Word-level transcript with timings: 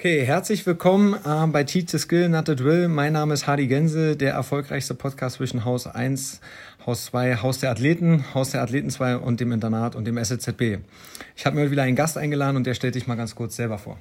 Okay, 0.00 0.24
herzlich 0.24 0.64
willkommen 0.64 1.12
äh, 1.12 1.46
bei 1.48 1.62
Teach 1.62 1.90
the 1.90 1.98
Skill, 1.98 2.30
Not 2.30 2.46
the 2.46 2.56
Drill. 2.56 2.88
Mein 2.88 3.12
Name 3.12 3.34
ist 3.34 3.46
Hardy 3.46 3.66
Gänse, 3.66 4.16
der 4.16 4.32
erfolgreichste 4.32 4.94
Podcast 4.94 5.36
zwischen 5.36 5.66
Haus 5.66 5.86
1, 5.86 6.40
Haus 6.86 7.04
2, 7.04 7.36
Haus 7.42 7.58
der 7.58 7.70
Athleten, 7.70 8.24
Haus 8.32 8.52
der 8.52 8.62
Athleten 8.62 8.88
2 8.88 9.18
und 9.18 9.40
dem 9.40 9.52
Internat 9.52 9.94
und 9.94 10.06
dem 10.06 10.16
SZB. 10.16 10.78
Ich 11.36 11.44
habe 11.44 11.56
mir 11.56 11.60
heute 11.60 11.72
wieder 11.72 11.82
einen 11.82 11.96
Gast 11.96 12.16
eingeladen 12.16 12.56
und 12.56 12.66
der 12.66 12.72
stellt 12.72 12.94
sich 12.94 13.06
mal 13.06 13.16
ganz 13.16 13.34
kurz 13.34 13.56
selber 13.56 13.76
vor. 13.76 13.98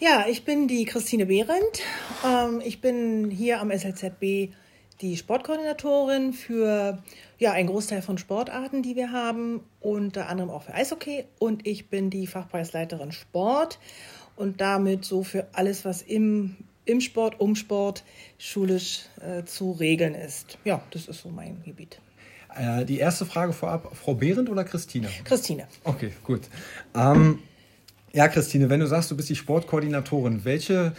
Ja, 0.00 0.24
ich 0.28 0.44
bin 0.44 0.66
die 0.66 0.84
Christine 0.84 1.26
Behrendt. 1.26 1.80
Ähm, 2.26 2.60
ich 2.64 2.80
bin 2.80 3.30
hier 3.30 3.60
am 3.60 3.70
SLZB 3.70 4.50
die 5.00 5.16
Sportkoordinatorin 5.16 6.32
für 6.32 6.98
ja, 7.38 7.52
einen 7.52 7.68
Großteil 7.68 8.02
von 8.02 8.18
Sportarten, 8.18 8.82
die 8.82 8.96
wir 8.96 9.12
haben, 9.12 9.60
unter 9.78 10.28
anderem 10.28 10.50
auch 10.50 10.64
für 10.64 10.74
Eishockey. 10.74 11.24
Und 11.38 11.68
ich 11.68 11.88
bin 11.88 12.10
die 12.10 12.26
Fachpreisleiterin 12.26 13.12
Sport 13.12 13.78
und 14.36 14.60
damit 14.60 15.04
so 15.04 15.22
für 15.22 15.46
alles, 15.52 15.84
was 15.84 16.02
im, 16.02 16.56
im 16.84 17.00
Sport, 17.00 17.40
um 17.40 17.56
Sport 17.56 18.04
schulisch 18.38 19.06
äh, 19.20 19.44
zu 19.44 19.72
regeln 19.72 20.14
ist. 20.14 20.58
Ja, 20.64 20.82
das 20.90 21.08
ist 21.08 21.22
so 21.22 21.30
mein 21.30 21.62
Gebiet. 21.64 21.98
Äh, 22.54 22.84
die 22.84 22.98
erste 22.98 23.26
Frage 23.26 23.52
vorab, 23.52 23.96
Frau 23.96 24.14
Behrendt 24.14 24.48
oder 24.48 24.64
Christine? 24.64 25.08
Christine. 25.24 25.66
Okay, 25.84 26.12
gut. 26.24 26.42
Ähm, 26.94 27.40
ja, 28.12 28.28
Christine, 28.28 28.70
wenn 28.70 28.80
du 28.80 28.86
sagst, 28.86 29.10
du 29.10 29.16
bist 29.16 29.28
die 29.28 29.36
Sportkoordinatorin, 29.36 30.44
welche 30.44 30.92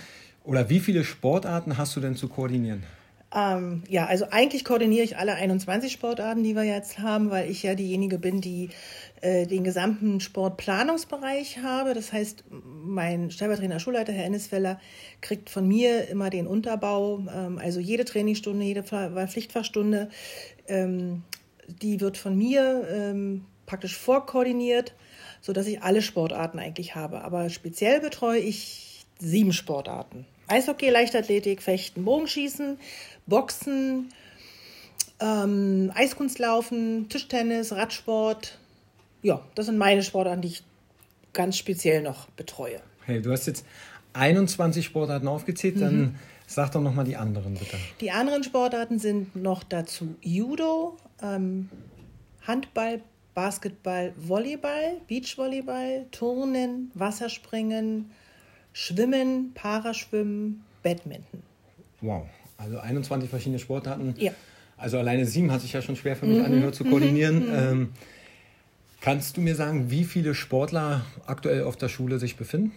oder 0.44 0.70
wie 0.70 0.80
viele 0.80 1.04
Sportarten 1.04 1.78
hast 1.78 1.96
du 1.96 2.00
denn 2.00 2.16
zu 2.16 2.30
koordinieren? 2.30 2.84
Ähm, 3.36 3.84
ja, 3.90 4.06
also 4.06 4.28
eigentlich 4.32 4.64
koordiniere 4.64 5.04
ich 5.04 5.18
alle 5.18 5.36
21 5.36 5.92
Sportarten, 5.92 6.44
die 6.44 6.56
wir 6.56 6.64
jetzt 6.64 7.00
haben, 7.00 7.30
weil 7.30 7.50
ich 7.52 7.64
ja 7.64 7.76
diejenige 7.76 8.18
bin, 8.18 8.40
die 8.40 8.70
den 9.22 9.64
gesamten 9.64 10.20
Sportplanungsbereich 10.20 11.60
habe. 11.60 11.94
Das 11.94 12.14
heißt, 12.14 12.44
mein 12.52 13.32
stellvertretender 13.32 13.80
Schulleiter, 13.80 14.14
Herr 14.14 14.26
Ennisfeller, 14.26 14.80
kriegt 15.22 15.50
von 15.50 15.68
mir 15.68 16.08
immer 16.10 16.30
den 16.30 16.46
Unterbau, 16.46 17.26
ähm, 17.34 17.58
also 17.58 17.80
jede 17.80 18.06
Trainingsstunde, 18.06 18.64
jede 18.64 18.84
Pflichtfachstunde, 18.84 20.10
ähm, 20.68 21.24
die 21.68 22.00
wird 22.00 22.18
von 22.18 22.38
mir 22.38 22.88
ähm, 22.90 23.46
praktisch 23.66 23.98
vorkoordiniert, 23.98 24.94
sodass 25.42 25.68
ich 25.68 25.82
alle 25.82 26.02
Sportarten 26.02 26.60
eigentlich 26.60 26.96
habe. 26.96 27.22
Aber 27.22 27.50
speziell 27.50 28.00
betreue 28.00 28.40
ich 28.40 29.06
sieben 29.20 29.54
Sportarten. 29.54 30.26
Eishockey, 30.48 30.90
Leichtathletik, 30.90 31.62
Fechten, 31.62 32.06
Bogenschießen, 32.06 32.80
Boxen, 33.26 34.10
ähm, 35.20 35.92
Eiskunstlaufen, 35.94 37.10
Tischtennis, 37.10 37.74
Radsport. 37.74 38.58
Ja, 39.28 39.42
das 39.56 39.66
sind 39.66 39.78
meine 39.78 40.04
Sportarten, 40.04 40.42
die 40.42 40.48
ich 40.48 40.64
ganz 41.34 41.58
speziell 41.58 42.02
noch 42.02 42.30
betreue. 42.30 42.80
Hey, 43.06 43.22
du 43.22 43.30
hast 43.34 43.46
jetzt 43.46 43.66
21 44.14 44.86
Sportarten 44.86 45.28
aufgezählt, 45.28 45.76
mhm. 45.76 45.82
dann 45.82 46.16
sag 46.48 46.72
doch 46.72 46.80
nochmal 46.80 47.04
die 47.04 47.18
anderen 47.18 47.56
bitte. 47.56 47.76
Die 48.00 48.10
anderen 48.10 48.46
Sportarten 48.46 49.00
sind 49.00 49.36
noch 49.36 49.64
dazu 49.64 50.16
Judo, 50.22 50.96
ähm, 51.22 51.68
Handball, 52.44 53.02
Basketball, 53.36 54.14
Volleyball, 54.16 55.02
Beachvolleyball, 55.10 56.06
Turnen, 56.12 56.90
Wasserspringen, 56.94 58.10
Schwimmen, 58.72 59.52
Paraschwimmen, 59.54 60.64
Badminton. 60.84 61.44
Wow, 62.00 62.28
also 62.56 62.80
21 62.80 63.30
verschiedene 63.30 63.60
Sportarten. 63.60 64.16
Ja. 64.18 64.32
Also 64.78 64.98
alleine 65.00 65.26
sieben 65.26 65.52
hat 65.52 65.60
sich 65.60 65.74
ja 65.74 65.82
schon 65.82 65.98
schwer 65.98 66.16
für 66.16 66.28
mich 66.28 66.38
mhm. 66.38 66.46
angehört 66.46 66.76
zu 66.76 66.86
koordinieren. 66.86 67.50
Mhm. 67.50 67.54
Ähm, 67.54 67.90
kannst 69.02 69.38
du 69.38 69.42
mir 69.42 69.56
sagen, 69.56 69.90
wie 69.90 70.04
viele 70.04 70.36
Sportler 70.36 71.06
aktuell 71.26 71.64
auf 71.64 71.78
der 71.78 71.90
Schule 71.90 72.20
sich 72.20 72.38
befinden? 72.38 72.72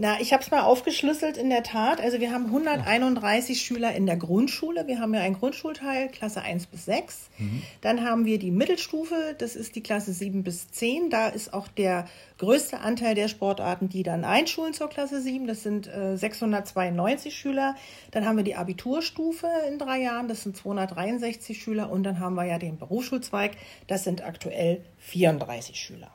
Na, 0.00 0.20
ich 0.20 0.32
habe 0.32 0.44
es 0.44 0.52
mal 0.52 0.60
aufgeschlüsselt 0.60 1.36
in 1.36 1.50
der 1.50 1.64
Tat. 1.64 2.00
Also 2.00 2.20
wir 2.20 2.30
haben 2.30 2.46
131 2.46 3.60
Schüler 3.60 3.96
in 3.96 4.06
der 4.06 4.16
Grundschule. 4.16 4.86
Wir 4.86 5.00
haben 5.00 5.12
ja 5.12 5.20
einen 5.22 5.34
Grundschulteil, 5.34 6.08
Klasse 6.08 6.40
1 6.40 6.66
bis 6.66 6.84
6. 6.84 7.30
Mhm. 7.38 7.62
Dann 7.80 8.04
haben 8.04 8.24
wir 8.24 8.38
die 8.38 8.52
Mittelstufe, 8.52 9.34
das 9.36 9.56
ist 9.56 9.74
die 9.74 9.82
Klasse 9.82 10.12
7 10.12 10.44
bis 10.44 10.70
10. 10.70 11.10
Da 11.10 11.26
ist 11.26 11.52
auch 11.52 11.66
der 11.66 12.06
größte 12.38 12.78
Anteil 12.78 13.16
der 13.16 13.26
Sportarten, 13.26 13.88
die 13.88 14.04
dann 14.04 14.24
einschulen 14.24 14.72
zur 14.72 14.88
Klasse 14.88 15.20
7. 15.20 15.48
Das 15.48 15.64
sind 15.64 15.88
äh, 15.88 16.16
692 16.16 17.36
Schüler. 17.36 17.74
Dann 18.12 18.24
haben 18.24 18.36
wir 18.36 18.44
die 18.44 18.54
Abiturstufe 18.54 19.48
in 19.68 19.80
drei 19.80 20.00
Jahren, 20.00 20.28
das 20.28 20.44
sind 20.44 20.56
263 20.56 21.60
Schüler. 21.60 21.90
Und 21.90 22.04
dann 22.04 22.20
haben 22.20 22.36
wir 22.36 22.44
ja 22.44 22.60
den 22.60 22.78
Berufsschulzweig, 22.78 23.50
das 23.88 24.04
sind 24.04 24.24
aktuell 24.24 24.84
34 24.98 25.74
Schüler. 25.74 26.12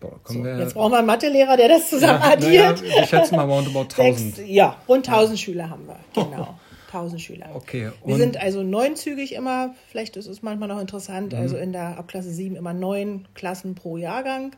Boah, 0.00 0.18
so, 0.24 0.44
jetzt 0.44 0.74
brauchen 0.74 0.92
wir 0.92 0.98
einen 0.98 1.06
Mathelehrer, 1.06 1.56
der 1.58 1.68
das 1.68 1.90
zusammen 1.90 2.20
ja, 2.22 2.32
addiert. 2.32 2.82
Ja, 2.82 2.96
wir 2.96 3.06
schätzen 3.06 3.36
mal 3.36 3.44
roundabout 3.44 3.94
1000. 3.94 4.36
Sechs, 4.36 4.48
ja, 4.48 4.76
rund 4.88 5.06
1000 5.06 5.38
ja. 5.38 5.44
Schüler 5.44 5.70
haben 5.70 5.86
wir, 5.86 5.98
genau. 6.14 6.58
1000 6.86 7.20
Schüler. 7.20 7.50
Okay. 7.54 7.90
wir 8.04 8.16
sind 8.16 8.36
also 8.36 8.62
neunzügig 8.62 9.34
immer, 9.34 9.74
vielleicht 9.88 10.16
ist 10.16 10.26
es 10.26 10.42
manchmal 10.42 10.68
noch 10.68 10.80
interessant, 10.80 11.32
mhm. 11.32 11.38
also 11.38 11.56
in 11.56 11.72
der 11.72 11.98
Abklasse 11.98 12.30
7 12.30 12.56
immer 12.56 12.72
neun 12.72 13.28
Klassen 13.34 13.74
pro 13.74 13.96
Jahrgang. 13.96 14.56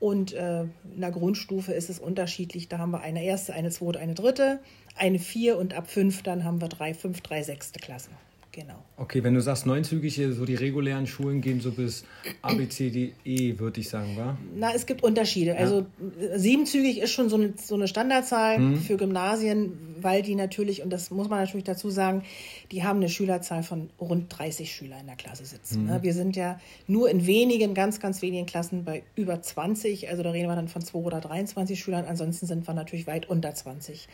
Und 0.00 0.32
äh, 0.32 0.62
in 0.62 1.00
der 1.00 1.10
Grundstufe 1.10 1.72
ist 1.72 1.90
es 1.90 1.98
unterschiedlich. 1.98 2.68
Da 2.68 2.78
haben 2.78 2.92
wir 2.92 3.00
eine 3.00 3.24
erste, 3.24 3.52
eine 3.52 3.70
zweite, 3.70 3.98
eine 3.98 4.14
dritte, 4.14 4.60
eine 4.96 5.18
vier 5.18 5.58
und 5.58 5.74
ab 5.74 5.90
fünf 5.90 6.22
dann 6.22 6.44
haben 6.44 6.60
wir 6.60 6.68
drei, 6.68 6.94
fünf, 6.94 7.20
drei 7.20 7.42
sechste 7.42 7.80
Klassen. 7.80 8.12
Genau. 8.58 8.82
Okay, 8.96 9.22
wenn 9.22 9.34
du 9.34 9.40
sagst 9.40 9.66
neunzügige, 9.66 10.32
so 10.32 10.44
die 10.44 10.56
regulären 10.56 11.06
Schulen 11.06 11.40
gehen 11.40 11.60
so 11.60 11.70
bis 11.70 12.04
A, 12.42 12.54
B, 12.54 12.68
C, 12.68 12.90
D, 12.90 13.12
E, 13.24 13.56
würde 13.60 13.80
ich 13.80 13.88
sagen, 13.88 14.16
wa? 14.16 14.36
Na, 14.56 14.74
es 14.74 14.84
gibt 14.84 15.04
Unterschiede. 15.04 15.52
Ja. 15.52 15.58
Also 15.58 15.86
siebenzügig 16.34 16.98
ist 16.98 17.12
schon 17.12 17.28
so 17.28 17.36
eine, 17.36 17.52
so 17.56 17.76
eine 17.76 17.86
Standardzahl 17.86 18.56
hm. 18.56 18.80
für 18.80 18.96
Gymnasien, 18.96 19.78
weil 20.00 20.22
die 20.22 20.34
natürlich, 20.34 20.82
und 20.82 20.90
das 20.90 21.12
muss 21.12 21.28
man 21.28 21.38
natürlich 21.38 21.62
dazu 21.62 21.88
sagen, 21.88 22.24
die 22.72 22.82
haben 22.82 22.96
eine 22.96 23.08
Schülerzahl 23.08 23.62
von 23.62 23.90
rund 24.00 24.36
30 24.36 24.74
Schüler 24.74 24.98
in 24.98 25.06
der 25.06 25.14
Klasse 25.14 25.44
sitzen. 25.44 25.88
Hm. 25.88 26.02
Wir 26.02 26.12
sind 26.12 26.34
ja 26.34 26.58
nur 26.88 27.08
in 27.10 27.26
wenigen, 27.26 27.74
ganz, 27.74 28.00
ganz 28.00 28.22
wenigen 28.22 28.46
Klassen 28.46 28.82
bei 28.82 29.04
über 29.14 29.40
20. 29.40 30.08
Also 30.08 30.24
da 30.24 30.32
reden 30.32 30.48
wir 30.48 30.56
dann 30.56 30.66
von 30.66 30.82
2 30.82 30.98
oder 30.98 31.20
23 31.20 31.78
Schülern. 31.78 32.06
Ansonsten 32.06 32.46
sind 32.46 32.66
wir 32.66 32.74
natürlich 32.74 33.06
weit 33.06 33.28
unter 33.28 33.54
20. 33.54 34.08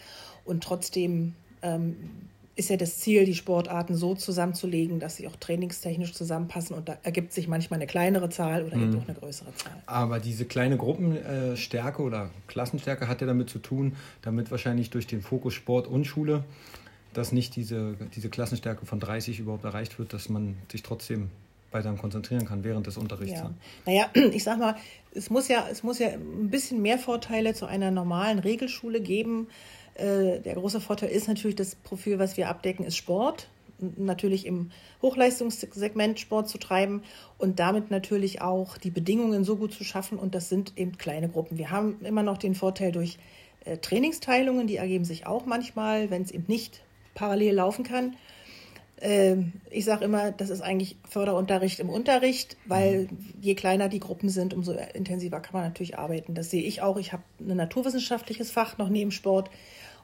Und 0.45 0.63
trotzdem 0.63 1.33
ähm, 1.63 1.97
ist 2.57 2.71
ja 2.71 2.77
das 2.77 2.99
Ziel, 2.99 3.25
die 3.25 3.35
Sportarten 3.35 3.97
so 3.97 4.15
zusammenzulegen, 4.15 5.01
dass 5.01 5.17
sie 5.17 5.27
auch 5.27 5.37
trainingstechnisch 5.37 6.13
zusammenpassen 6.13 6.77
und 6.77 6.89
da 6.89 6.97
ergibt 7.03 7.33
sich 7.33 7.49
manchmal 7.49 7.79
eine 7.79 7.87
kleinere 7.87 8.29
Zahl 8.29 8.65
oder 8.65 8.77
mhm. 8.77 8.83
eben 8.85 9.03
auch 9.03 9.09
eine 9.09 9.19
größere 9.19 9.55
Zahl. 9.55 9.83
Aber 9.87 10.21
diese 10.21 10.45
kleine 10.45 10.77
Gruppenstärke 10.77 12.03
oder 12.03 12.31
Klassenstärke 12.47 13.09
hat 13.09 13.21
ja 13.21 13.27
damit 13.27 13.51
zu 13.51 13.59
tun, 13.59 13.97
damit 14.23 14.51
wahrscheinlich 14.51 14.91
durch 14.91 15.07
den 15.07 15.21
Fokus 15.21 15.55
Sport 15.55 15.89
und 15.89 16.05
Schule, 16.05 16.45
dass 17.13 17.33
nicht 17.33 17.57
diese, 17.57 17.97
diese 18.15 18.29
Klassenstärke 18.29 18.87
von 18.87 19.01
30 19.01 19.41
überhaupt 19.41 19.65
erreicht 19.65 19.99
wird, 19.99 20.13
dass 20.13 20.29
man 20.29 20.57
sich 20.71 20.83
trotzdem 20.83 21.31
weiter 21.73 21.93
konzentrieren 21.95 22.47
kann 22.47 22.63
während 22.63 22.87
des 22.87 22.97
Unterrichts. 22.97 23.41
Ja. 23.41 23.53
Naja, 23.85 24.09
ich 24.33 24.45
sag 24.45 24.59
mal, 24.59 24.77
es 25.13 25.29
muss 25.29 25.49
ja, 25.49 25.67
es 25.71 25.83
muss 25.83 25.99
ja 25.99 26.09
ein 26.09 26.51
bisschen 26.51 26.81
mehr 26.83 26.99
Vorteile 26.99 27.53
zu 27.55 27.67
einer 27.67 27.91
normalen 27.91 28.39
Regelschule 28.39 29.01
geben 29.01 29.49
der 29.97 30.55
große 30.55 30.81
Vorteil 30.81 31.11
ist 31.11 31.29
natürlich, 31.29 31.57
das 31.57 31.77
Profil, 31.77 32.19
was 32.19 32.37
wir 32.37 32.49
abdecken, 32.49 32.85
ist 32.85 32.97
Sport. 32.97 33.49
Natürlich 33.79 34.47
im 34.47 34.71
Hochleistungssegment 35.03 36.19
Sport 36.19 36.49
zu 36.49 36.59
treiben 36.59 37.03
und 37.39 37.59
damit 37.59 37.91
natürlich 37.91 38.41
auch 38.41 38.79
die 38.79 38.91
Bedingungen 38.91 39.45
so 39.45 39.57
gut 39.57 39.73
zu 39.73 39.85
schaffen. 39.85 40.19
Und 40.19 40.35
das 40.35 40.49
sind 40.49 40.73
eben 40.77 40.97
kleine 40.97 41.29
Gruppen. 41.29 41.59
Wir 41.59 41.71
haben 41.71 42.01
immer 42.05 42.23
noch 42.23 42.39
den 42.39 42.55
Vorteil 42.55 42.93
durch 42.93 43.19
äh, 43.65 43.79
Trainingsteilungen, 43.79 44.67
die 44.67 44.77
ergeben 44.77 45.05
sich 45.05 45.27
auch 45.27 45.47
manchmal, 45.47 46.11
wenn 46.11 46.23
es 46.23 46.31
eben 46.31 46.45
nicht 46.49 46.83
parallel 47.15 47.55
laufen 47.55 47.85
kann. 47.85 48.17
Ähm, 49.01 49.53
ich 49.71 49.85
sage 49.85 50.05
immer, 50.05 50.33
das 50.33 50.51
ist 50.51 50.61
eigentlich 50.61 50.97
Förderunterricht 51.09 51.81
im 51.81 51.91
Unterricht, 51.91 52.57
weil 52.67 53.09
mhm. 53.11 53.35
je 53.41 53.55
kleiner 53.55 53.89
die 53.89 54.01
Gruppen 54.01 54.29
sind, 54.29 54.55
umso 54.55 54.73
intensiver 54.95 55.41
kann 55.41 55.55
man 55.55 55.65
natürlich 55.65 55.99
arbeiten. 55.99 56.35
Das 56.35 56.51
sehe 56.51 56.63
ich 56.63 56.83
auch. 56.83 56.97
Ich 56.97 57.13
habe 57.13 57.23
ein 57.41 57.57
naturwissenschaftliches 57.57 58.51
Fach 58.51 58.79
noch 58.79 58.89
neben 58.89 59.11
Sport 59.11 59.51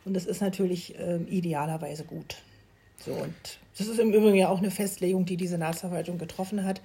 und 0.05 0.15
das 0.15 0.27
ist 0.27 0.41
natürlich 0.41 0.99
äh, 0.99 1.17
idealerweise 1.29 2.05
gut. 2.05 2.37
So, 3.05 3.13
und 3.13 3.35
das 3.79 3.87
ist 3.87 3.99
im 3.99 4.13
Übrigen 4.13 4.37
ja 4.37 4.49
auch 4.49 4.59
eine 4.59 4.71
Festlegung, 4.71 5.25
die 5.25 5.37
die 5.37 5.47
Senatsverwaltung 5.47 6.19
getroffen 6.19 6.65
hat 6.65 6.81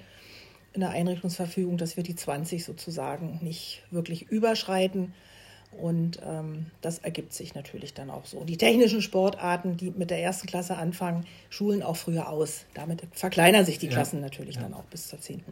in 0.74 0.82
der 0.82 0.92
Einrichtungsverfügung, 0.92 1.78
dass 1.78 1.96
wir 1.98 2.04
die 2.04 2.16
20 2.16 2.64
sozusagen 2.64 3.40
nicht 3.42 3.84
wirklich 3.92 4.30
überschreiten. 4.30 5.14
Und 5.72 6.20
ähm, 6.26 6.68
das 6.82 7.00
ergibt 7.00 7.34
sich 7.34 7.54
natürlich 7.54 7.94
dann 7.94 8.10
auch 8.10 8.26
so. 8.26 8.44
Die 8.46 8.58
technischen 8.58 9.02
Sportarten, 9.02 9.76
die 9.76 9.92
mit 9.92 10.10
der 10.10 10.22
ersten 10.22 10.48
Klasse 10.48 10.78
anfangen, 10.78 11.26
schulen 11.50 11.84
auch 11.84 11.98
früher 11.98 12.30
aus. 12.30 12.66
Damit 12.74 13.04
verkleinern 13.12 13.66
sich 13.66 13.78
die 13.78 13.90
Klassen 13.90 14.18
ja. 14.18 14.24
natürlich 14.24 14.56
ja. 14.56 14.62
dann 14.62 14.74
auch 14.74 14.86
bis 14.86 15.08
zur 15.08 15.20
10. 15.20 15.44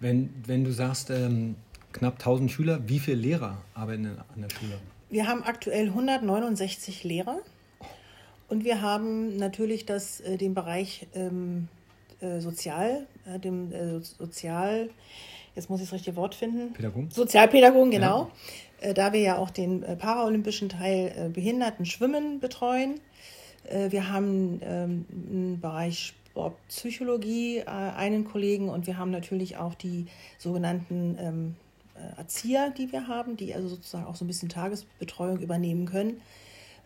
Wenn, 0.00 0.34
wenn 0.46 0.64
du 0.64 0.72
sagst, 0.72 1.10
ähm, 1.10 1.56
knapp 1.92 2.14
1000 2.14 2.50
Schüler, 2.50 2.80
wie 2.88 2.98
viele 2.98 3.16
Lehrer 3.16 3.62
arbeiten 3.74 4.06
an 4.06 4.42
der 4.42 4.50
Schule? 4.50 4.78
Wir 5.10 5.26
haben 5.26 5.42
aktuell 5.42 5.86
169 5.86 7.04
Lehrer 7.04 7.38
und 8.48 8.64
wir 8.64 8.82
haben 8.82 9.36
natürlich 9.36 9.86
das, 9.86 10.20
äh, 10.20 10.36
den 10.36 10.54
Bereich 10.54 11.06
ähm, 11.14 11.68
äh, 12.20 12.40
Sozial, 12.40 13.06
äh, 13.26 13.38
dem 13.38 13.72
äh, 13.72 14.00
Sozial, 14.00 14.90
jetzt 15.54 15.70
muss 15.70 15.80
ich 15.80 15.86
das 15.86 15.94
richtige 15.94 16.16
Wort 16.16 16.34
finden. 16.34 16.74
Pädagogen. 16.74 17.10
Sozialpädagogen, 17.10 17.90
genau. 17.90 18.30
Ja. 18.82 18.88
Äh, 18.88 18.94
da 18.94 19.12
wir 19.14 19.20
ja 19.20 19.38
auch 19.38 19.50
den 19.50 19.82
äh, 19.82 19.96
paralympischen 19.96 20.68
Teil 20.68 21.30
Behinderten 21.32 21.86
Schwimmen 21.86 22.40
betreuen. 22.40 23.00
Wir 23.90 24.10
haben 24.10 24.60
ähm, 24.62 25.04
einen 25.10 25.60
Bereich 25.60 26.14
Sportpsychologie, 26.30 27.64
einen 27.64 28.24
Kollegen 28.24 28.70
und 28.70 28.86
wir 28.86 28.96
haben 28.96 29.10
natürlich 29.10 29.58
auch 29.58 29.74
die 29.74 30.06
sogenannten 30.38 31.18
ähm, 31.20 31.56
äh, 31.56 31.67
Erzieher, 32.16 32.70
die 32.70 32.92
wir 32.92 33.08
haben, 33.08 33.36
die 33.36 33.54
also 33.54 33.68
sozusagen 33.68 34.06
auch 34.06 34.16
so 34.16 34.24
ein 34.24 34.28
bisschen 34.28 34.48
Tagesbetreuung 34.48 35.40
übernehmen 35.40 35.86
können. 35.86 36.20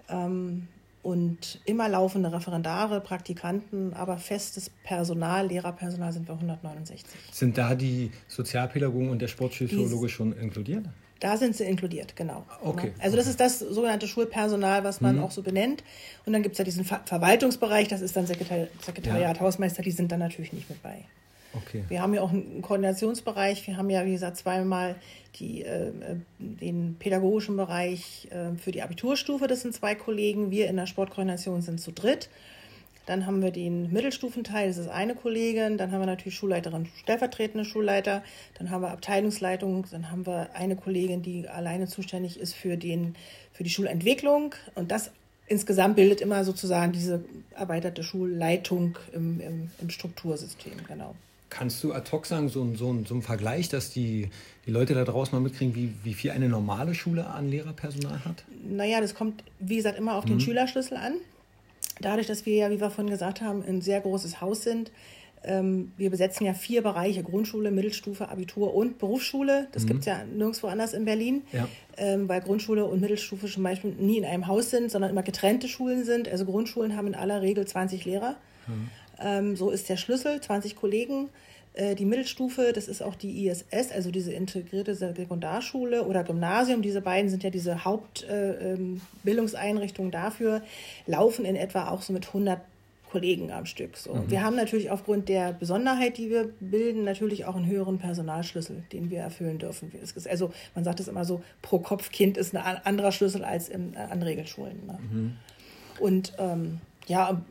Ähm, 0.08 0.68
und 1.02 1.60
immer 1.64 1.88
laufende 1.88 2.32
Referendare, 2.32 3.00
Praktikanten, 3.00 3.92
aber 3.92 4.18
festes 4.18 4.70
Personal, 4.84 5.48
Lehrerpersonal 5.48 6.12
sind 6.12 6.28
wir 6.28 6.34
169. 6.34 7.04
Sind 7.32 7.58
da 7.58 7.74
die 7.74 8.12
Sozialpädagogen 8.28 9.10
und 9.10 9.20
der 9.20 9.26
Sportpsychologe 9.26 10.08
schon 10.08 10.32
inkludiert? 10.32 10.84
Da 11.18 11.36
sind 11.36 11.56
sie 11.56 11.64
inkludiert, 11.64 12.16
genau. 12.16 12.44
Okay. 12.62 12.92
Also 12.98 13.16
das 13.16 13.28
ist 13.28 13.38
das 13.38 13.60
sogenannte 13.60 14.08
Schulpersonal, 14.08 14.82
was 14.82 15.00
man 15.00 15.16
mhm. 15.16 15.22
auch 15.22 15.30
so 15.30 15.42
benennt. 15.42 15.84
Und 16.26 16.32
dann 16.32 16.42
gibt 16.42 16.54
es 16.54 16.58
ja 16.58 16.64
diesen 16.64 16.84
Ver 16.84 17.00
Verwaltungsbereich, 17.04 17.88
das 17.88 18.00
ist 18.00 18.16
dann 18.16 18.26
Sekretari 18.26 18.66
Sekretariat, 18.84 19.36
ja. 19.36 19.40
Hausmeister, 19.40 19.82
die 19.82 19.92
sind 19.92 20.10
dann 20.10 20.18
natürlich 20.18 20.52
nicht 20.52 20.68
mit 20.68 20.82
bei. 20.82 21.04
Okay. 21.54 21.84
Wir 21.88 22.00
haben 22.00 22.14
ja 22.14 22.22
auch 22.22 22.30
einen 22.30 22.62
Koordinationsbereich. 22.62 23.66
Wir 23.66 23.76
haben 23.76 23.90
ja, 23.90 24.04
wie 24.06 24.12
gesagt, 24.12 24.36
zweimal 24.36 24.96
die, 25.36 25.62
äh, 25.62 25.92
den 26.38 26.96
pädagogischen 26.98 27.56
Bereich 27.56 28.28
äh, 28.30 28.56
für 28.56 28.72
die 28.72 28.82
Abiturstufe. 28.82 29.46
Das 29.46 29.60
sind 29.60 29.74
zwei 29.74 29.94
Kollegen. 29.94 30.50
Wir 30.50 30.68
in 30.68 30.76
der 30.76 30.86
Sportkoordination 30.86 31.62
sind 31.62 31.80
zu 31.80 31.92
dritt. 31.92 32.28
Dann 33.06 33.26
haben 33.26 33.42
wir 33.42 33.50
den 33.50 33.92
Mittelstufenteil, 33.92 34.68
das 34.68 34.78
ist 34.78 34.88
eine 34.88 35.16
Kollegin. 35.16 35.76
Dann 35.76 35.90
haben 35.90 36.00
wir 36.00 36.06
natürlich 36.06 36.36
Schulleiterin, 36.36 36.86
stellvertretende 37.00 37.64
Schulleiter. 37.64 38.22
Dann 38.58 38.70
haben 38.70 38.82
wir 38.82 38.90
Abteilungsleitung. 38.90 39.86
Dann 39.90 40.10
haben 40.10 40.24
wir 40.24 40.50
eine 40.54 40.76
Kollegin, 40.76 41.22
die 41.22 41.48
alleine 41.48 41.88
zuständig 41.88 42.38
ist 42.38 42.54
für, 42.54 42.76
den, 42.76 43.16
für 43.52 43.64
die 43.64 43.70
Schulentwicklung. 43.70 44.54
Und 44.76 44.92
das 44.92 45.10
insgesamt 45.46 45.96
bildet 45.96 46.20
immer 46.20 46.44
sozusagen 46.44 46.92
diese 46.92 47.24
erweiterte 47.56 48.04
Schulleitung 48.04 48.96
im, 49.12 49.40
im, 49.40 49.70
im 49.80 49.90
Struktursystem, 49.90 50.84
genau. 50.86 51.16
Kannst 51.52 51.84
du 51.84 51.92
ad 51.92 52.10
hoc 52.10 52.24
sagen, 52.24 52.48
so, 52.48 52.74
so, 52.74 53.04
so 53.04 53.14
ein 53.14 53.20
Vergleich, 53.20 53.68
dass 53.68 53.90
die, 53.90 54.30
die 54.64 54.70
Leute 54.70 54.94
da 54.94 55.04
draußen 55.04 55.38
mal 55.38 55.42
mitkriegen, 55.42 55.74
wie, 55.74 55.92
wie 56.02 56.14
viel 56.14 56.30
eine 56.30 56.48
normale 56.48 56.94
Schule 56.94 57.26
an 57.26 57.50
Lehrerpersonal 57.50 58.24
hat? 58.24 58.44
Naja, 58.66 59.02
das 59.02 59.14
kommt, 59.14 59.44
wie 59.58 59.76
gesagt, 59.76 59.98
immer 59.98 60.14
auf 60.14 60.24
mhm. 60.24 60.30
den 60.30 60.40
Schülerschlüssel 60.40 60.96
an. 60.96 61.16
Dadurch, 62.00 62.26
dass 62.26 62.46
wir 62.46 62.54
ja, 62.54 62.70
wie 62.70 62.80
wir 62.80 62.88
vorhin 62.88 63.10
gesagt 63.10 63.42
haben, 63.42 63.62
ein 63.62 63.82
sehr 63.82 64.00
großes 64.00 64.40
Haus 64.40 64.62
sind, 64.62 64.90
ähm, 65.44 65.92
wir 65.98 66.08
besetzen 66.08 66.46
ja 66.46 66.54
vier 66.54 66.80
Bereiche, 66.82 67.22
Grundschule, 67.22 67.70
Mittelstufe, 67.70 68.30
Abitur 68.30 68.74
und 68.74 68.98
Berufsschule. 68.98 69.68
Das 69.72 69.82
mhm. 69.82 69.88
gibt 69.88 70.00
es 70.00 70.06
ja 70.06 70.24
nirgendwo 70.24 70.68
anders 70.68 70.94
in 70.94 71.04
Berlin, 71.04 71.42
ja. 71.52 71.68
ähm, 71.98 72.30
weil 72.30 72.40
Grundschule 72.40 72.86
und 72.86 73.02
Mittelstufe 73.02 73.46
zum 73.46 73.62
Beispiel 73.62 73.90
nie 73.98 74.16
in 74.16 74.24
einem 74.24 74.46
Haus 74.46 74.70
sind, 74.70 74.90
sondern 74.90 75.10
immer 75.10 75.22
getrennte 75.22 75.68
Schulen 75.68 76.04
sind. 76.04 76.28
Also 76.28 76.46
Grundschulen 76.46 76.96
haben 76.96 77.08
in 77.08 77.14
aller 77.14 77.42
Regel 77.42 77.66
20 77.66 78.06
Lehrer. 78.06 78.36
Mhm. 78.66 78.88
Ähm, 79.22 79.56
so 79.56 79.70
ist 79.70 79.88
der 79.88 79.96
Schlüssel, 79.96 80.40
20 80.40 80.76
Kollegen. 80.76 81.30
Äh, 81.74 81.94
die 81.94 82.04
Mittelstufe, 82.04 82.72
das 82.74 82.88
ist 82.88 83.02
auch 83.02 83.14
die 83.14 83.46
ISS, 83.46 83.92
also 83.94 84.10
diese 84.10 84.32
integrierte 84.32 84.94
Sekundarschule 84.94 86.04
oder 86.04 86.24
Gymnasium. 86.24 86.82
Diese 86.82 87.00
beiden 87.00 87.30
sind 87.30 87.42
ja 87.42 87.48
diese 87.50 87.84
Hauptbildungseinrichtungen 87.84 90.12
äh, 90.12 90.16
ähm, 90.16 90.22
dafür, 90.22 90.60
laufen 91.06 91.46
in 91.46 91.56
etwa 91.56 91.88
auch 91.88 92.02
so 92.02 92.12
mit 92.12 92.28
100 92.28 92.60
Kollegen 93.12 93.52
am 93.52 93.66
Stück. 93.66 93.96
So. 93.96 94.14
Mhm. 94.14 94.30
Wir 94.30 94.42
haben 94.42 94.56
natürlich 94.56 94.90
aufgrund 94.90 95.28
der 95.28 95.52
Besonderheit, 95.52 96.16
die 96.16 96.30
wir 96.30 96.48
bilden, 96.60 97.04
natürlich 97.04 97.44
auch 97.44 97.56
einen 97.56 97.66
höheren 97.66 97.98
Personalschlüssel, 97.98 98.84
den 98.92 99.10
wir 99.10 99.20
erfüllen 99.20 99.58
dürfen. 99.58 99.92
also 100.28 100.50
man 100.74 100.84
sagt 100.84 101.00
es 101.00 101.08
immer 101.08 101.26
so, 101.26 101.42
pro 101.60 101.78
Kopf 101.78 102.10
Kind 102.10 102.38
ist 102.38 102.56
ein 102.56 102.78
anderer 102.84 103.12
Schlüssel 103.12 103.44
als 103.44 103.68
in, 103.68 103.94
an 103.96 104.22
Regelschulen. 104.22 104.86
Ne? 104.86 104.98
Mhm. 105.10 105.36
Und 106.00 106.32
ähm, 106.38 106.80
ja, 107.06 107.42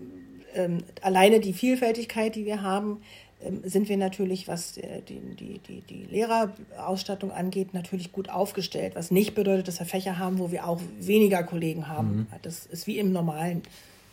ähm, 0.56 0.84
alleine 1.02 1.40
die 1.40 1.54
Vielfältigkeit, 1.54 2.36
die 2.36 2.46
wir 2.46 2.62
haben, 2.62 3.02
ähm, 3.44 3.62
sind 3.64 3.90
wir 3.90 3.98
natürlich, 3.98 4.48
was 4.48 4.78
äh, 4.78 5.02
die, 5.08 5.20
die, 5.36 5.60
die, 5.60 5.82
die 5.82 6.04
Lehrerausstattung 6.04 7.32
angeht, 7.32 7.74
natürlich 7.74 8.12
gut 8.12 8.30
aufgestellt. 8.30 8.94
Was 8.96 9.12
nicht 9.12 9.36
bedeutet, 9.36 9.68
dass 9.68 9.80
wir 9.80 9.86
Fächer 9.86 10.18
haben, 10.18 10.40
wo 10.40 10.52
wir 10.52 10.68
auch 10.68 10.82
weniger 11.00 11.44
Kollegen 11.44 11.88
haben. 11.88 12.16
Mhm. 12.16 12.28
Das 12.42 12.66
ist 12.66 12.88
wie 12.88 13.00
im 13.00 13.12
normalen, 13.12 13.64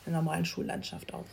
in 0.06 0.12
der 0.12 0.14
normalen 0.14 0.44
Schullandschaft 0.44 1.12
auch. 1.12 1.24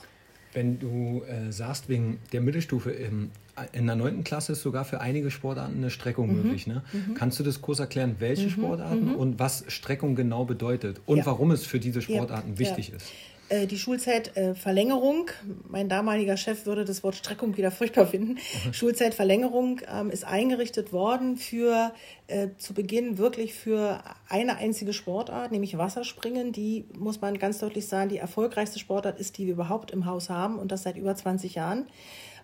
Wenn 0.54 0.80
du 0.80 1.24
äh, 1.24 1.51
sagst, 1.51 1.90
wegen 1.90 2.19
der 2.31 2.40
Mittelstufe, 2.40 2.90
im, 2.92 3.31
in 3.74 3.88
der 3.88 3.96
9. 3.96 4.24
Klasse 4.24 4.54
ist 4.54 4.62
sogar 4.62 4.86
für 4.86 5.01
einige 5.01 5.30
Sportarten 5.30 5.78
eine 5.78 5.90
Streckung 5.90 6.30
mhm. 6.30 6.44
möglich. 6.44 6.68
Ne? 6.68 6.81
Mhm. 6.94 7.13
Kannst 7.13 7.40
du 7.40 7.44
das 7.44 7.62
kurz 7.62 7.80
erklären, 7.80 8.16
welche 8.19 8.46
mhm. 8.46 8.51
Sportarten 8.51 9.06
mhm. 9.10 9.16
und 9.16 9.40
was 9.40 9.66
Streckung 9.68 10.16
genau 10.16 10.46
bedeutet 10.46 11.01
und 11.06 11.19
ja. 11.19 11.25
warum 11.25 11.51
es 11.51 11.66
für 11.66 11.80
diese 11.80 12.01
Sportarten 12.01 12.54
ja. 12.54 12.60
wichtig 12.60 12.90
ja. 12.90 12.96
ist? 12.96 13.12
Äh, 13.48 13.68
die 13.68 13.78
Schulzeitverlängerung, 13.78 15.30
mein 15.68 15.88
damaliger 15.88 16.36
Chef 16.36 16.66
würde 16.66 16.84
das 16.84 17.04
Wort 17.04 17.16
Streckung 17.16 17.56
wieder 17.58 17.70
furchtbar 17.70 18.08
finden. 18.08 18.38
Schulzeitverlängerung 18.72 19.82
ähm, 19.88 20.10
ist 20.10 20.26
eingerichtet 20.26 20.92
worden 20.92 21.38
für 21.38 21.94
äh, 22.28 22.50
zu 22.58 22.74
Beginn 22.74 23.20
wirklich 23.20 23.54
für 23.54 24.04
eine 24.30 24.58
einzige 24.58 24.94
Sportart, 24.94 25.52
nämlich 25.52 25.78
Wasserspringen. 25.78 26.54
Die 26.54 26.86
muss 26.98 27.22
man 27.22 27.38
ganz 27.38 27.60
deutlich 27.60 27.88
sagen, 27.88 28.10
die 28.10 28.18
erfolgreichste 28.18 28.80
Sportart 28.80 29.20
ist, 29.20 29.38
die 29.38 29.46
wir 29.46 29.54
überhaupt 29.54 29.92
im 29.92 30.06
Haus 30.06 30.30
haben 30.30 30.58
und 30.58 30.72
das 30.72 30.84
seit 30.84 30.98
über 30.98 31.16
20 31.16 31.54
Jahren. 31.54 31.88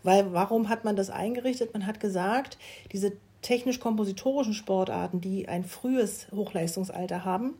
Weil 0.04 0.34
warum 0.34 0.70
hat 0.70 0.84
man 0.84 0.96
das 0.96 1.10
eingerichtet? 1.10 1.74
Man 1.74 1.88
hat 1.88 2.00
gesagt, 2.00 2.60
diese 2.92 3.14
technisch-kompositorischen 3.42 4.54
Sportarten, 4.54 5.20
die 5.20 5.48
ein 5.48 5.64
frühes 5.64 6.28
Hochleistungsalter 6.32 7.26
haben, 7.26 7.56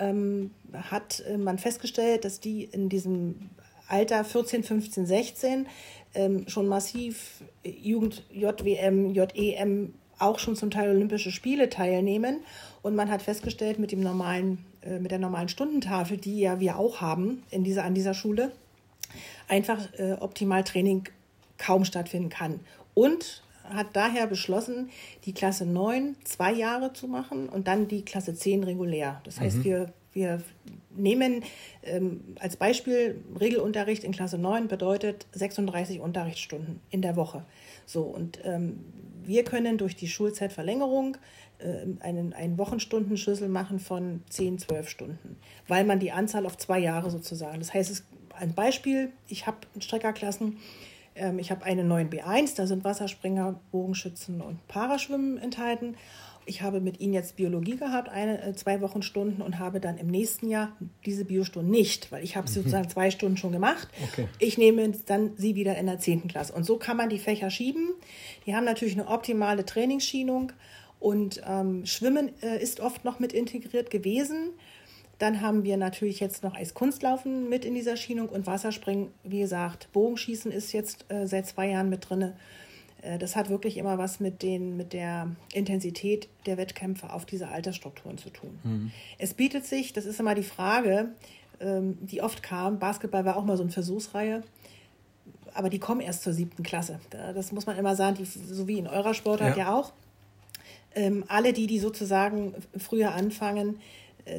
ähm, 0.00 0.50
hat 0.72 1.22
äh, 1.28 1.36
man 1.36 1.58
festgestellt, 1.58 2.24
dass 2.24 2.40
die 2.40 2.64
in 2.64 2.88
diesem 2.88 3.50
Alter 3.88 4.24
14, 4.24 4.64
15, 4.64 5.06
16 5.06 5.66
ähm, 6.14 6.48
schon 6.48 6.66
massiv 6.66 7.42
Jugend 7.64 8.24
JWM, 8.32 9.12
JEM 9.14 9.94
auch 10.18 10.38
schon 10.38 10.56
zum 10.56 10.70
Teil 10.70 10.90
Olympische 10.90 11.30
Spiele 11.30 11.68
teilnehmen. 11.68 12.40
Und 12.82 12.94
man 12.94 13.10
hat 13.10 13.22
festgestellt, 13.22 13.78
mit, 13.78 13.92
dem 13.92 14.00
normalen, 14.00 14.64
äh, 14.82 14.98
mit 14.98 15.10
der 15.10 15.18
normalen 15.18 15.48
Stundentafel, 15.48 16.16
die 16.16 16.40
ja 16.40 16.60
wir 16.60 16.78
auch 16.78 17.00
haben 17.00 17.42
in 17.50 17.64
dieser, 17.64 17.84
an 17.84 17.94
dieser 17.94 18.14
Schule, 18.14 18.52
einfach 19.48 19.92
äh, 19.98 20.12
optimal 20.20 20.64
Training 20.64 21.04
kaum 21.58 21.84
stattfinden 21.84 22.28
kann. 22.28 22.60
Und 22.94 23.42
hat 23.74 23.88
daher 23.94 24.26
beschlossen, 24.26 24.90
die 25.24 25.32
Klasse 25.32 25.66
9 25.66 26.16
zwei 26.24 26.52
Jahre 26.52 26.92
zu 26.92 27.08
machen 27.08 27.48
und 27.48 27.68
dann 27.68 27.88
die 27.88 28.04
Klasse 28.04 28.34
10 28.34 28.64
regulär. 28.64 29.20
Das 29.24 29.40
heißt, 29.40 29.58
mhm. 29.58 29.64
wir, 29.64 29.92
wir 30.12 30.42
nehmen 30.96 31.44
ähm, 31.82 32.20
als 32.38 32.56
Beispiel 32.56 33.22
Regelunterricht 33.38 34.04
in 34.04 34.12
Klasse 34.12 34.38
9 34.38 34.68
bedeutet 34.68 35.26
36 35.32 36.00
Unterrichtsstunden 36.00 36.80
in 36.90 37.02
der 37.02 37.16
Woche. 37.16 37.44
So, 37.86 38.02
und 38.02 38.40
ähm, 38.44 38.84
wir 39.24 39.44
können 39.44 39.78
durch 39.78 39.96
die 39.96 40.08
Schulzeitverlängerung 40.08 41.16
äh, 41.58 41.86
einen, 42.00 42.32
einen 42.32 42.58
Wochenstundenschlüssel 42.58 43.48
machen 43.48 43.78
von 43.78 44.22
10, 44.28 44.58
12 44.58 44.88
Stunden, 44.88 45.36
weil 45.68 45.84
man 45.84 46.00
die 46.00 46.12
Anzahl 46.12 46.46
auf 46.46 46.56
zwei 46.56 46.78
Jahre 46.78 47.10
sozusagen. 47.10 47.58
Das 47.58 47.72
heißt, 47.72 47.90
es, 47.90 48.04
ein 48.34 48.54
Beispiel, 48.54 49.12
ich 49.28 49.46
habe 49.46 49.58
Streckerklassen, 49.78 50.58
ähm, 51.20 51.38
ich 51.38 51.50
habe 51.50 51.64
einen 51.64 51.86
neuen 51.86 52.10
B1, 52.10 52.56
da 52.56 52.66
sind 52.66 52.84
Wasserspringer, 52.84 53.60
Bogenschützen 53.70 54.40
und 54.40 54.66
Paraschwimmen 54.68 55.38
enthalten. 55.38 55.96
Ich 56.46 56.62
habe 56.62 56.80
mit 56.80 57.00
ihnen 57.00 57.12
jetzt 57.12 57.36
Biologie 57.36 57.76
gehabt, 57.76 58.08
eine, 58.08 58.42
äh, 58.42 58.54
zwei 58.54 58.80
Wochenstunden 58.80 59.42
und 59.42 59.58
habe 59.58 59.78
dann 59.78 59.98
im 59.98 60.08
nächsten 60.08 60.48
Jahr 60.48 60.76
diese 61.04 61.24
Biostunden 61.24 61.70
nicht, 61.70 62.10
weil 62.10 62.24
ich 62.24 62.34
habe 62.34 62.48
mhm. 62.48 62.52
sozusagen 62.52 62.88
zwei 62.88 63.10
Stunden 63.10 63.36
schon 63.36 63.52
gemacht. 63.52 63.88
Okay. 64.10 64.26
Ich 64.38 64.58
nehme 64.58 64.90
dann 65.06 65.36
sie 65.36 65.54
wieder 65.54 65.76
in 65.76 65.86
der 65.86 65.98
10. 65.98 66.28
Klasse. 66.28 66.52
Und 66.52 66.64
so 66.64 66.76
kann 66.76 66.96
man 66.96 67.08
die 67.08 67.18
Fächer 67.18 67.50
schieben. 67.50 67.90
Die 68.46 68.56
haben 68.56 68.64
natürlich 68.64 68.94
eine 68.94 69.08
optimale 69.08 69.64
Trainingsschienung 69.64 70.52
und 70.98 71.40
ähm, 71.46 71.86
Schwimmen 71.86 72.30
äh, 72.42 72.62
ist 72.62 72.80
oft 72.80 73.04
noch 73.04 73.20
mit 73.20 73.32
integriert 73.32 73.90
gewesen. 73.90 74.50
Dann 75.20 75.42
haben 75.42 75.64
wir 75.64 75.76
natürlich 75.76 76.18
jetzt 76.18 76.42
noch 76.42 76.54
Eiskunstlaufen 76.54 77.50
mit 77.50 77.66
in 77.66 77.74
dieser 77.74 77.98
Schienung 77.98 78.30
und 78.30 78.46
Wasserspringen. 78.46 79.08
Wie 79.22 79.40
gesagt, 79.40 79.92
Bogenschießen 79.92 80.50
ist 80.50 80.72
jetzt 80.72 81.04
äh, 81.10 81.26
seit 81.26 81.46
zwei 81.46 81.68
Jahren 81.68 81.90
mit 81.90 82.08
drin. 82.08 82.32
Äh, 83.02 83.18
das 83.18 83.36
hat 83.36 83.50
wirklich 83.50 83.76
immer 83.76 83.98
was 83.98 84.18
mit, 84.18 84.42
den, 84.42 84.78
mit 84.78 84.94
der 84.94 85.28
Intensität 85.52 86.28
der 86.46 86.56
Wettkämpfe 86.56 87.12
auf 87.12 87.26
diese 87.26 87.48
Altersstrukturen 87.48 88.16
zu 88.16 88.30
tun. 88.30 88.58
Mhm. 88.64 88.92
Es 89.18 89.34
bietet 89.34 89.66
sich, 89.66 89.92
das 89.92 90.06
ist 90.06 90.18
immer 90.20 90.34
die 90.34 90.42
Frage, 90.42 91.10
ähm, 91.60 91.98
die 92.00 92.22
oft 92.22 92.42
kam, 92.42 92.78
Basketball 92.78 93.26
war 93.26 93.36
auch 93.36 93.44
mal 93.44 93.58
so 93.58 93.62
eine 93.62 93.72
Versuchsreihe 93.72 94.42
aber 95.52 95.68
die 95.68 95.80
kommen 95.80 96.00
erst 96.00 96.22
zur 96.22 96.32
siebten 96.32 96.62
Klasse. 96.62 97.00
Das 97.10 97.50
muss 97.50 97.66
man 97.66 97.76
immer 97.76 97.96
sagen, 97.96 98.16
die, 98.16 98.24
so 98.24 98.68
wie 98.68 98.78
in 98.78 98.86
eurer 98.86 99.14
Sportart 99.14 99.56
ja, 99.56 99.64
ja 99.64 99.74
auch. 99.74 99.92
Ähm, 100.94 101.24
alle 101.28 101.52
die, 101.52 101.66
die 101.66 101.78
sozusagen 101.78 102.54
früher 102.78 103.12
anfangen, 103.12 103.80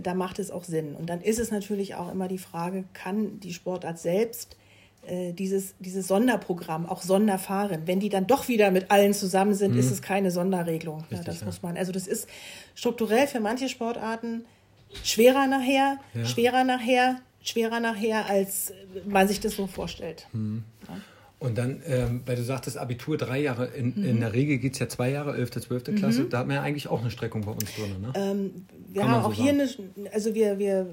da 0.01 0.13
macht 0.13 0.39
es 0.39 0.51
auch 0.51 0.63
Sinn. 0.63 0.95
Und 0.95 1.09
dann 1.09 1.21
ist 1.21 1.39
es 1.39 1.51
natürlich 1.51 1.95
auch 1.95 2.11
immer 2.11 2.27
die 2.27 2.37
Frage, 2.37 2.85
kann 2.93 3.39
die 3.39 3.53
Sportart 3.53 3.99
selbst 3.99 4.57
äh, 5.03 5.33
dieses, 5.33 5.73
dieses 5.79 6.07
Sonderprogramm, 6.07 6.85
auch 6.85 7.01
Sonderfahren, 7.01 7.87
wenn 7.87 7.99
die 7.99 8.09
dann 8.09 8.27
doch 8.27 8.47
wieder 8.47 8.69
mit 8.69 8.91
allen 8.91 9.13
zusammen 9.13 9.55
sind, 9.55 9.73
mhm. 9.73 9.79
ist 9.79 9.89
es 9.89 10.01
keine 10.01 10.29
Sonderregelung. 10.29 11.01
Richtig, 11.01 11.17
ja, 11.17 11.23
das 11.23 11.39
ja. 11.39 11.45
muss 11.47 11.63
man. 11.63 11.75
Also 11.75 11.91
das 11.91 12.05
ist 12.05 12.27
strukturell 12.75 13.27
für 13.27 13.39
manche 13.39 13.67
Sportarten 13.67 14.45
schwerer 15.03 15.47
nachher, 15.47 15.97
ja. 16.13 16.25
schwerer 16.25 16.63
nachher, 16.63 17.19
schwerer 17.41 17.79
nachher, 17.79 18.27
als 18.27 18.73
man 19.05 19.27
sich 19.27 19.39
das 19.39 19.55
so 19.55 19.67
vorstellt. 19.67 20.27
Mhm. 20.33 20.63
Und 21.41 21.57
dann, 21.57 21.81
ähm, 21.87 22.21
weil 22.27 22.35
du 22.35 22.43
sagtest, 22.43 22.77
Abitur 22.77 23.17
drei 23.17 23.39
Jahre, 23.39 23.65
in, 23.65 23.95
mhm. 23.95 24.05
in 24.05 24.19
der 24.19 24.31
Regel 24.31 24.59
geht 24.59 24.73
es 24.73 24.79
ja 24.79 24.87
zwei 24.87 25.09
Jahre, 25.09 25.35
11., 25.35 25.49
12. 25.61 25.87
Mhm. 25.87 25.95
Klasse, 25.95 26.25
da 26.25 26.37
hat 26.37 26.47
man 26.47 26.57
ja 26.57 26.61
eigentlich 26.61 26.87
auch 26.87 27.01
eine 27.01 27.09
Streckung 27.09 27.41
bei 27.41 27.51
uns 27.51 27.73
drin. 27.73 27.99
Ne? 27.99 28.13
Ähm, 28.13 28.65
wir 28.89 29.07
haben 29.07 29.23
auch 29.23 29.33
so 29.33 29.41
hier 29.41 29.67
sagen. 29.67 29.89
eine, 29.97 30.13
also 30.13 30.35
wir, 30.35 30.59
wir 30.59 30.85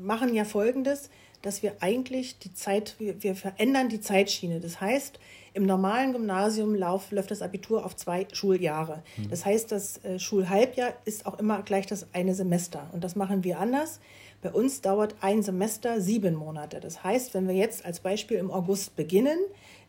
machen 0.00 0.34
ja 0.34 0.44
folgendes, 0.44 1.08
dass 1.40 1.62
wir 1.62 1.74
eigentlich 1.78 2.40
die 2.40 2.52
Zeit, 2.52 2.96
wir, 2.98 3.22
wir 3.22 3.36
verändern 3.36 3.90
die 3.90 4.00
Zeitschiene. 4.00 4.58
Das 4.58 4.80
heißt, 4.80 5.20
im 5.54 5.66
normalen 5.66 6.12
Gymnasium 6.12 6.74
lauf, 6.74 7.12
läuft 7.12 7.30
das 7.30 7.40
Abitur 7.40 7.86
auf 7.86 7.94
zwei 7.94 8.26
Schuljahre. 8.32 9.04
Mhm. 9.16 9.30
Das 9.30 9.44
heißt, 9.44 9.70
das 9.70 10.04
äh, 10.04 10.18
Schulhalbjahr 10.18 10.94
ist 11.04 11.26
auch 11.26 11.38
immer 11.38 11.62
gleich 11.62 11.86
das 11.86 12.08
eine 12.12 12.34
Semester. 12.34 12.90
Und 12.90 13.04
das 13.04 13.14
machen 13.14 13.44
wir 13.44 13.60
anders. 13.60 14.00
Bei 14.40 14.50
uns 14.50 14.80
dauert 14.80 15.14
ein 15.20 15.44
Semester 15.44 16.00
sieben 16.00 16.34
Monate. 16.34 16.80
Das 16.80 17.04
heißt, 17.04 17.34
wenn 17.34 17.46
wir 17.46 17.54
jetzt 17.54 17.84
als 17.84 18.00
Beispiel 18.00 18.38
im 18.38 18.50
August 18.50 18.96
beginnen, 18.96 19.38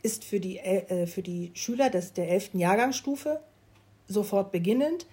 ist 0.03 0.24
für 0.24 0.39
die, 0.39 0.60
äh, 0.60 1.07
für 1.07 1.24
die 1.24 1.51
Schüler 1.55 1.89
des, 1.89 2.13
der 2.13 2.29
11. 2.29 2.51
Jahrgangsstufe 2.53 3.39
sofort 4.07 4.51
beginnend, 4.51 5.07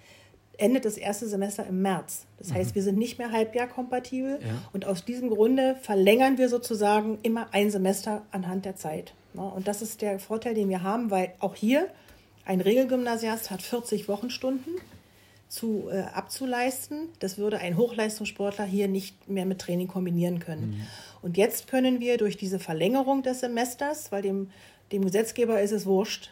endet 0.57 0.85
das 0.85 0.97
erste 0.97 1.27
Semester 1.27 1.65
im 1.65 1.81
März. 1.81 2.25
Das 2.37 2.49
mhm. 2.49 2.55
heißt, 2.55 2.75
wir 2.75 2.83
sind 2.83 2.97
nicht 2.97 3.17
mehr 3.17 3.31
halbjahrkompatibel 3.31 4.39
ja. 4.41 4.47
und 4.73 4.85
aus 4.85 5.03
diesem 5.05 5.29
Grunde 5.29 5.75
verlängern 5.81 6.37
wir 6.37 6.49
sozusagen 6.49 7.17
immer 7.23 7.47
ein 7.51 7.71
Semester 7.71 8.21
anhand 8.31 8.65
der 8.65 8.75
Zeit. 8.75 9.13
Ja, 9.33 9.43
und 9.43 9.67
das 9.67 9.81
ist 9.81 10.01
der 10.01 10.19
Vorteil, 10.19 10.53
den 10.53 10.69
wir 10.69 10.83
haben, 10.83 11.09
weil 11.09 11.33
auch 11.39 11.55
hier 11.55 11.87
ein 12.45 12.61
Regelgymnasiast 12.61 13.49
hat 13.49 13.61
40 13.61 14.07
Wochenstunden 14.07 14.73
zu, 15.47 15.89
äh, 15.91 16.01
abzuleisten. 16.01 17.09
Das 17.19 17.37
würde 17.37 17.59
ein 17.59 17.77
Hochleistungssportler 17.77 18.65
hier 18.65 18.87
nicht 18.87 19.29
mehr 19.29 19.45
mit 19.45 19.59
Training 19.59 19.87
kombinieren 19.87 20.39
können. 20.39 20.71
Mhm. 20.71 20.87
Und 21.21 21.37
jetzt 21.37 21.67
können 21.67 21.99
wir 21.99 22.17
durch 22.17 22.37
diese 22.37 22.59
Verlängerung 22.59 23.23
des 23.23 23.41
Semesters, 23.41 24.11
weil 24.11 24.21
dem 24.21 24.49
dem 24.91 25.03
Gesetzgeber 25.05 25.61
ist 25.61 25.71
es 25.71 25.85
wurscht, 25.85 26.31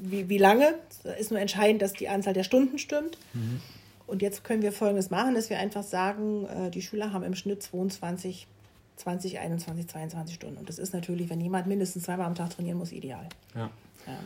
wie, 0.00 0.28
wie 0.28 0.38
lange. 0.38 0.74
Es 1.04 1.20
ist 1.20 1.30
nur 1.30 1.40
entscheidend, 1.40 1.82
dass 1.82 1.92
die 1.92 2.08
Anzahl 2.08 2.34
der 2.34 2.44
Stunden 2.44 2.78
stimmt. 2.78 3.18
Mhm. 3.32 3.60
Und 4.06 4.22
jetzt 4.22 4.44
können 4.44 4.62
wir 4.62 4.72
Folgendes 4.72 5.10
machen, 5.10 5.34
dass 5.34 5.48
wir 5.48 5.58
einfach 5.58 5.82
sagen, 5.82 6.46
äh, 6.46 6.70
die 6.70 6.82
Schüler 6.82 7.12
haben 7.12 7.22
im 7.22 7.34
Schnitt 7.34 7.62
22, 7.62 8.46
20, 8.96 9.38
21, 9.38 9.88
22 9.88 10.34
Stunden. 10.34 10.58
Und 10.58 10.68
das 10.68 10.78
ist 10.78 10.92
natürlich, 10.92 11.30
wenn 11.30 11.40
jemand 11.40 11.66
mindestens 11.66 12.04
zweimal 12.04 12.26
am 12.26 12.34
Tag 12.34 12.50
trainieren 12.50 12.78
muss, 12.78 12.92
ideal. 12.92 13.28
Ja. 13.54 13.70
ja. 14.06 14.18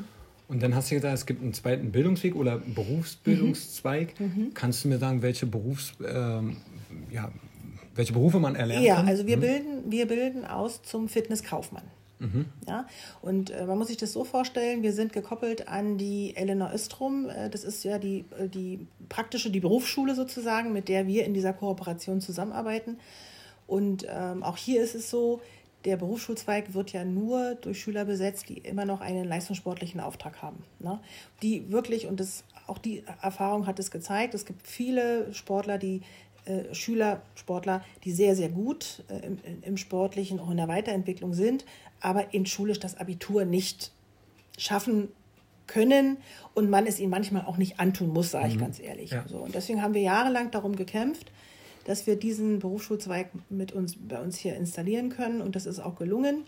Und 0.49 0.63
dann 0.63 0.75
hast 0.75 0.91
du 0.91 0.95
gesagt, 0.95 1.15
es 1.15 1.27
gibt 1.27 1.43
einen 1.43 1.53
zweiten 1.53 1.93
Bildungsweg 1.93 2.37
oder 2.37 2.59
Berufsbildungszweig. 2.59 4.19
Mhm. 4.19 4.27
mhm. 4.27 4.55
Kannst 4.55 4.85
du 4.85 4.89
mir 4.89 4.99
sagen, 4.99 5.23
welche 5.23 5.47
Berufs, 5.47 5.93
ähm, 6.05 6.57
ja, 7.11 7.31
welche 7.95 8.13
Berufe 8.13 8.39
man 8.39 8.55
erlernt? 8.55 8.85
Ja, 8.85 8.97
kann? 8.97 9.09
also 9.09 9.27
wir, 9.27 9.37
mhm. 9.37 9.41
bilden, 9.41 9.91
wir 9.91 10.07
bilden 10.07 10.45
aus 10.45 10.83
zum 10.83 11.09
Fitnesskaufmann. 11.09 11.85
Mhm. 12.19 12.47
Ja, 12.67 12.87
und 13.21 13.51
äh, 13.51 13.67
man 13.67 13.77
muss 13.79 13.89
sich 13.89 13.99
das 13.99 14.13
so 14.13 14.25
vorstellen, 14.25 14.83
wir 14.83 14.93
sind 14.93 15.13
gekoppelt 15.13 15.69
an 15.69 15.99
die 15.99 16.35
Elena 16.35 16.73
Östrom. 16.73 17.29
Äh, 17.29 17.51
das 17.51 17.63
ist 17.63 17.85
ja 17.85 17.99
die, 17.99 18.25
äh, 18.39 18.49
die 18.49 18.87
praktische, 19.09 19.51
die 19.51 19.61
Berufsschule 19.61 20.15
sozusagen, 20.15 20.73
mit 20.73 20.89
der 20.89 21.07
wir 21.07 21.27
in 21.27 21.35
dieser 21.35 21.53
Kooperation 21.53 22.21
zusammenarbeiten. 22.21 22.99
Und 23.67 24.07
ähm, 24.09 24.43
auch 24.43 24.57
hier 24.57 24.83
ist 24.83 24.95
es 24.95 25.11
so, 25.11 25.41
der 25.85 25.97
Berufsschulzweig 25.97 26.75
wird 26.75 26.93
ja 26.93 27.05
nur 27.05 27.55
durch 27.55 27.81
Schüler 27.81 28.05
besetzt, 28.05 28.49
die 28.49 28.59
immer 28.59 28.85
noch 28.85 29.01
einen 29.01 29.25
leistungssportlichen 29.25 30.01
Auftrag 30.01 30.43
haben. 30.43 30.65
Ne? 30.81 31.01
Die 31.43 31.71
wirklich, 31.71 32.07
und 32.07 32.19
das, 32.19 32.45
auch 32.67 32.79
die 32.79 33.05
Erfahrung 33.23 33.67
hat 33.67 33.79
es 33.79 33.91
gezeigt, 33.93 34.35
es 34.35 34.47
gibt 34.47 34.67
viele 34.67 35.33
Sportler, 35.33 35.79
die 35.79 36.03
äh, 36.47 36.75
Schüler, 36.75 37.23
Sportler, 37.35 37.85
die 38.05 38.13
sehr, 38.13 38.35
sehr 38.37 38.49
gut 38.49 39.05
äh, 39.09 39.27
im, 39.27 39.39
im 39.63 39.77
Sportlichen, 39.77 40.41
auch 40.41 40.51
in 40.51 40.57
der 40.57 40.69
Weiterentwicklung 40.69 41.35
sind, 41.35 41.65
aber 42.01 42.33
in 42.33 42.47
schulisch 42.47 42.81
das 42.81 42.97
Abitur 42.97 43.45
nicht 43.45 43.93
schaffen 44.57 45.09
können 45.67 46.19
und 46.55 46.71
man 46.71 46.87
es 46.87 47.01
ihnen 47.01 47.11
manchmal 47.11 47.45
auch 47.45 47.57
nicht 47.57 47.81
antun 47.81 48.13
muss, 48.13 48.31
sage 48.31 48.49
ich 48.49 48.55
mhm. 48.57 48.61
ganz 48.61 48.81
ehrlich. 48.81 49.11
Ja. 49.11 49.25
So, 49.29 49.39
und 49.39 49.55
deswegen 49.55 49.83
haben 49.83 49.95
wir 49.95 50.03
jahrelang 50.03 50.51
darum 50.51 50.77
gekämpft, 50.77 51.33
dass 51.85 52.07
wir 52.07 52.17
diesen 52.17 52.59
Berufsschulzweig 52.59 53.31
mit 53.49 53.73
uns 53.73 53.97
bei 53.97 54.21
uns 54.21 54.37
hier 54.37 54.57
installieren 54.57 55.11
können 55.11 55.41
und 55.41 55.57
das 55.57 55.67
ist 55.67 55.81
auch 55.81 55.97
gelungen. 55.97 56.45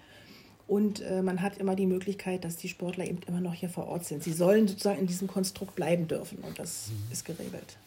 Und 0.67 1.01
äh, 1.01 1.23
man 1.23 1.41
hat 1.41 1.57
immer 1.57 1.75
die 1.75 1.87
Möglichkeit, 1.87 2.45
dass 2.45 2.57
die 2.57 2.69
Sportler 2.69 3.07
eben 3.07 3.21
immer 3.27 3.41
noch 3.41 3.55
hier 3.55 3.71
vor 3.71 3.87
Ort 3.87 4.05
sind. 4.05 4.23
Sie 4.23 4.35
sollen 4.35 4.69
sozusagen 4.69 5.01
in 5.01 5.07
diesem 5.07 5.27
Konstrukt 5.27 5.75
bleiben 5.75 6.09
dürfen 6.09 6.39
und 6.39 6.59
das 6.59 6.89
mhm. 6.91 7.13
ist 7.13 7.25
geregelt. 7.25 7.79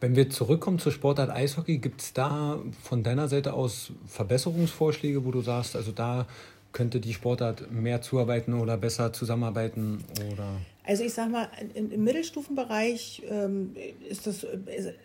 Wenn 0.00 0.14
wir 0.14 0.28
zurückkommen 0.28 0.78
zur 0.78 0.92
Sportart 0.92 1.30
Eishockey, 1.30 1.78
gibt 1.78 2.02
es 2.02 2.12
da 2.12 2.58
von 2.82 3.02
deiner 3.02 3.28
Seite 3.28 3.54
aus 3.54 3.92
Verbesserungsvorschläge, 4.06 5.24
wo 5.24 5.30
du 5.30 5.40
sagst, 5.40 5.74
also 5.74 5.90
da 5.90 6.26
könnte 6.72 7.00
die 7.00 7.14
Sportart 7.14 7.72
mehr 7.72 8.02
zuarbeiten 8.02 8.52
oder 8.52 8.76
besser 8.76 9.12
zusammenarbeiten? 9.14 10.04
Oder? 10.32 10.48
Also 10.86 11.02
ich 11.02 11.12
sage 11.12 11.30
mal, 11.30 11.48
im 11.74 12.04
Mittelstufenbereich 12.04 13.22
ähm, 13.28 13.74
ist 14.08 14.26
das, 14.26 14.46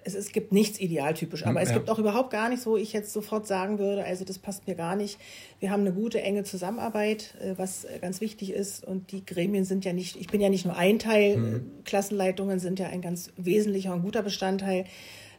es, 0.04 0.14
es 0.14 0.32
gibt 0.32 0.52
nichts 0.52 0.80
idealtypisch, 0.80 1.46
aber 1.46 1.60
ja. 1.60 1.66
es 1.66 1.74
gibt 1.74 1.90
auch 1.90 1.98
überhaupt 1.98 2.30
gar 2.30 2.50
nichts, 2.50 2.68
wo 2.68 2.78
ich 2.78 2.94
jetzt 2.94 3.12
sofort 3.12 3.48
sagen 3.48 3.80
würde, 3.80 4.04
also 4.04 4.24
das 4.24 4.38
passt 4.38 4.68
mir 4.68 4.76
gar 4.76 4.96
nicht. 4.96 5.20
Wir 5.60 5.72
haben 5.72 5.82
eine 5.82 5.94
gute, 5.94 6.22
enge 6.22 6.44
Zusammenarbeit, 6.44 7.36
äh, 7.42 7.58
was 7.58 7.88
ganz 8.00 8.22
wichtig 8.22 8.52
ist 8.52 8.86
und 8.86 9.12
die 9.12 9.26
Gremien 9.26 9.66
sind 9.66 9.84
ja 9.84 9.94
nicht, 9.94 10.18
ich 10.18 10.28
bin 10.28 10.40
ja 10.40 10.50
nicht 10.50 10.66
nur 10.66 10.78
ein 10.78 11.00
Teil, 11.00 11.38
mhm. 11.38 11.72
Klassenleitungen 11.84 12.60
sind 12.60 12.78
ja 12.78 12.88
ein 12.88 13.02
ganz 13.02 13.32
wesentlicher 13.38 13.94
und 13.94 14.04
guter 14.04 14.22
Bestandteil 14.22 14.86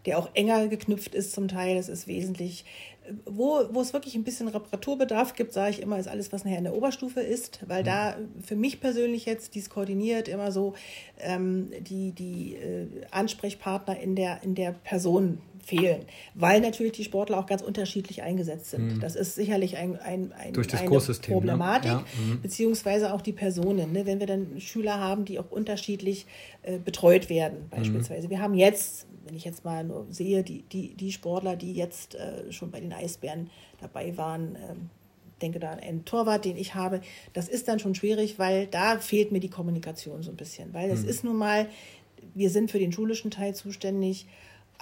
der 0.07 0.19
auch 0.19 0.31
enger 0.35 0.69
geknüpft 0.69 1.15
ist 1.15 1.33
zum 1.33 1.49
Teil. 1.49 1.77
Das 1.77 1.89
ist 1.89 2.07
wesentlich 2.07 2.65
wo, 3.25 3.67
wo 3.73 3.81
es 3.81 3.93
wirklich 3.93 4.15
ein 4.15 4.25
bisschen 4.25 4.49
Reparaturbedarf 4.49 5.35
gibt, 5.35 5.53
sage 5.53 5.71
ich 5.71 5.83
immer, 5.83 5.99
ist 5.99 6.09
alles, 6.09 6.33
was 6.33 6.45
nachher 6.45 6.59
in 6.59 6.65
der 6.65 6.75
Oberstufe 6.75 7.21
ist, 7.21 7.61
weil 7.67 7.83
mhm. 7.83 7.87
da 7.87 8.17
für 8.45 8.57
mich 8.57 8.81
persönlich 8.81 9.27
jetzt 9.27 9.55
dies 9.55 9.71
koordiniert 9.71 10.29
immer 10.29 10.53
so 10.53 10.75
ähm, 11.19 11.71
die, 11.81 12.13
die 12.13 12.57
äh, 12.57 12.87
Ansprechpartner 13.11 13.99
in 13.99 14.15
der, 14.15 14.43
in 14.43 14.55
der 14.55 14.73
Person 14.73 15.39
fehlen, 15.63 16.03
weil 16.35 16.61
natürlich 16.61 16.93
die 16.93 17.05
Sportler 17.05 17.39
auch 17.39 17.47
ganz 17.47 17.63
unterschiedlich 17.63 18.23
eingesetzt 18.23 18.71
sind. 18.71 18.97
Mhm. 18.97 19.01
Das 19.01 19.17
ist 19.17 19.35
sicherlich 19.35 19.77
ein, 19.77 19.99
ein, 19.99 20.33
ein 20.33 20.53
Durch 20.53 20.67
das 20.67 20.81
eine 20.81 20.89
Kurssystem, 20.89 21.33
ne? 21.33 21.41
Problematik, 21.41 21.93
ne? 21.93 22.05
ja. 22.17 22.23
mhm. 22.23 22.41
beziehungsweise 22.43 23.15
auch 23.15 23.23
die 23.23 23.33
Personen. 23.33 23.93
Ne? 23.93 24.07
Wenn 24.07 24.21
wir 24.21 24.27
dann 24.27 24.61
Schüler 24.61 24.99
haben, 24.99 25.25
die 25.25 25.39
auch 25.39 25.51
unterschiedlich 25.51 26.27
äh, 26.63 26.79
betreut 26.79 27.31
werden, 27.31 27.59
mhm. 27.65 27.69
beispielsweise. 27.71 28.31
Wir 28.31 28.41
haben 28.41 28.55
jetzt 28.55 29.07
wenn 29.25 29.37
ich 29.37 29.45
jetzt 29.45 29.65
mal 29.65 29.85
nur 29.85 30.07
sehe, 30.11 30.43
die, 30.43 30.63
die, 30.63 30.95
die 30.95 31.13
Sportler, 31.13 31.55
die 31.55 31.75
jetzt 31.75 32.17
äh, 32.17 32.51
schon 32.51 32.73
bei 32.73 32.81
den 32.81 32.93
Eisbären 32.93 33.51
dabei 33.81 34.17
waren, 34.17 34.57
ähm, 34.57 34.91
denke 35.43 35.59
da 35.59 35.71
an 35.71 35.81
einen 35.81 36.05
Torwart, 36.05 36.45
den 36.45 36.57
ich 36.57 36.75
habe, 36.75 37.01
das 37.33 37.49
ist 37.49 37.69
dann 37.69 37.79
schon 37.79 37.95
schwierig, 37.95 38.39
weil 38.39 38.67
da 38.67 38.99
fehlt 38.99 39.33
mir 39.33 39.41
die 39.41 39.51
Kommunikation 39.51 40.23
so 40.23 40.31
ein 40.31 40.37
bisschen. 40.37 40.73
Weil 40.73 40.91
es 40.91 41.03
mhm. 41.03 41.09
ist 41.09 41.25
nun 41.25 41.37
mal, 41.37 41.69
wir 42.35 42.51
sind 42.51 42.71
für 42.71 42.79
den 42.79 42.93
schulischen 42.93 43.31
Teil 43.31 43.55
zuständig, 43.55 44.27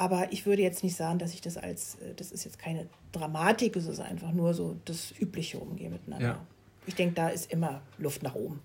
aber 0.01 0.33
ich 0.33 0.47
würde 0.47 0.63
jetzt 0.63 0.83
nicht 0.83 0.97
sagen, 0.97 1.19
dass 1.19 1.35
ich 1.35 1.43
das 1.43 1.59
als, 1.59 1.97
äh, 1.97 2.15
das 2.17 2.33
ist 2.33 2.45
jetzt 2.45 2.59
keine 2.59 2.87
Dramatik, 3.13 3.77
es 3.77 3.87
ist 3.87 4.01
einfach 4.01 4.33
nur 4.33 4.55
so 4.55 4.77
das 4.87 5.13
übliche 5.21 5.59
Umgehen 5.59 5.93
miteinander. 5.93 6.27
Ja. 6.27 6.47
Ich 6.87 6.95
denke, 6.95 7.15
da 7.15 7.29
ist 7.29 7.53
immer 7.53 7.83
Luft 7.99 8.23
nach 8.23 8.35
oben. 8.35 8.61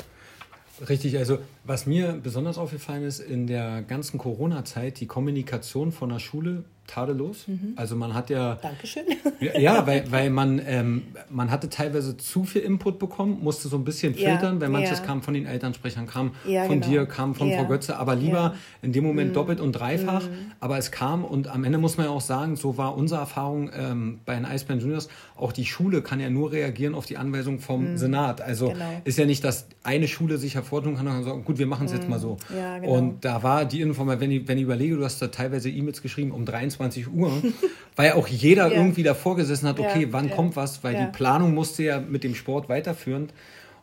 Richtig, 0.87 1.17
also 1.17 1.39
was 1.65 1.85
mir 1.85 2.13
besonders 2.13 2.57
aufgefallen 2.57 3.03
ist 3.03 3.19
in 3.19 3.47
der 3.47 3.81
ganzen 3.81 4.17
Corona-Zeit, 4.17 5.01
die 5.01 5.07
Kommunikation 5.07 5.91
von 5.91 6.07
der 6.07 6.19
Schule 6.19 6.63
tadellos. 6.87 7.47
Mhm. 7.47 7.73
Also 7.75 7.95
man 7.95 8.13
hat 8.13 8.29
ja. 8.29 8.55
Dankeschön. 8.55 9.03
Ja, 9.57 9.85
weil, 9.85 10.09
weil 10.11 10.29
man, 10.29 10.61
ähm, 10.65 11.03
man 11.29 11.51
hatte 11.51 11.69
teilweise 11.69 12.17
zu 12.17 12.43
viel 12.43 12.61
Input 12.61 12.99
bekommen, 12.99 13.39
musste 13.41 13.67
so 13.67 13.77
ein 13.77 13.83
bisschen 13.83 14.13
filtern, 14.13 14.55
ja, 14.55 14.61
weil 14.61 14.69
manches 14.69 14.99
ja. 14.99 15.05
kam 15.05 15.21
von 15.21 15.33
den 15.33 15.45
Elternsprechern, 15.45 16.07
kam 16.07 16.31
ja, 16.47 16.65
von 16.65 16.79
genau. 16.79 16.91
dir, 16.91 17.05
kam 17.05 17.35
von 17.35 17.51
Frau 17.51 17.65
Götze, 17.65 17.97
aber 17.97 18.15
lieber 18.15 18.55
in 18.81 18.91
dem 18.91 19.03
Moment 19.03 19.29
mhm. 19.29 19.33
doppelt 19.33 19.59
und 19.59 19.73
dreifach. 19.73 20.23
Mhm. 20.23 20.51
Aber 20.59 20.77
es 20.77 20.91
kam 20.91 21.23
und 21.23 21.47
am 21.47 21.63
Ende 21.63 21.77
muss 21.77 21.97
man 21.97 22.07
ja 22.07 22.11
auch 22.11 22.21
sagen, 22.21 22.55
so 22.55 22.77
war 22.77 22.95
unsere 22.95 23.19
Erfahrung 23.19 23.69
ähm, 23.77 24.19
bei 24.25 24.35
den 24.35 24.45
Eisbären 24.45 24.81
Juniors, 24.81 25.09
auch 25.35 25.51
die 25.51 25.65
Schule 25.65 26.01
kann 26.01 26.19
ja 26.19 26.29
nur 26.29 26.51
reagieren 26.51 26.95
auf 26.95 27.05
die 27.05 27.17
Anweisung 27.17 27.59
vom 27.59 27.91
mhm. 27.91 27.97
Senat. 27.97 28.41
Also 28.41 28.69
genau. 28.69 29.01
ist 29.03 29.17
ja 29.17 29.25
nicht, 29.25 29.43
dass 29.43 29.67
eine 29.83 30.07
Schule 30.07 30.37
sich 30.37 30.55
hervortun 30.55 30.95
kann 30.95 31.07
und 31.07 31.23
sagen, 31.23 31.43
gut, 31.43 31.57
wir 31.57 31.67
machen 31.67 31.87
es 31.87 31.93
jetzt 31.93 32.03
mhm. 32.03 32.11
mal 32.11 32.19
so. 32.19 32.37
Genau. 32.49 32.93
Und 32.93 33.25
da 33.25 33.43
war 33.43 33.65
die 33.65 33.81
Information, 33.81 34.21
wenn 34.21 34.31
ich, 34.31 34.47
wenn 34.47 34.57
ich 34.57 34.63
überlege, 34.63 34.95
du 34.95 35.03
hast 35.03 35.21
da 35.21 35.27
teilweise 35.27 35.69
E-Mails 35.69 36.01
geschrieben 36.01 36.31
um 36.31 36.45
23 36.45 36.74
23 36.77 37.11
Uhr, 37.11 37.31
weil 37.95 38.13
auch 38.13 38.27
jeder 38.27 38.67
ja. 38.67 38.77
irgendwie 38.77 39.03
davor 39.03 39.35
gesessen 39.35 39.67
hat, 39.67 39.79
okay, 39.79 40.03
ja, 40.03 40.07
wann 40.11 40.29
ja. 40.29 40.35
kommt 40.35 40.55
was, 40.55 40.83
weil 40.83 40.95
die 40.95 41.17
Planung 41.17 41.53
musste 41.53 41.83
ja 41.83 41.99
mit 41.99 42.23
dem 42.23 42.35
Sport 42.35 42.69
weiterführen. 42.69 43.29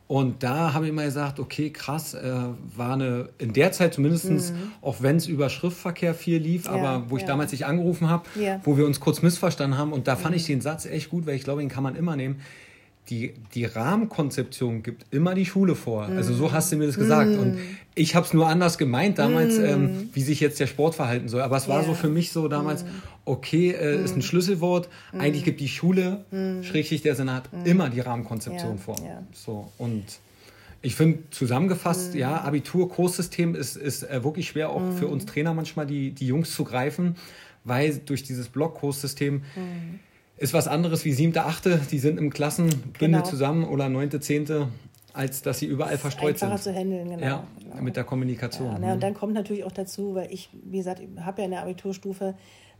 Und 0.08 0.42
da 0.42 0.74
habe 0.74 0.86
ich 0.86 0.92
mal 0.92 1.06
gesagt, 1.06 1.40
okay, 1.40 1.70
krass, 1.70 2.12
äh, 2.12 2.32
war 2.76 2.92
eine, 2.94 3.30
in 3.38 3.54
der 3.54 3.72
Zeit 3.72 3.94
zumindest, 3.94 4.28
mhm. 4.28 4.72
auch 4.82 4.96
wenn 5.00 5.16
es 5.16 5.26
über 5.26 5.48
Schriftverkehr 5.48 6.14
viel 6.14 6.38
lief, 6.38 6.68
aber 6.68 7.04
wo 7.08 7.16
ich 7.16 7.24
damals 7.24 7.52
dich 7.52 7.64
angerufen 7.64 8.10
habe, 8.10 8.24
wo 8.64 8.76
wir 8.76 8.84
uns 8.84 9.00
kurz 9.00 9.22
missverstanden 9.22 9.78
haben, 9.78 9.92
und 9.92 10.08
da 10.08 10.16
fand 10.16 10.32
mhm. 10.32 10.36
ich 10.36 10.44
den 10.44 10.60
Satz 10.60 10.84
echt 10.84 11.08
gut, 11.08 11.26
weil 11.26 11.36
ich 11.36 11.44
glaube, 11.44 11.60
den 11.60 11.70
kann 11.70 11.82
man 11.82 11.96
immer 11.96 12.16
nehmen 12.16 12.40
die, 13.10 13.34
die 13.54 13.64
Rahmenkonzeption 13.64 14.82
gibt 14.82 15.06
immer 15.12 15.34
die 15.34 15.44
Schule 15.44 15.74
vor. 15.74 16.08
Mm. 16.08 16.16
Also 16.16 16.34
so 16.34 16.52
hast 16.52 16.70
du 16.70 16.76
mir 16.76 16.86
das 16.86 16.96
gesagt. 16.96 17.30
Mm. 17.30 17.40
Und 17.40 17.58
ich 17.94 18.14
habe 18.14 18.24
es 18.24 18.32
nur 18.32 18.46
anders 18.48 18.78
gemeint 18.78 19.18
damals, 19.18 19.58
mm. 19.58 19.64
ähm, 19.64 20.10
wie 20.12 20.22
sich 20.22 20.40
jetzt 20.40 20.60
der 20.60 20.68
Sport 20.68 20.94
verhalten 20.94 21.28
soll. 21.28 21.42
Aber 21.42 21.56
es 21.56 21.68
war 21.68 21.78
yeah. 21.78 21.86
so 21.86 21.94
für 21.94 22.08
mich 22.08 22.30
so 22.30 22.46
damals, 22.46 22.84
mm. 22.84 22.88
okay, 23.24 23.70
äh, 23.72 24.02
ist 24.02 24.16
ein. 24.16 24.22
Schlüsselwort. 24.22 24.88
Eigentlich 25.12 25.44
gibt 25.44 25.60
die 25.60 25.68
Schule, 25.68 26.24
schrägstrich 26.62 27.02
der 27.02 27.16
Senat, 27.16 27.48
immer 27.64 27.90
die 27.90 28.00
Rahmenkonzeption 28.00 28.74
yeah. 28.74 28.82
vor. 28.82 29.00
Yeah. 29.00 29.22
So, 29.32 29.72
und 29.78 30.04
ich 30.80 30.94
finde 30.94 31.18
zusammengefasst, 31.30 32.14
ja, 32.14 32.40
Abitur, 32.40 32.88
Kurssystem 32.88 33.54
ist, 33.54 33.76
ist 33.76 34.04
äh, 34.04 34.22
wirklich 34.24 34.48
schwer 34.48 34.70
auch 34.70 34.82
für 34.98 35.06
uns 35.06 35.26
Trainer 35.26 35.54
manchmal 35.54 35.86
die, 35.86 36.10
die 36.10 36.26
Jungs 36.26 36.54
zu 36.54 36.64
greifen, 36.64 37.16
weil 37.64 37.98
durch 37.98 38.22
dieses 38.24 38.48
Blockkurssystem 38.48 39.42
ist 40.36 40.54
was 40.54 40.68
anderes 40.68 41.04
wie 41.04 41.12
siebte, 41.12 41.44
achte, 41.44 41.80
die 41.90 41.98
sind 41.98 42.18
im 42.18 42.30
Klassenbündel 42.30 42.92
genau. 42.98 43.22
zusammen 43.22 43.64
oder 43.64 43.88
neunte, 43.88 44.20
zehnte, 44.20 44.68
als 45.12 45.42
dass 45.42 45.58
sie 45.58 45.66
überall 45.66 45.98
verstreut 45.98 46.38
sind. 46.38 46.58
zu 46.58 46.74
handeln, 46.74 47.10
genau. 47.10 47.24
Ja, 47.24 47.46
genau. 47.58 47.82
mit 47.82 47.96
der 47.96 48.04
Kommunikation. 48.04 48.72
Ja, 48.72 48.78
na, 48.80 48.92
und 48.94 49.02
dann 49.02 49.14
kommt 49.14 49.34
natürlich 49.34 49.64
auch 49.64 49.72
dazu, 49.72 50.14
weil 50.14 50.32
ich, 50.32 50.48
wie 50.64 50.78
gesagt, 50.78 51.02
habe 51.20 51.42
ja 51.42 51.44
in 51.44 51.50
der 51.50 51.62
Abiturstufe, 51.62 52.34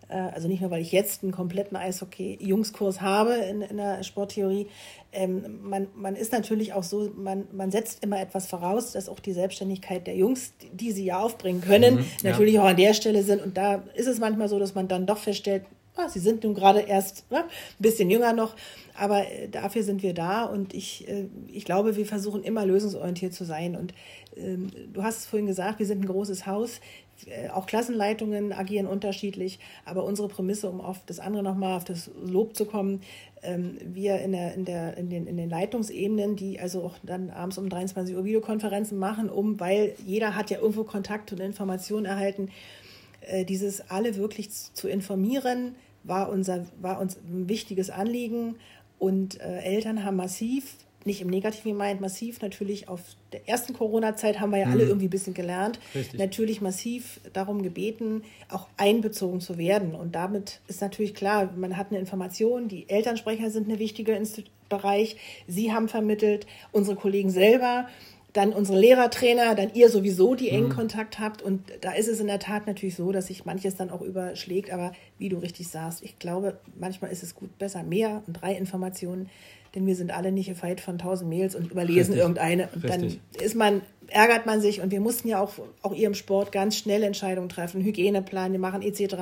äh, 0.08 0.14
also 0.14 0.48
nicht 0.48 0.60
nur, 0.60 0.70
weil 0.70 0.80
ich 0.80 0.92
jetzt 0.92 1.22
einen 1.22 1.32
kompletten 1.32 1.76
Eishockey-Jungskurs 1.76 3.00
habe 3.00 3.34
in, 3.34 3.62
in 3.62 3.76
der 3.76 4.02
Sporttheorie, 4.02 4.66
ähm, 5.12 5.60
man, 5.62 5.88
man 5.94 6.16
ist 6.16 6.32
natürlich 6.32 6.72
auch 6.72 6.82
so, 6.82 7.10
man, 7.14 7.44
man 7.52 7.70
setzt 7.70 8.02
immer 8.02 8.18
etwas 8.18 8.46
voraus, 8.46 8.92
dass 8.92 9.08
auch 9.08 9.20
die 9.20 9.32
Selbstständigkeit 9.34 10.06
der 10.06 10.16
Jungs, 10.16 10.54
die 10.72 10.92
sie 10.92 11.04
ja 11.04 11.18
aufbringen 11.18 11.60
können, 11.60 11.96
mhm, 11.96 12.04
natürlich 12.22 12.54
ja. 12.54 12.62
auch 12.62 12.68
an 12.68 12.76
der 12.76 12.94
Stelle 12.94 13.22
sind. 13.22 13.42
Und 13.42 13.56
da 13.58 13.82
ist 13.94 14.06
es 14.06 14.18
manchmal 14.18 14.48
so, 14.48 14.58
dass 14.58 14.74
man 14.74 14.88
dann 14.88 15.06
doch 15.06 15.18
feststellt, 15.18 15.64
ah, 15.96 16.08
sie 16.08 16.20
sind 16.20 16.44
nun 16.44 16.54
gerade 16.54 16.80
erst 16.80 17.30
ne, 17.30 17.38
ein 17.38 17.44
bisschen 17.78 18.10
jünger 18.10 18.32
noch, 18.32 18.54
aber 18.94 19.30
äh, 19.30 19.48
dafür 19.48 19.82
sind 19.82 20.02
wir 20.02 20.14
da 20.14 20.44
und 20.44 20.74
ich, 20.74 21.08
äh, 21.08 21.26
ich 21.52 21.64
glaube, 21.64 21.96
wir 21.96 22.06
versuchen 22.06 22.42
immer 22.42 22.64
lösungsorientiert 22.66 23.34
zu 23.34 23.44
sein. 23.44 23.76
Und 23.76 23.94
ähm, 24.36 24.70
du 24.92 25.02
hast 25.02 25.18
es 25.18 25.26
vorhin 25.26 25.46
gesagt, 25.46 25.78
wir 25.78 25.86
sind 25.86 26.02
ein 26.02 26.06
großes 26.06 26.46
Haus. 26.46 26.80
Äh, 27.26 27.50
auch 27.50 27.66
Klassenleitungen 27.66 28.52
agieren 28.52 28.86
unterschiedlich, 28.86 29.58
aber 29.84 30.04
unsere 30.04 30.28
Prämisse, 30.28 30.68
um 30.68 30.80
auf 30.80 31.00
das 31.06 31.20
andere 31.20 31.42
nochmal, 31.42 31.76
auf 31.76 31.84
das 31.84 32.10
Lob 32.24 32.56
zu 32.56 32.64
kommen, 32.64 33.02
ähm, 33.42 33.76
wir 33.84 34.20
in, 34.20 34.32
der, 34.32 34.54
in, 34.54 34.64
der, 34.64 34.96
in, 34.96 35.10
den, 35.10 35.26
in 35.26 35.36
den 35.36 35.50
Leitungsebenen, 35.50 36.36
die 36.36 36.60
also 36.60 36.82
auch 36.82 36.96
dann 37.02 37.30
abends 37.30 37.58
um 37.58 37.68
23 37.68 38.16
Uhr 38.16 38.24
Videokonferenzen 38.24 38.98
machen, 38.98 39.28
um, 39.28 39.60
weil 39.60 39.94
jeder 40.04 40.34
hat 40.34 40.50
ja 40.50 40.58
irgendwo 40.58 40.84
Kontakt 40.84 41.32
und 41.32 41.40
Informationen 41.40 42.06
erhalten, 42.06 42.50
dieses 43.44 43.90
alle 43.90 44.16
wirklich 44.16 44.50
zu 44.50 44.88
informieren, 44.88 45.74
war, 46.04 46.30
unser, 46.30 46.66
war 46.80 47.00
uns 47.00 47.16
ein 47.16 47.48
wichtiges 47.48 47.90
Anliegen. 47.90 48.56
Und 48.98 49.40
äh, 49.40 49.60
Eltern 49.60 50.04
haben 50.04 50.16
massiv, 50.16 50.76
nicht 51.04 51.20
im 51.20 51.28
Negativen 51.28 51.72
gemeint, 51.72 52.00
massiv 52.00 52.40
natürlich 52.40 52.88
auf 52.88 53.00
der 53.32 53.48
ersten 53.48 53.72
Corona-Zeit 53.72 54.38
haben 54.38 54.50
wir 54.50 54.58
ja 54.58 54.66
mhm. 54.66 54.72
alle 54.72 54.84
irgendwie 54.84 55.06
ein 55.06 55.10
bisschen 55.10 55.34
gelernt, 55.34 55.80
Richtig. 55.94 56.20
natürlich 56.20 56.60
massiv 56.60 57.20
darum 57.32 57.62
gebeten, 57.62 58.22
auch 58.48 58.68
einbezogen 58.76 59.40
zu 59.40 59.58
werden. 59.58 59.94
Und 59.94 60.14
damit 60.14 60.60
ist 60.68 60.80
natürlich 60.80 61.14
klar, 61.14 61.52
man 61.56 61.76
hat 61.76 61.88
eine 61.90 61.98
Information, 61.98 62.68
die 62.68 62.88
Elternsprecher 62.88 63.50
sind 63.50 63.68
ein 63.68 63.78
wichtiger 63.78 64.16
Bereich, 64.68 65.16
sie 65.48 65.72
haben 65.72 65.88
vermittelt, 65.88 66.46
unsere 66.70 66.96
Kollegen 66.96 67.30
selber 67.30 67.88
dann 68.32 68.54
unsere 68.54 68.78
Lehrertrainer, 68.78 69.54
dann 69.54 69.74
ihr 69.74 69.90
sowieso, 69.90 70.34
die 70.34 70.48
engen 70.48 70.68
mhm. 70.68 70.74
Kontakt 70.74 71.18
habt. 71.18 71.42
Und 71.42 71.64
da 71.82 71.92
ist 71.92 72.08
es 72.08 72.18
in 72.18 72.28
der 72.28 72.38
Tat 72.38 72.66
natürlich 72.66 72.94
so, 72.94 73.12
dass 73.12 73.26
sich 73.26 73.44
manches 73.44 73.76
dann 73.76 73.90
auch 73.90 74.00
überschlägt. 74.00 74.72
Aber 74.72 74.92
wie 75.18 75.28
du 75.28 75.36
richtig 75.36 75.68
sagst, 75.68 76.02
ich 76.02 76.18
glaube, 76.18 76.58
manchmal 76.78 77.12
ist 77.12 77.22
es 77.22 77.34
gut, 77.34 77.58
besser 77.58 77.82
mehr 77.82 78.22
und 78.26 78.34
drei 78.40 78.54
Informationen, 78.54 79.28
denn 79.74 79.86
wir 79.86 79.96
sind 79.96 80.12
alle 80.16 80.32
nicht 80.32 80.48
gefeit 80.48 80.80
von 80.80 80.98
tausend 80.98 81.30
Mails 81.30 81.54
und 81.54 81.70
überlesen 81.70 82.14
richtig. 82.14 82.18
irgendeine. 82.20 82.68
Und 82.74 82.84
richtig. 82.84 83.20
dann 83.34 83.44
ist 83.44 83.54
man, 83.54 83.82
ärgert 84.08 84.46
man 84.46 84.60
sich. 84.60 84.80
Und 84.80 84.92
wir 84.92 85.00
mussten 85.00 85.28
ja 85.28 85.40
auch, 85.40 85.52
auch 85.82 85.94
ihr 85.94 86.06
im 86.06 86.14
Sport 86.14 86.52
ganz 86.52 86.76
schnell 86.76 87.02
Entscheidungen 87.02 87.48
treffen, 87.48 87.82
Hygieneplan 87.82 88.58
machen 88.58 88.82
etc. 88.82 89.16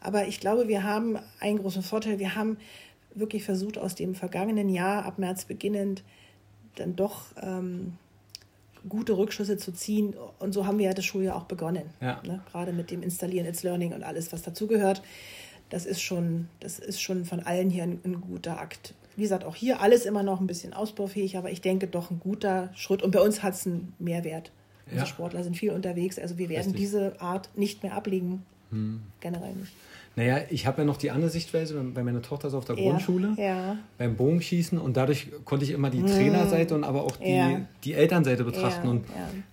Aber 0.00 0.26
ich 0.26 0.40
glaube, 0.40 0.66
wir 0.66 0.82
haben 0.82 1.18
einen 1.38 1.58
großen 1.58 1.82
Vorteil. 1.82 2.18
Wir 2.18 2.34
haben 2.34 2.56
wirklich 3.14 3.44
versucht, 3.44 3.78
aus 3.78 3.94
dem 3.94 4.14
vergangenen 4.14 4.68
Jahr, 4.68 5.04
ab 5.04 5.18
März 5.18 5.44
beginnend, 5.44 6.02
dann 6.76 6.96
doch 6.96 7.26
ähm, 7.40 7.98
gute 8.88 9.16
Rückschlüsse 9.16 9.56
zu 9.56 9.72
ziehen. 9.72 10.14
Und 10.38 10.52
so 10.52 10.66
haben 10.66 10.78
wir 10.78 10.86
ja 10.86 10.94
das 10.94 11.04
Schuljahr 11.04 11.36
auch 11.36 11.44
begonnen. 11.44 11.84
Ja. 12.00 12.20
Ne? 12.24 12.40
Gerade 12.50 12.72
mit 12.72 12.90
dem 12.90 13.02
Installieren, 13.02 13.46
It's 13.46 13.62
Learning 13.62 13.92
und 13.92 14.02
alles, 14.02 14.32
was 14.32 14.42
dazugehört. 14.42 15.02
Das 15.70 15.86
ist 15.86 16.02
schon, 16.02 16.48
das 16.60 16.78
ist 16.78 17.00
schon 17.00 17.24
von 17.24 17.40
allen 17.40 17.70
hier 17.70 17.84
ein, 17.84 18.00
ein, 18.04 18.20
guter 18.20 18.60
Akt. 18.60 18.94
Wie 19.16 19.22
gesagt, 19.22 19.44
auch 19.44 19.54
hier 19.54 19.80
alles 19.80 20.04
immer 20.04 20.22
noch 20.22 20.40
ein 20.40 20.46
bisschen 20.46 20.74
ausbaufähig, 20.74 21.36
aber 21.36 21.50
ich 21.50 21.60
denke 21.60 21.86
doch 21.86 22.10
ein 22.10 22.20
guter 22.20 22.70
Schritt. 22.74 23.02
Und 23.02 23.10
bei 23.12 23.20
uns 23.20 23.42
hat 23.42 23.54
es 23.54 23.66
einen 23.66 23.94
Mehrwert. 23.98 24.52
Unsere 24.86 25.00
ja. 25.00 25.06
Sportler 25.06 25.44
sind 25.44 25.56
viel 25.56 25.70
unterwegs, 25.70 26.18
also 26.18 26.36
wir 26.38 26.48
werden 26.48 26.72
Richtig. 26.72 26.80
diese 26.80 27.20
Art 27.20 27.48
nicht 27.56 27.82
mehr 27.82 27.94
ablegen. 27.94 28.42
Hm. 28.70 29.02
Generell 29.20 29.54
nicht. 29.54 29.72
Naja, 30.14 30.40
ich 30.50 30.66
habe 30.66 30.82
ja 30.82 30.84
noch 30.84 30.98
die 30.98 31.10
andere 31.10 31.30
Sichtweise, 31.30 31.74
weil 31.94 32.04
meine 32.04 32.20
Tochter 32.20 32.48
ist 32.48 32.54
auf 32.54 32.64
der 32.64 32.76
ja, 32.78 32.90
Grundschule, 32.90 33.34
ja. 33.38 33.76
beim 33.98 34.16
Bogenschießen 34.16 34.78
und 34.78 34.96
dadurch 34.96 35.28
konnte 35.44 35.64
ich 35.64 35.70
immer 35.70 35.90
die 35.90 36.02
Trainerseite 36.02 36.74
und 36.74 36.84
aber 36.84 37.02
auch 37.02 37.16
die, 37.16 37.34
ja. 37.34 37.60
die 37.84 37.94
Elternseite 37.94 38.44
betrachten. 38.44 38.88
und 38.88 39.04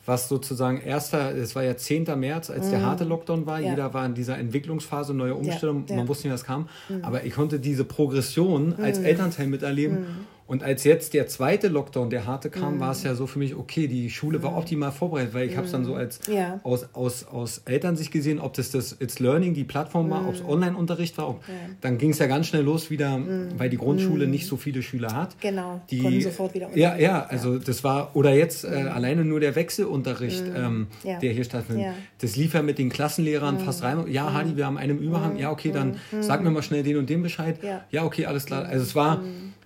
was 0.05 0.27
sozusagen 0.27 0.81
erster, 0.81 1.35
es 1.35 1.55
war 1.55 1.63
ja 1.63 1.77
10. 1.77 2.07
März, 2.19 2.49
als 2.49 2.69
der 2.69 2.79
mhm. 2.79 2.85
harte 2.85 3.03
Lockdown 3.05 3.45
war, 3.45 3.59
jeder 3.59 3.93
war 3.93 4.05
in 4.05 4.15
dieser 4.15 4.37
Entwicklungsphase, 4.37 5.13
neue 5.13 5.35
Umstellung, 5.35 5.85
man 5.89 6.07
wusste 6.07 6.27
nicht, 6.27 6.33
was 6.33 6.43
kam, 6.43 6.67
mhm. 6.89 7.03
aber 7.03 7.23
ich 7.23 7.33
konnte 7.33 7.59
diese 7.59 7.85
Progression 7.85 8.75
als. 8.75 8.99
Elternteil 9.09 9.47
miterleben. 9.47 10.27
Mhm. 10.49 10.53
Und 10.53 10.63
als 10.63 10.83
jetzt 10.83 11.13
der 11.13 11.27
zweite 11.27 11.67
Lockdown, 11.67 12.09
der 12.09 12.25
harte 12.25 12.49
kam, 12.49 12.77
mm. 12.77 12.79
war 12.79 12.91
es 12.91 13.03
ja 13.03 13.13
so 13.13 13.27
für 13.27 13.37
mich, 13.37 13.55
okay, 13.55 13.87
die 13.87 14.09
Schule 14.09 14.39
mm. 14.39 14.43
war 14.43 14.51
mhm. 14.51 14.57
optimal 14.57 14.91
vorbereitet, 14.91 15.33
weil 15.33 15.47
ich 15.47 15.53
mm. 15.53 15.57
habe 15.57 15.65
es 15.67 15.71
dann 15.71 15.85
so 15.85 15.91
mhm. 15.91 15.97
als 15.97 16.19
ja. 16.27 16.59
aus, 16.63 16.87
aus, 16.93 17.25
aus 17.27 17.61
Elternsicht 17.65 18.11
gesehen, 18.11 18.39
ob 18.39 18.53
das 18.53 18.71
das 18.71 18.97
It's 18.99 19.19
Learning, 19.19 19.53
die 19.53 19.63
Plattform 19.63 20.09
war, 20.09 20.27
ob 20.27 20.33
es 20.33 20.43
Online-Unterricht 20.43 21.17
war. 21.17 21.29
Ob, 21.29 21.47
ja. 21.47 21.53
Dann 21.81 21.99
ging 21.99 22.09
es 22.09 22.19
ja 22.19 22.25
ganz 22.25 22.47
schnell 22.47 22.63
los 22.63 22.89
wieder, 22.89 23.19
weil 23.57 23.69
die 23.69 23.77
Grundschule 23.77 24.27
nicht 24.27 24.47
so 24.47 24.57
viele 24.57 24.81
Schüler 24.81 25.13
hat. 25.13 25.39
Genau, 25.39 25.81
die 25.89 25.99
konnten 25.99 26.21
sofort 26.21 26.53
wieder 26.53 26.75
Ja, 26.75 26.97
ja, 26.97 27.25
also 27.25 27.53
ja. 27.53 27.59
das 27.59 27.83
war, 27.83 28.15
oder 28.15 28.33
jetzt 28.33 28.63
äh, 28.63 28.67
alleine 28.67 29.23
nur 29.25 29.39
der 29.39 29.55
Wechselunterricht, 29.55 30.43
ähm, 30.55 30.87
der 31.03 31.31
hier 31.31 31.43
stattfindet. 31.43 31.93
Das 32.21 32.35
lief 32.35 32.53
ja 32.53 32.61
mit 32.61 32.79
den 32.79 32.89
Klassenlehrern 32.89 33.59
fast 33.59 33.83
rein. 33.83 34.05
Ja, 34.09 34.33
Hadi, 34.33 34.57
wir 34.57 34.65
haben 34.65 34.77
einen 34.77 34.99
Überhang. 34.99 35.37
Ja, 35.37 35.51
okay, 35.51 35.71
dann 35.71 35.97
sag 36.21 36.43
mir 36.43 36.49
mal 36.49 36.63
schnell 36.63 36.83
den 36.83 36.97
und 36.97 37.09
den 37.09 37.21
Bescheid. 37.21 37.59
Ja, 37.91 38.03
okay, 38.03 38.25
alles 38.25 38.45
klar. 38.45 38.65
Also 38.65 38.83
es 38.83 38.95
war 38.95 39.21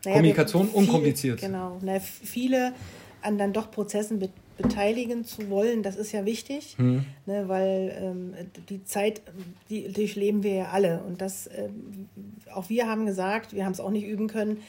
naja, 0.05 0.17
Kommunikation 0.17 0.69
viel, 0.73 0.81
unkompliziert. 0.81 1.41
Genau. 1.41 1.77
Na, 1.81 1.99
viele 1.99 2.73
an 3.21 3.37
dann 3.37 3.53
doch 3.53 3.71
Prozessen 3.71 4.19
be 4.19 4.29
beteiligen 4.55 5.25
zu 5.25 5.49
wollen, 5.49 5.81
das 5.81 5.95
ist 5.95 6.11
ja 6.11 6.25
wichtig, 6.25 6.75
hm. 6.77 7.05
ne, 7.25 7.47
weil 7.47 7.97
ähm, 7.99 8.33
die 8.69 8.83
Zeit, 8.83 9.23
die 9.71 9.91
durchleben 9.91 10.43
wir 10.43 10.53
ja 10.53 10.65
alle. 10.65 11.01
Und 11.07 11.21
das, 11.21 11.49
ähm, 11.57 12.07
auch 12.53 12.69
wir 12.69 12.87
haben 12.87 13.07
gesagt, 13.07 13.53
wir 13.53 13.65
haben 13.65 13.71
es 13.71 13.79
auch 13.79 13.89
nicht 13.89 14.05
üben 14.05 14.27
können, 14.27 14.61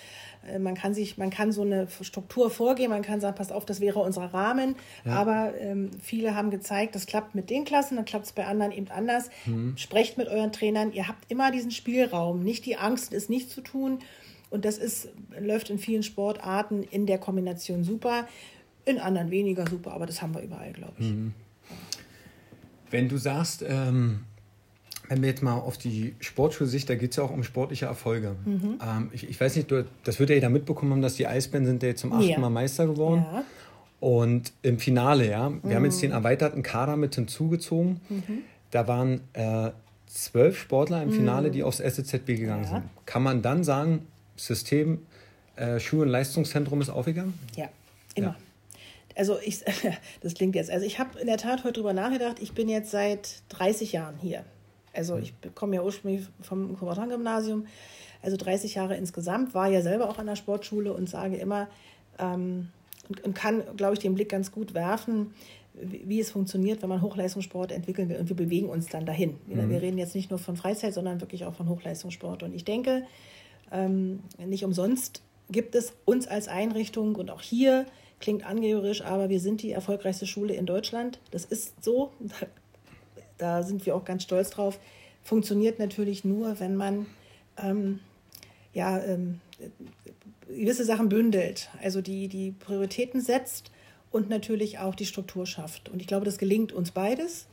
äh, 0.51 0.59
man 0.59 0.75
kann 0.75 0.95
sich, 0.95 1.19
man 1.19 1.31
kann 1.31 1.53
so 1.53 1.63
eine 1.63 1.87
Struktur 2.01 2.51
vorgehen, 2.51 2.91
man 2.91 3.03
kann 3.03 3.21
sagen, 3.21 3.37
passt 3.37 3.53
auf, 3.53 3.65
das 3.65 3.81
wäre 3.81 4.01
unser 4.01 4.25
Rahmen. 4.33 4.77
Ja. 5.05 5.13
Aber 5.13 5.53
ähm, 5.61 5.91
viele 6.03 6.35
haben 6.35 6.51
gezeigt, 6.51 6.95
das 6.95 7.07
klappt 7.07 7.35
mit 7.35 7.51
den 7.51 7.65
Klassen, 7.65 7.97
dann 7.97 8.05
klappt 8.05 8.27
es 8.27 8.33
bei 8.33 8.47
anderen 8.47 8.73
eben 8.73 8.89
anders. 8.91 9.31
Hm. 9.45 9.77
Sprecht 9.77 10.19
mit 10.19 10.29
euren 10.29 10.53
Trainern, 10.53 10.93
ihr 10.93 11.09
habt 11.09 11.31
immer 11.31 11.51
diesen 11.51 11.71
Spielraum, 11.71 12.43
nicht 12.43 12.65
die 12.67 12.77
Angst, 12.77 13.13
es 13.13 13.29
nicht 13.29 13.51
zu 13.51 13.61
tun. 13.61 13.99
Und 14.55 14.65
das 14.65 14.79
ist, 14.79 15.09
läuft 15.41 15.69
in 15.71 15.79
vielen 15.79 16.05
Sportarten 16.05 16.85
in 16.85 17.07
der 17.07 17.19
Kombination 17.19 17.83
super, 17.83 18.29
in 18.85 19.01
anderen 19.01 19.33
weniger 19.33 19.69
super, 19.69 19.91
aber 19.91 20.07
das 20.07 20.23
haben 20.23 20.33
wir 20.33 20.43
überall, 20.43 20.73
glaube 20.73 20.93
ich. 21.01 21.11
Mhm. 21.11 21.35
Wenn 22.89 23.09
du 23.09 23.17
sagst, 23.17 23.65
ähm, 23.67 24.21
wenn 25.09 25.23
wir 25.23 25.29
jetzt 25.29 25.43
mal 25.43 25.55
auf 25.55 25.77
die 25.77 26.15
Sportschulsicht, 26.21 26.89
da 26.89 26.95
geht 26.95 27.11
es 27.11 27.17
ja 27.17 27.25
auch 27.25 27.33
um 27.33 27.43
sportliche 27.43 27.87
Erfolge. 27.87 28.37
Mhm. 28.45 28.79
Ähm, 28.81 29.11
ich, 29.13 29.29
ich, 29.29 29.41
weiß 29.41 29.57
nicht, 29.57 29.73
du, 29.73 29.87
das 30.05 30.21
wird 30.21 30.31
ja 30.31 30.37
jeder 30.37 30.51
mitbekommen 30.51 30.93
haben, 30.93 31.03
dass 31.03 31.17
die 31.17 31.27
Eisbären 31.27 31.67
sind 31.67 31.83
ja 31.83 31.89
jetzt 31.89 32.03
zum 32.03 32.13
achten 32.13 32.23
ja. 32.23 32.39
Mal 32.39 32.51
Meister 32.51 32.87
geworden. 32.87 33.27
Ja. 33.29 33.43
Und 33.99 34.53
im 34.63 34.79
Finale, 34.79 35.29
ja, 35.29 35.51
wir 35.51 35.69
mhm. 35.69 35.75
haben 35.75 35.85
jetzt 35.85 36.01
den 36.01 36.13
erweiterten 36.13 36.63
Kader 36.63 36.97
mit 36.97 37.17
hinzugezogen. 37.17 38.01
Mhm. 38.09 38.43
Da 38.71 38.87
waren 38.87 39.21
äh, 39.33 39.73
zwölf 40.07 40.57
Sportler 40.57 41.03
im 41.03 41.11
Finale, 41.11 41.49
mhm. 41.49 41.53
die 41.55 41.65
aufs 41.65 41.81
SZB 41.81 42.37
gegangen 42.37 42.67
sind. 42.67 42.85
Kann 43.05 43.25
man 43.25 43.43
dann 43.43 43.65
sagen, 43.65 44.07
System 44.37 45.07
äh, 45.57 45.79
Schul- 45.79 46.03
und 46.03 46.09
Leistungszentrum 46.09 46.81
ist 46.81 46.91
aufgegangen? 46.91 47.39
Ja, 47.57 47.69
immer. 48.15 48.29
Ja. 48.29 48.37
Also 49.17 49.39
ich, 49.45 49.61
das 50.21 50.35
klingt 50.35 50.55
jetzt, 50.55 50.71
also 50.71 50.85
ich 50.85 50.99
habe 50.99 51.19
in 51.19 51.27
der 51.27 51.37
Tat 51.37 51.65
heute 51.65 51.75
drüber 51.75 51.93
nachgedacht, 51.93 52.41
ich 52.41 52.53
bin 52.53 52.69
jetzt 52.69 52.91
seit 52.91 53.43
30 53.51 53.93
Jahren 53.93 54.17
hier. 54.21 54.45
Also 54.93 55.19
ich 55.19 55.35
komme 55.55 55.77
ja 55.77 55.83
ursprünglich 55.83 56.27
vom 56.41 56.77
Kommandant-Gymnasium, 56.79 57.67
also 58.23 58.37
30 58.37 58.77
Jahre 58.77 58.97
insgesamt, 58.97 59.55
war 59.55 59.69
ja 59.69 59.83
selber 59.83 60.09
auch 60.09 60.19
an 60.19 60.27
der 60.27 60.37
Sportschule 60.37 60.93
und 60.93 61.09
sage 61.09 61.37
immer 61.37 61.69
ähm, 62.19 62.71
und, 63.09 63.23
und, 63.23 63.35
kann, 63.35 63.63
glaube 63.77 63.95
ich, 63.95 63.99
den 63.99 64.15
Blick 64.15 64.31
ganz 64.31 64.51
gut 64.51 64.73
werfen, 64.73 65.35
wie, 65.75 66.03
wie, 66.07 66.21
es 66.21 66.31
funktioniert, 66.31 66.81
wenn 66.83 66.89
man 66.89 67.03
Hochleistungssport 67.03 67.73
entwickeln 67.73 68.09
will 68.09 68.17
und 68.17 68.29
wir 68.29 68.37
bewegen 68.37 68.69
uns 68.69 68.87
dann 68.87 69.05
dahin. 69.05 69.37
Mhm. 69.47 69.69
Wir 69.69 69.83
reden 69.83 69.99
jetzt 69.99 70.15
nicht 70.15 70.31
nur 70.31 70.39
von 70.39 70.57
Freizeit, 70.57 70.95
sondern 70.95 71.21
wirklich 71.21 71.45
auch 71.45 71.55
von 71.55 71.69
Hochleistungssport 71.69 72.43
und 72.45 72.55
ich 72.55 72.65
denke, 72.65 73.05
ähm, 73.75 74.21
nicht 74.39 74.65
umsonst 74.65 75.23
gibt 75.51 75.75
es 75.75 75.93
uns 76.05 76.27
als 76.27 76.49
Einrichtung 76.49 77.17
und 77.17 77.31
auch 77.31 77.43
hier 77.43 77.87
klingt 78.21 78.47
angehörig, 78.47 79.05
aber 79.05 79.29
wir 79.29 79.41
sind 79.41 79.63
die 79.63 79.73
erfolgreichste 79.73 80.27
Schule 80.27 80.55
in 80.55 80.65
Deutschland. 80.65 81.19
Das 81.31 81.45
ist 81.45 81.85
so. 81.85 82.13
Da 83.37 83.65
sind 83.65 83.85
wir 83.85 83.97
auch 83.97 84.05
ganz 84.05 84.23
stolz 84.23 84.51
drauf. 84.51 84.79
Funktioniert 85.25 85.81
natürlich 85.81 86.25
nur, 86.25 86.61
wenn 86.61 86.77
man 86.77 87.07
ähm, 87.61 87.99
ja, 88.73 89.03
ähm, 89.03 89.41
gewisse 90.47 90.85
Sachen 90.85 91.09
bündelt, 91.09 91.69
also 91.83 92.01
die, 92.01 92.29
die 92.29 92.53
Prioritäten 92.53 93.21
setzt 93.21 93.73
und 94.13 94.29
natürlich 94.29 94.79
auch 94.79 94.95
die 94.95 95.05
Struktur 95.05 95.47
schafft. 95.47 95.89
Und 95.89 96.01
ich 96.01 96.07
glaube, 96.07 96.25
das 96.25 96.39
gelingt 96.39 96.71
uns 96.71 96.93
beides 96.93 97.47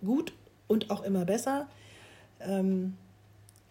gut 0.00 0.32
und 0.68 0.90
auch 0.90 1.02
immer 1.02 1.24
besser. 1.24 1.66
Ähm, 2.40 2.94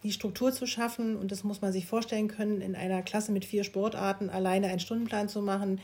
die 0.02 0.12
Struktur 0.12 0.52
zu 0.52 0.66
schaffen, 0.66 1.16
und 1.16 1.32
das 1.32 1.44
muss 1.44 1.60
man 1.60 1.72
sich 1.72 1.86
vorstellen 1.86 2.28
können, 2.28 2.60
in 2.60 2.76
einer 2.76 3.02
Klasse 3.02 3.32
mit 3.32 3.44
vier 3.44 3.64
Sportarten 3.64 4.30
alleine 4.30 4.68
einen 4.68 4.80
Stundenplan 4.80 5.28
zu 5.28 5.42
machen, 5.42 5.80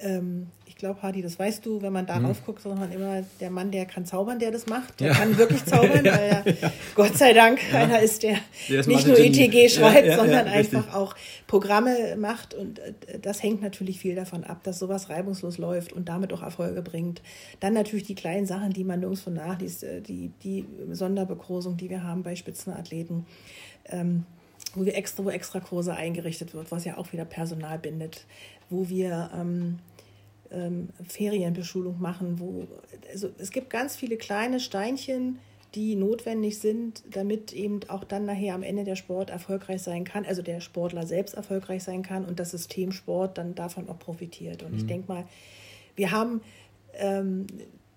ähm, 0.00 0.48
ich 0.66 0.76
glaube, 0.76 1.02
Hardy, 1.02 1.22
das 1.22 1.36
weißt 1.38 1.66
du, 1.66 1.82
wenn 1.82 1.92
man 1.92 2.06
darauf 2.06 2.40
mhm. 2.40 2.44
guckt, 2.46 2.62
sondern 2.62 2.92
immer 2.92 3.24
der 3.40 3.50
Mann, 3.50 3.72
der 3.72 3.84
kann 3.84 4.06
zaubern, 4.06 4.38
der 4.38 4.52
das 4.52 4.66
macht. 4.66 5.00
Der 5.00 5.08
ja. 5.08 5.14
kann 5.14 5.36
wirklich 5.36 5.64
zaubern, 5.64 6.04
ja, 6.04 6.12
weil 6.12 6.44
er, 6.44 6.54
ja. 6.62 6.72
Gott 6.94 7.16
sei 7.16 7.32
Dank, 7.32 7.58
einer 7.74 7.98
ist, 8.00 8.22
der, 8.22 8.36
der 8.68 8.86
nicht 8.86 9.06
nur 9.06 9.18
ETG 9.18 9.68
schreibt, 9.70 10.14
sondern 10.14 10.46
einfach 10.46 10.94
auch 10.94 11.16
Programme 11.48 12.16
macht. 12.16 12.54
Und 12.54 12.78
äh, 12.78 12.92
das 13.20 13.42
hängt 13.42 13.60
natürlich 13.60 13.98
viel 13.98 14.14
davon 14.14 14.44
ab, 14.44 14.62
dass 14.62 14.78
sowas 14.78 15.08
reibungslos 15.08 15.58
läuft 15.58 15.92
und 15.92 16.08
damit 16.08 16.32
auch 16.32 16.42
Erfolge 16.42 16.82
bringt. 16.82 17.22
Dann 17.58 17.72
natürlich 17.72 18.04
die 18.04 18.14
kleinen 18.14 18.46
Sachen, 18.46 18.72
die 18.72 18.84
man 18.84 19.00
nirgends 19.00 19.22
von 19.22 19.34
nachliest, 19.34 19.82
äh, 19.82 20.00
die, 20.00 20.30
die 20.44 20.64
Sonderbegrosung, 20.92 21.76
die 21.76 21.90
wir 21.90 22.04
haben 22.04 22.22
bei 22.22 22.36
Spitzenathleten. 22.36 23.26
Ähm, 23.86 24.26
wo 24.76 24.84
wir 24.84 24.96
extra, 24.96 25.24
wo 25.24 25.30
extra 25.30 25.60
Kurse 25.60 25.94
eingerichtet 25.94 26.54
wird, 26.54 26.70
was 26.70 26.84
ja 26.84 26.96
auch 26.96 27.12
wieder 27.12 27.24
Personal 27.24 27.78
bindet, 27.78 28.24
wo 28.70 28.88
wir 28.88 29.30
ähm, 29.34 29.78
ähm, 30.50 30.88
Ferienbeschulung 31.06 32.00
machen, 32.00 32.38
wo 32.38 32.66
also 33.10 33.30
es 33.38 33.50
gibt 33.50 33.70
ganz 33.70 33.96
viele 33.96 34.16
kleine 34.16 34.60
Steinchen, 34.60 35.38
die 35.74 35.96
notwendig 35.96 36.58
sind, 36.58 37.02
damit 37.10 37.52
eben 37.52 37.80
auch 37.88 38.04
dann 38.04 38.24
nachher 38.24 38.54
am 38.54 38.62
Ende 38.62 38.84
der 38.84 38.96
Sport 38.96 39.30
erfolgreich 39.30 39.82
sein 39.82 40.04
kann, 40.04 40.24
also 40.24 40.40
der 40.40 40.60
Sportler 40.60 41.06
selbst 41.06 41.34
erfolgreich 41.34 41.82
sein 41.82 42.02
kann 42.02 42.24
und 42.24 42.40
das 42.40 42.52
System 42.52 42.92
Sport 42.92 43.36
dann 43.36 43.54
davon 43.54 43.88
auch 43.88 43.98
profitiert. 43.98 44.62
Und 44.62 44.72
mhm. 44.72 44.78
ich 44.78 44.86
denke 44.86 45.12
mal, 45.12 45.24
wir 45.94 46.10
haben 46.10 46.40
ähm, 46.94 47.46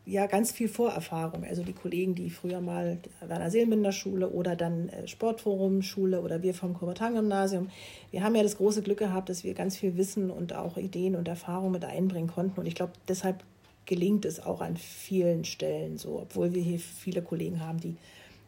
ja 0.06 0.26
ganz 0.26 0.52
viel 0.52 0.68
Vorerfahrung. 0.68 1.44
Also 1.44 1.64
die 1.64 1.74
Kollegen, 1.74 2.16
die 2.16 2.30
früher 2.30 2.60
mal 2.60 2.98
Werner 3.26 3.52
Seelenbinder 3.52 3.92
Schule 3.92 4.30
oder 4.30 4.56
dann 4.56 4.90
äh, 4.90 5.08
Sportforum 5.08 5.82
Schule 5.82 6.22
oder 6.22 6.42
wir 6.42 6.54
vom 6.54 6.74
Kobertan 6.74 7.14
Gymnasium, 7.14 7.70
wir 8.10 8.24
haben 8.24 8.36
ja 8.36 8.44
das 8.44 8.58
große 8.58 8.82
Glück 8.82 9.00
gehabt, 9.00 9.30
dass 9.30 9.44
wir 9.44 9.54
ganz 9.54 9.78
viel 9.78 9.98
Wissen 9.98 10.32
und 10.32 10.54
auch 10.54 10.78
Ideen 10.78 11.16
und 11.16 11.28
Erfahrungen 11.28 11.72
mit 11.72 11.86
einbringen 11.86 12.28
konnten. 12.28 12.60
Und 12.60 12.66
ich 12.66 12.76
glaube, 12.76 12.94
deshalb 13.08 13.44
gelingt 13.86 14.26
es 14.26 14.40
auch 14.40 14.62
an 14.62 14.78
vielen 14.78 15.46
Stellen 15.46 15.98
so, 15.98 16.20
obwohl 16.22 16.54
wir 16.54 16.62
hier 16.62 16.80
viele 16.80 17.22
Kollegen 17.22 17.60
haben, 17.60 17.80
die 17.80 17.96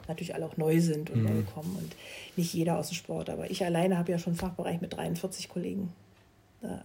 natürlich 0.08 0.36
alle 0.36 0.46
auch 0.46 0.58
neu 0.58 0.82
sind 0.82 1.10
und 1.10 1.24
mhm. 1.24 1.36
neu 1.36 1.44
kommen 1.44 1.76
und 1.80 1.96
nicht 2.36 2.54
jeder 2.54 2.78
aus 2.78 2.90
dem 2.90 2.96
Sport. 2.96 3.30
Aber 3.30 3.50
ich 3.50 3.64
alleine 3.64 3.98
habe 3.98 4.12
ja 4.12 4.20
schon 4.20 4.32
einen 4.34 4.40
Fachbereich 4.40 4.82
mit 4.82 4.94
43 4.94 5.50
Kollegen. 5.50 5.94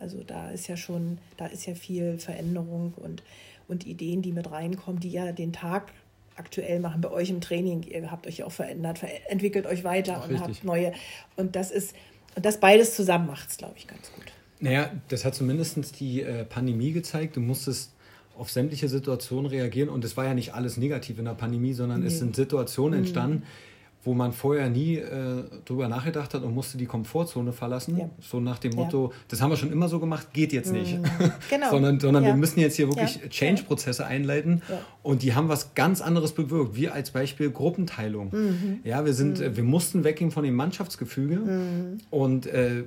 Also 0.00 0.24
da 0.24 0.50
ist 0.50 0.66
ja 0.66 0.76
schon, 0.76 1.18
da 1.36 1.46
ist 1.46 1.66
ja 1.66 1.74
viel 1.74 2.18
Veränderung 2.18 2.94
und 2.96 3.22
und 3.68 3.86
Ideen, 3.86 4.22
die 4.22 4.32
mit 4.32 4.50
reinkommen, 4.50 5.00
die 5.00 5.10
ja 5.10 5.32
den 5.32 5.52
Tag 5.52 5.92
aktuell 6.36 6.80
machen 6.80 7.00
bei 7.00 7.10
euch 7.10 7.30
im 7.30 7.40
Training. 7.40 7.82
Ihr 7.82 8.10
habt 8.10 8.26
euch 8.26 8.42
auch 8.42 8.52
verändert, 8.52 9.00
entwickelt 9.28 9.66
euch 9.66 9.84
weiter 9.84 10.18
Ach, 10.18 10.24
und 10.24 10.34
richtig. 10.34 10.56
habt 10.56 10.64
neue. 10.64 10.92
Und 11.36 11.56
das 11.56 11.70
ist, 11.70 11.94
und 12.34 12.44
das 12.44 12.60
beides 12.60 12.94
zusammen 12.94 13.26
macht 13.26 13.50
es, 13.50 13.56
glaube 13.56 13.74
ich, 13.76 13.86
ganz 13.86 14.12
gut. 14.12 14.26
Naja, 14.60 14.90
das 15.08 15.24
hat 15.24 15.34
zumindest 15.34 16.00
die 16.00 16.22
äh, 16.22 16.44
Pandemie 16.44 16.92
gezeigt. 16.92 17.36
Du 17.36 17.40
musstest 17.40 17.92
auf 18.36 18.50
sämtliche 18.50 18.88
Situationen 18.88 19.46
reagieren 19.46 19.88
und 19.88 20.04
es 20.04 20.16
war 20.16 20.24
ja 20.24 20.34
nicht 20.34 20.54
alles 20.54 20.76
negativ 20.76 21.18
in 21.18 21.24
der 21.24 21.34
Pandemie, 21.34 21.72
sondern 21.72 22.00
nee. 22.00 22.06
es 22.06 22.18
sind 22.18 22.36
Situationen 22.36 23.02
mhm. 23.02 23.06
Wo 24.04 24.14
man 24.14 24.32
vorher 24.32 24.70
nie 24.70 24.96
äh, 24.96 25.44
drüber 25.64 25.88
nachgedacht 25.88 26.32
hat 26.32 26.42
und 26.42 26.54
musste 26.54 26.78
die 26.78 26.86
Komfortzone 26.86 27.52
verlassen. 27.52 27.98
Ja. 27.98 28.10
So 28.20 28.38
nach 28.38 28.58
dem 28.58 28.74
Motto, 28.74 29.10
ja. 29.10 29.16
das 29.28 29.42
haben 29.42 29.50
wir 29.50 29.56
schon 29.56 29.72
immer 29.72 29.88
so 29.88 29.98
gemacht, 29.98 30.32
geht 30.32 30.52
jetzt 30.52 30.72
nicht. 30.72 30.98
Mhm. 30.98 31.04
Genau. 31.50 31.70
sondern 31.70 31.98
sondern 31.98 32.24
ja. 32.24 32.30
wir 32.30 32.36
müssen 32.36 32.60
jetzt 32.60 32.76
hier 32.76 32.88
wirklich 32.88 33.20
Change-Prozesse 33.30 34.04
einleiten 34.06 34.62
und 35.02 35.22
die 35.22 35.34
haben 35.34 35.48
was 35.48 35.74
ganz 35.74 36.00
anderes 36.00 36.32
bewirkt. 36.32 36.76
Wir 36.76 36.94
als 36.94 37.10
Beispiel 37.10 37.50
Gruppenteilung. 37.50 38.30
Mhm. 38.30 38.80
Ja, 38.84 39.04
wir 39.04 39.14
sind, 39.14 39.40
mhm. 39.40 39.56
wir 39.56 39.64
mussten 39.64 40.04
weggehen 40.04 40.30
von 40.30 40.44
dem 40.44 40.54
Mannschaftsgefüge 40.54 41.36
mhm. 41.36 41.98
und 42.10 42.46
äh, 42.46 42.84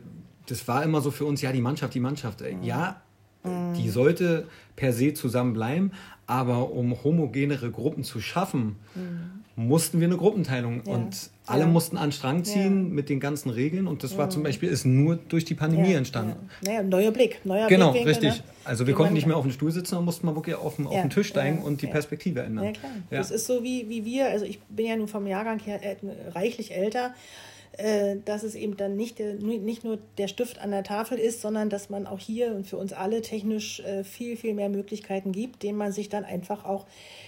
das 0.48 0.68
war 0.68 0.84
immer 0.84 1.02
so 1.02 1.12
für 1.12 1.26
uns, 1.26 1.42
ja, 1.42 1.52
die 1.52 1.62
Mannschaft, 1.62 1.94
die 1.94 2.00
Mannschaft. 2.00 2.42
Äh, 2.42 2.56
ja, 2.62 3.02
mhm. 3.44 3.74
die 3.76 3.90
sollte 3.90 4.48
per 4.76 4.94
se 4.94 5.14
zusammenbleiben, 5.14 5.92
aber 6.26 6.72
um 6.72 7.04
homogenere 7.04 7.72
Gruppen 7.72 8.04
zu 8.04 8.22
schaffen, 8.22 8.78
mhm 8.96 9.41
mussten 9.68 10.00
wir 10.00 10.08
eine 10.08 10.18
Gruppenteilung 10.18 10.84
ja. 10.86 10.94
und 10.94 11.30
alle 11.46 11.62
ja. 11.62 11.68
mussten 11.68 11.98
an 11.98 12.12
Strang 12.12 12.44
ziehen 12.44 12.88
ja. 12.88 12.94
mit 12.94 13.10
den 13.10 13.20
ganzen 13.20 13.50
Regeln 13.50 13.88
und 13.88 14.04
das 14.04 14.18
war 14.18 14.30
zum 14.30 14.44
Beispiel 14.44 14.70
ist 14.70 14.86
nur 14.86 15.16
durch 15.16 15.46
die 15.46 15.56
Pandemie 15.56 15.94
entstanden. 15.94 16.50
Naja, 16.66 16.84
neuer 16.84 17.12
Blick, 17.12 17.42
neuer 17.44 17.68
Genau, 17.68 17.92
richtig. 17.92 18.38
Ne? 18.38 18.44
Also 18.64 18.88
wir 18.88 18.94
konnten 18.94 19.14
nicht 19.14 19.28
mehr 19.28 19.38
auf 19.38 19.44
dem 19.44 19.52
Stuhl 19.52 19.72
sitzen, 19.72 19.96
und 19.96 20.06
mussten 20.06 20.26
mal 20.26 20.36
wirklich 20.36 20.56
auf 20.56 20.76
den, 20.76 20.88
auf 20.88 20.94
den 20.94 21.10
Tisch 21.10 21.28
steigen 21.28 21.62
und 21.62 21.82
die 21.82 21.88
Perspektive 21.88 22.42
ändern. 22.42 22.66
Ja, 22.66 22.72
klar. 22.72 22.92
Das 23.10 23.32
ist 23.32 23.48
so 23.48 23.64
wie, 23.64 23.90
wie 23.90 24.06
wir, 24.06 24.30
also 24.30 24.46
ich 24.46 24.60
bin 24.70 24.86
ja 24.86 24.96
nun 24.96 25.08
vom 25.08 25.26
Jahrgang 25.28 25.60
her 25.60 25.84
äh, 25.84 25.96
reichlich 26.34 26.74
älter 26.74 27.14
dass 28.26 28.44
es 28.44 28.56
eben 28.56 28.76
dann 28.76 28.98
nicht, 28.98 29.18
der, 29.20 29.36
nicht 29.36 29.84
nur 29.84 29.98
der 30.18 30.28
Stift 30.28 30.60
an 30.60 30.72
der 30.72 30.84
Tafel 30.84 31.18
ist, 31.18 31.42
sondern 31.42 31.70
dass 31.70 31.90
man 31.90 32.06
auch 32.06 32.20
hier 32.20 32.54
und 32.54 32.68
für 32.68 32.78
uns 32.78 32.92
alle 32.92 33.22
technisch 33.22 33.80
äh, 33.80 34.04
viel, 34.04 34.36
viel 34.36 34.54
mehr 34.54 34.70
Möglichkeiten 34.70 35.32
gibt, 35.32 35.64
denen 35.64 35.78
man 35.78 35.94
sich 35.94 36.10
dann 36.10 36.26
einfach 36.26 36.66
auch 36.66 36.86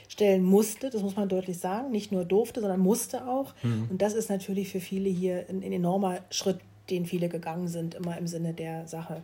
stellen 0.09 0.43
musste. 0.43 0.89
Das 0.89 1.01
muss 1.01 1.15
man 1.15 1.29
deutlich 1.29 1.57
sagen. 1.59 1.91
Nicht 1.91 2.11
nur 2.11 2.25
durfte, 2.25 2.59
sondern 2.59 2.81
musste 2.81 3.27
auch. 3.27 3.53
Mhm. 3.63 3.87
Und 3.89 4.01
das 4.01 4.13
ist 4.13 4.29
natürlich 4.29 4.69
für 4.69 4.81
viele 4.81 5.09
hier 5.09 5.45
ein, 5.49 5.63
ein, 5.63 5.71
enormer 5.71 6.19
Schritt, 6.29 6.59
den 6.89 7.05
viele 7.05 7.29
gegangen 7.29 7.69
sind, 7.69 7.95
immer 7.95 8.17
im 8.17 8.27
Sinne 8.27 8.53
der 8.53 8.85
Sache. 8.87 9.21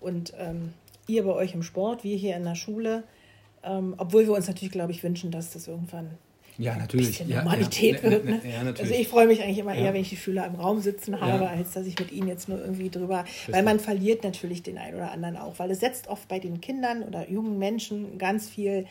Und 0.00 0.32
ähm, 0.38 0.72
ihr 1.06 1.24
bei 1.24 1.32
euch 1.32 1.52
im 1.52 1.62
Sport, 1.62 2.02
wir 2.02 2.16
hier 2.16 2.34
in 2.34 2.44
der 2.44 2.54
Schule, 2.54 3.04
ähm, 3.62 3.94
obwohl 3.98 4.26
wir 4.26 4.32
uns 4.32 4.48
natürlich, 4.48 4.72
glaube 4.72 4.92
ich, 4.92 5.02
wünschen, 5.02 5.30
dass 5.30 5.52
das 5.52 5.68
irgendwann 5.68 6.12
ja, 6.58 6.76
natürlich. 6.76 7.20
Ein 7.20 7.28
ja, 7.28 7.42
Normalität 7.42 8.02
ja, 8.02 8.10
wird. 8.10 8.24
Ne? 8.24 8.40
Ja, 8.44 8.60
also 8.60 8.94
ich 8.94 9.08
freue 9.08 9.26
mich 9.26 9.42
eigentlich 9.42 9.58
immer 9.58 9.74
eher, 9.74 9.94
wenn 9.94 10.02
ich 10.02 10.10
die 10.10 10.16
Schüler 10.16 10.46
im 10.46 10.54
Raum 10.54 10.80
sitzen 10.80 11.20
habe, 11.20 11.48
als 11.48 11.72
dass 11.72 11.86
ich 11.86 11.98
mit 11.98 12.12
ihnen 12.12 12.28
jetzt 12.28 12.48
nur 12.48 12.60
irgendwie 12.60 12.90
drüber, 12.90 13.24
Richtig. 13.24 13.54
weil 13.54 13.62
man 13.62 13.80
verliert 13.80 14.24
natürlich 14.24 14.62
den 14.62 14.78
einen 14.78 14.96
oder 14.96 15.12
anderen 15.12 15.36
auch, 15.36 15.58
weil 15.58 15.70
es 15.70 15.80
setzt 15.80 16.08
oft 16.08 16.28
bei 16.28 16.38
den 16.38 16.60
Kindern 16.60 17.02
oder 17.02 17.30
jungen 17.30 17.58
Menschen 17.58 18.18
ganz 18.18 18.48
viel 18.48 18.86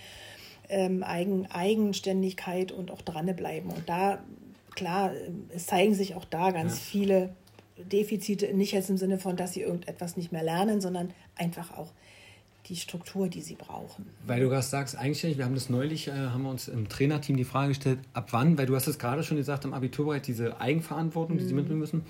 ähm, 0.69 1.04
Eigen, 1.04 1.47
Eigenständigkeit 1.52 2.71
und 2.71 2.91
auch 2.91 3.02
dranbleiben. 3.02 3.71
Und 3.71 3.88
da, 3.88 4.24
klar, 4.76 5.12
es 5.50 5.67
zeigen 5.67 5.93
sich 5.93 6.15
auch 6.15 6.26
da 6.26 6.52
ganz 6.52 6.80
viele 6.80 7.30
Defizite, 7.78 8.54
nicht 8.54 8.74
jetzt 8.74 8.89
im 8.89 8.97
Sinne 8.97 9.17
von, 9.17 9.36
dass 9.36 9.54
sie 9.54 9.62
irgendetwas 9.62 10.17
nicht 10.17 10.32
mehr 10.32 10.43
lernen, 10.43 10.82
sondern 10.82 11.13
einfach 11.36 11.78
auch 11.78 11.91
die 12.67 12.76
Struktur, 12.76 13.28
die 13.28 13.41
sie 13.41 13.56
brauchen. 13.56 14.06
Weil 14.26 14.41
du 14.41 14.50
gerade 14.50 14.62
sagst, 14.62 14.95
eigentlich, 14.95 15.38
wir 15.38 15.45
haben 15.45 15.56
das 15.56 15.69
neulich, 15.69 16.08
äh, 16.08 16.12
haben 16.12 16.43
wir 16.43 16.50
uns 16.50 16.67
im 16.67 16.89
Trainerteam 16.89 17.38
die 17.38 17.43
Frage 17.43 17.69
gestellt, 17.69 18.00
ab 18.13 18.30
wann, 18.32 18.58
weil 18.58 18.65
du 18.65 18.76
hast 18.76 18.88
es 18.88 19.00
gerade 19.00 19.24
schon 19.24 19.38
gesagt, 19.38 19.65
im 19.65 19.74
Abiturbereich 19.74 20.21
diese 20.21 20.60
Eigenverantwortung, 20.62 21.38
die 21.38 21.43
mhm. 21.43 21.47
sie 21.47 21.54
mitbringen 21.54 21.80
müssen. 21.80 22.04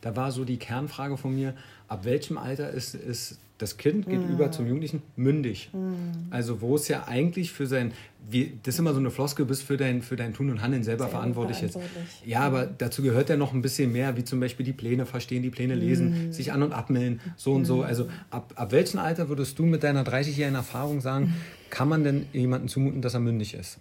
Da 0.00 0.16
war 0.16 0.32
so 0.32 0.44
die 0.44 0.58
Kernfrage 0.58 1.16
von 1.16 1.34
mir, 1.34 1.54
ab 1.88 2.04
welchem 2.04 2.38
Alter 2.38 2.70
ist, 2.70 2.94
ist 2.94 3.38
das 3.60 3.76
Kind 3.76 4.06
gegenüber 4.08 4.46
mhm. 4.46 4.52
zum 4.52 4.66
Jugendlichen 4.66 5.02
mündig? 5.16 5.70
Mhm. 5.72 6.26
Also 6.30 6.60
wo 6.60 6.74
es 6.76 6.88
ja 6.88 7.06
eigentlich 7.06 7.52
für 7.52 7.66
sein, 7.66 7.92
wie, 8.28 8.58
das 8.62 8.74
ist 8.74 8.78
immer 8.78 8.92
so 8.92 9.00
eine 9.00 9.10
Floskel, 9.10 9.46
bist 9.46 9.62
für 9.62 9.76
dein, 9.76 10.02
für 10.02 10.16
dein 10.16 10.34
Tun 10.34 10.50
und 10.50 10.62
Handeln 10.62 10.82
selber, 10.82 11.04
selber 11.04 11.18
verantwortlich, 11.18 11.58
verantwortlich 11.58 12.02
ist. 12.22 12.26
Ja, 12.26 12.40
aber 12.40 12.66
dazu 12.66 13.02
gehört 13.02 13.28
ja 13.28 13.36
noch 13.36 13.52
ein 13.52 13.62
bisschen 13.62 13.92
mehr, 13.92 14.16
wie 14.16 14.24
zum 14.24 14.40
Beispiel 14.40 14.64
die 14.64 14.72
Pläne 14.72 15.06
verstehen, 15.06 15.42
die 15.42 15.50
Pläne 15.50 15.74
lesen, 15.74 16.28
mhm. 16.28 16.32
sich 16.32 16.52
an- 16.52 16.62
und 16.62 16.72
abmelden, 16.72 17.20
so 17.36 17.52
und 17.52 17.64
so. 17.64 17.78
Mhm. 17.78 17.82
Also 17.84 18.08
ab, 18.30 18.52
ab 18.56 18.72
welchem 18.72 18.98
Alter 18.98 19.28
würdest 19.28 19.58
du 19.58 19.64
mit 19.64 19.82
deiner 19.82 20.04
30-jährigen 20.04 20.54
Erfahrung 20.54 21.00
sagen, 21.00 21.34
kann 21.70 21.88
man 21.88 22.04
denn 22.04 22.26
jemandem 22.32 22.68
zumuten, 22.68 23.02
dass 23.02 23.14
er 23.14 23.20
mündig 23.20 23.54
ist? 23.54 23.78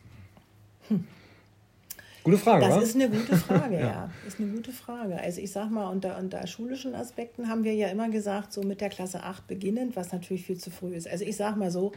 Hm. 0.88 1.04
Gute 2.24 2.38
Frage, 2.38 2.66
Das 2.66 2.76
oder? 2.76 2.84
ist 2.84 2.96
eine 2.96 3.10
gute 3.10 3.38
Frage, 3.38 3.76
ja. 3.80 3.82
ja. 3.82 4.12
Ist 4.28 4.40
eine 4.40 4.52
gute 4.52 4.72
Frage. 4.72 5.20
Also 5.20 5.42
ich 5.42 5.52
sag 5.52 5.70
mal, 5.72 5.90
unter, 5.90 6.18
unter 6.18 6.46
schulischen 6.48 6.96
Aspekten 6.96 7.48
haben 7.48 7.64
wir 7.64 7.74
ja 7.74 7.88
immer 7.88 8.10
gesagt, 8.10 8.54
so 8.54 8.62
mit 8.64 8.82
der 8.82 8.90
Klasse 8.90 9.24
8 9.24 9.48
beginnend, 9.48 9.96
was 9.96 10.12
natürlich 10.12 10.44
viel 10.44 10.58
zu 10.58 10.72
früh 10.72 10.94
ist. 10.94 11.08
Also 11.08 11.24
ich 11.26 11.36
sag 11.38 11.56
mal 11.56 11.72
so, 11.72 11.92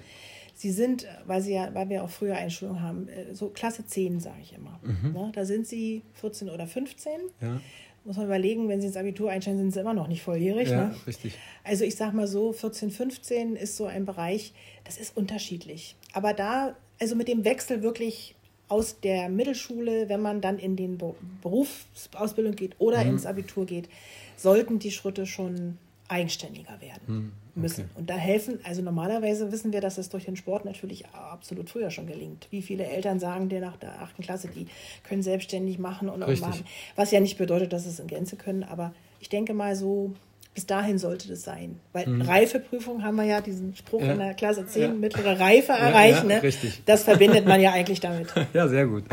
sie 0.54 0.70
sind, 0.70 1.06
weil 1.26 1.42
sie 1.42 1.54
ja, 1.54 1.74
weil 1.74 1.88
wir 1.88 2.04
auch 2.04 2.10
früher 2.10 2.36
Einschulung 2.36 2.80
haben, 2.80 3.08
äh, 3.08 3.34
so 3.34 3.48
Klasse 3.48 3.86
10, 3.86 4.20
sage 4.20 4.36
ich 4.42 4.54
immer. 4.54 4.78
Mhm. 4.82 5.12
Ne? 5.12 5.32
Da 5.34 5.44
sind 5.44 5.66
sie 5.66 6.02
14 6.14 6.50
oder 6.50 6.66
15. 6.66 7.12
Ja. 7.40 7.60
Muss 8.04 8.16
man 8.16 8.26
überlegen, 8.26 8.68
wenn 8.68 8.80
sie 8.80 8.88
ins 8.88 8.96
Abitur 8.96 9.30
einsteigen, 9.30 9.60
sind 9.60 9.72
sie 9.72 9.80
immer 9.80 9.94
noch 9.94 10.08
nicht 10.08 10.22
volljährig. 10.22 10.70
Ja, 10.70 10.86
ne? 10.86 10.94
richtig. 11.06 11.34
Also 11.62 11.84
ich 11.84 11.94
sag 11.94 12.12
mal 12.14 12.26
so, 12.26 12.52
14, 12.52 12.90
15 12.90 13.54
ist 13.54 13.76
so 13.76 13.86
ein 13.86 14.04
Bereich, 14.04 14.54
das 14.84 14.98
ist 14.98 15.16
unterschiedlich. 15.16 15.96
Aber 16.12 16.34
da, 16.34 16.74
also 17.00 17.14
mit 17.14 17.28
dem 17.28 17.44
Wechsel 17.44 17.82
wirklich 17.82 18.34
aus 18.72 19.00
der 19.00 19.28
Mittelschule, 19.28 20.08
wenn 20.08 20.22
man 20.22 20.40
dann 20.40 20.58
in 20.58 20.76
den 20.76 20.98
Berufsausbildung 21.42 22.56
geht 22.56 22.74
oder 22.78 23.04
mhm. 23.04 23.10
ins 23.10 23.26
Abitur 23.26 23.66
geht, 23.66 23.90
sollten 24.36 24.78
die 24.78 24.90
Schritte 24.90 25.26
schon 25.26 25.76
eigenständiger 26.08 26.80
werden 26.80 27.06
hm, 27.06 27.32
müssen. 27.54 27.90
Und 27.94 28.08
da 28.08 28.14
helfen, 28.14 28.60
also 28.64 28.80
normalerweise 28.80 29.52
wissen 29.52 29.74
wir, 29.74 29.82
dass 29.82 29.98
es 29.98 30.08
durch 30.08 30.24
den 30.24 30.36
Sport 30.36 30.64
natürlich 30.64 31.06
absolut 31.08 31.68
früher 31.68 31.90
schon 31.90 32.06
gelingt. 32.06 32.48
Wie 32.50 32.62
viele 32.62 32.86
Eltern 32.86 33.20
sagen 33.20 33.50
dir 33.50 33.60
nach 33.60 33.76
der 33.76 34.00
achten 34.00 34.22
Klasse, 34.22 34.48
die 34.48 34.66
können 35.04 35.22
selbstständig 35.22 35.78
machen 35.78 36.08
und, 36.08 36.22
und 36.22 36.40
machen. 36.40 36.64
Was 36.96 37.10
ja 37.10 37.20
nicht 37.20 37.36
bedeutet, 37.36 37.74
dass 37.74 37.84
sie 37.84 37.90
es 37.90 38.00
in 38.00 38.06
Gänze 38.06 38.36
können, 38.36 38.62
aber 38.62 38.94
ich 39.20 39.28
denke 39.28 39.52
mal 39.52 39.76
so, 39.76 40.14
bis 40.54 40.66
dahin 40.66 40.98
sollte 40.98 41.28
das 41.28 41.42
sein. 41.42 41.80
Weil 41.92 42.06
mhm. 42.06 42.22
Reifeprüfung 42.22 43.02
haben 43.02 43.16
wir 43.16 43.24
ja 43.24 43.40
diesen 43.40 43.74
Spruch 43.74 44.02
ja. 44.02 44.12
in 44.12 44.18
der 44.18 44.34
Klasse 44.34 44.66
10, 44.66 44.82
ja. 44.82 44.88
mittlere 44.88 45.40
Reife 45.40 45.72
erreichen. 45.72 46.28
Ja, 46.28 46.36
ne? 46.36 46.42
Richtig. 46.42 46.82
Das 46.84 47.04
verbindet 47.04 47.46
man 47.46 47.60
ja 47.60 47.72
eigentlich 47.72 48.00
damit. 48.00 48.28
ja, 48.52 48.68
sehr 48.68 48.86
gut. 48.86 49.04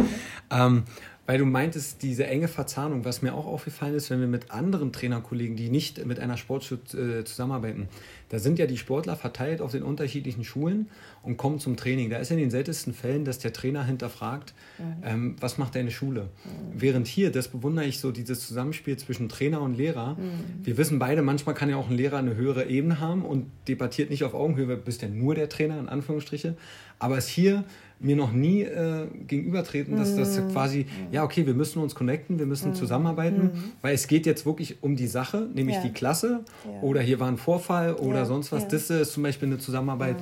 Ähm, 0.51 0.83
weil 1.29 1.37
du 1.37 1.45
meintest, 1.45 2.01
diese 2.01 2.25
enge 2.25 2.47
Verzahnung, 2.47 3.05
was 3.05 3.21
mir 3.21 3.35
auch 3.35 3.45
aufgefallen 3.45 3.93
ist, 3.93 4.09
wenn 4.09 4.19
wir 4.19 4.25
mit 4.25 4.49
anderen 4.49 4.91
Trainerkollegen, 4.91 5.55
die 5.55 5.69
nicht 5.69 6.03
mit 6.03 6.19
einer 6.19 6.37
Sportschule 6.37 6.81
äh, 6.93 7.23
zusammenarbeiten, 7.23 7.87
da 8.29 8.39
sind 8.39 8.57
ja 8.57 8.65
die 8.65 8.79
Sportler 8.79 9.15
verteilt 9.15 9.61
auf 9.61 9.71
den 9.71 9.83
unterschiedlichen 9.83 10.43
Schulen 10.43 10.89
und 11.21 11.37
kommen 11.37 11.59
zum 11.59 11.77
Training. 11.77 12.09
Da 12.09 12.17
ist 12.17 12.31
in 12.31 12.39
den 12.39 12.49
seltensten 12.49 12.95
Fällen, 12.95 13.25
dass 13.25 13.37
der 13.37 13.53
Trainer 13.53 13.83
hinterfragt, 13.83 14.55
mhm. 14.79 15.03
ähm, 15.03 15.35
was 15.39 15.59
macht 15.59 15.75
deine 15.75 15.91
Schule? 15.91 16.21
Mhm. 16.23 16.81
Während 16.81 17.07
hier, 17.07 17.31
das 17.31 17.47
bewundere 17.47 17.85
ich 17.85 17.99
so, 17.99 18.11
dieses 18.11 18.47
Zusammenspiel 18.47 18.97
zwischen 18.97 19.29
Trainer 19.29 19.61
und 19.61 19.75
Lehrer. 19.77 20.15
Mhm. 20.15 20.65
Wir 20.65 20.77
wissen 20.77 20.97
beide, 20.97 21.21
manchmal 21.21 21.53
kann 21.53 21.69
ja 21.69 21.77
auch 21.77 21.91
ein 21.91 21.95
Lehrer 21.95 22.17
eine 22.17 22.37
höhere 22.37 22.65
Ebene 22.65 22.99
haben 22.99 23.23
und 23.23 23.51
debattiert 23.67 24.09
nicht 24.09 24.23
auf 24.23 24.33
Augenhöhe, 24.33 24.77
bist 24.77 25.03
ja 25.03 25.07
nur 25.07 25.35
der 25.35 25.47
Trainer, 25.47 25.79
in 25.79 25.89
Anführungsstriche. 25.89 26.55
Aber 26.97 27.19
es 27.19 27.27
hier 27.27 27.65
mir 27.99 28.15
noch 28.15 28.31
nie 28.31 28.61
äh, 28.61 29.07
gegenübertreten, 29.27 29.97
dass 29.97 30.15
das 30.15 30.39
mhm. 30.39 30.51
quasi, 30.51 30.85
ja, 31.11 31.23
okay, 31.23 31.45
wir 31.45 31.53
müssen 31.53 31.79
uns 31.79 31.95
connecten, 31.95 32.39
wir 32.39 32.45
müssen 32.45 32.69
mhm. 32.69 32.75
zusammenarbeiten, 32.75 33.43
mhm. 33.43 33.63
weil 33.81 33.93
es 33.93 34.07
geht 34.07 34.25
jetzt 34.25 34.45
wirklich 34.45 34.81
um 34.81 34.95
die 34.95 35.07
Sache, 35.07 35.47
nämlich 35.53 35.75
ja. 35.77 35.83
die 35.83 35.91
Klasse 35.91 36.45
ja. 36.65 36.81
oder 36.81 37.01
hier 37.01 37.19
war 37.19 37.27
ein 37.27 37.37
Vorfall 37.37 37.93
oder 37.93 38.25
sonst 38.25 38.51
was. 38.51 38.67
Das 38.67 38.89
ist 38.89 39.11
zum 39.11 39.23
Beispiel 39.23 39.47
eine 39.47 39.57
Zusammenarbeit, 39.57 40.15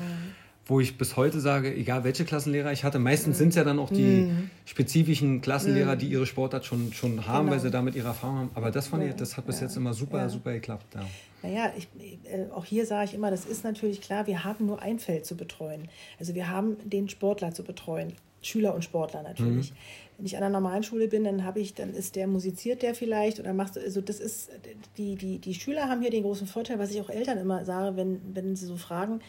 wo 0.67 0.79
ich 0.79 0.97
bis 0.97 1.15
heute 1.15 1.39
sage, 1.39 1.73
egal 1.73 2.03
welche 2.03 2.25
Klassenlehrer 2.25 2.71
ich 2.71 2.83
hatte, 2.83 2.99
meistens 2.99 3.35
mhm. 3.35 3.39
sind 3.39 3.49
es 3.49 3.55
ja 3.55 3.63
dann 3.63 3.79
auch 3.79 3.89
die 3.89 4.01
mhm. 4.01 4.49
spezifischen 4.65 5.41
Klassenlehrer, 5.41 5.95
mhm. 5.95 5.99
die 5.99 6.07
ihre 6.07 6.25
Sportart 6.25 6.65
schon, 6.65 6.91
schon 6.93 7.25
haben, 7.25 7.45
genau. 7.45 7.51
weil 7.51 7.59
sie 7.59 7.71
damit 7.71 7.95
ihre 7.95 8.09
Erfahrung 8.09 8.37
haben. 8.37 8.51
Aber 8.53 8.71
das 8.71 8.87
fand 8.87 9.03
ich, 9.03 9.13
das 9.15 9.37
hat 9.37 9.45
bis 9.45 9.61
jetzt 9.61 9.77
immer 9.77 9.93
super, 9.93 10.29
super 10.29 10.53
geklappt. 10.53 10.85
Ja. 10.95 11.05
Naja, 11.43 11.71
ich, 11.77 11.87
äh, 12.31 12.51
auch 12.51 12.65
hier 12.65 12.85
sage 12.85 13.05
ich 13.05 13.13
immer, 13.13 13.31
das 13.31 13.45
ist 13.45 13.63
natürlich 13.63 14.01
klar, 14.01 14.27
wir 14.27 14.43
haben 14.43 14.65
nur 14.65 14.81
ein 14.81 14.99
Feld 14.99 15.25
zu 15.25 15.37
betreuen. 15.37 15.87
Also 16.19 16.35
wir 16.35 16.49
haben 16.49 16.77
den 16.83 17.09
Sportler 17.09 17.53
zu 17.53 17.63
betreuen, 17.63 18.13
Schüler 18.41 18.73
und 18.73 18.83
Sportler 18.83 19.23
natürlich. 19.23 19.71
Mhm. 19.71 19.75
Wenn 20.17 20.25
ich 20.25 20.35
an 20.35 20.43
einer 20.43 20.59
normalen 20.59 20.81
Schule 20.81 21.07
bin, 21.07 21.23
dann 21.23 21.43
habe 21.43 21.59
ich, 21.59 21.75
dann 21.75 21.93
ist 21.93 22.15
der 22.15 22.25
musiziert 22.25 22.81
der 22.81 22.95
vielleicht 22.95 23.39
oder 23.39 23.53
machst 23.53 23.77
also 23.77 24.01
das 24.01 24.19
ist 24.19 24.49
die 24.97 25.15
die 25.15 25.37
die 25.37 25.53
Schüler 25.53 25.89
haben 25.89 26.01
hier 26.01 26.09
den 26.09 26.23
großen 26.23 26.47
Vorteil, 26.47 26.79
was 26.79 26.89
ich 26.89 26.99
auch 27.01 27.09
Eltern 27.11 27.37
immer 27.37 27.65
sage, 27.65 27.95
wenn 27.97 28.19
wenn 28.33 28.55
sie 28.55 28.65
so 28.65 28.77
fragen, 28.77 29.21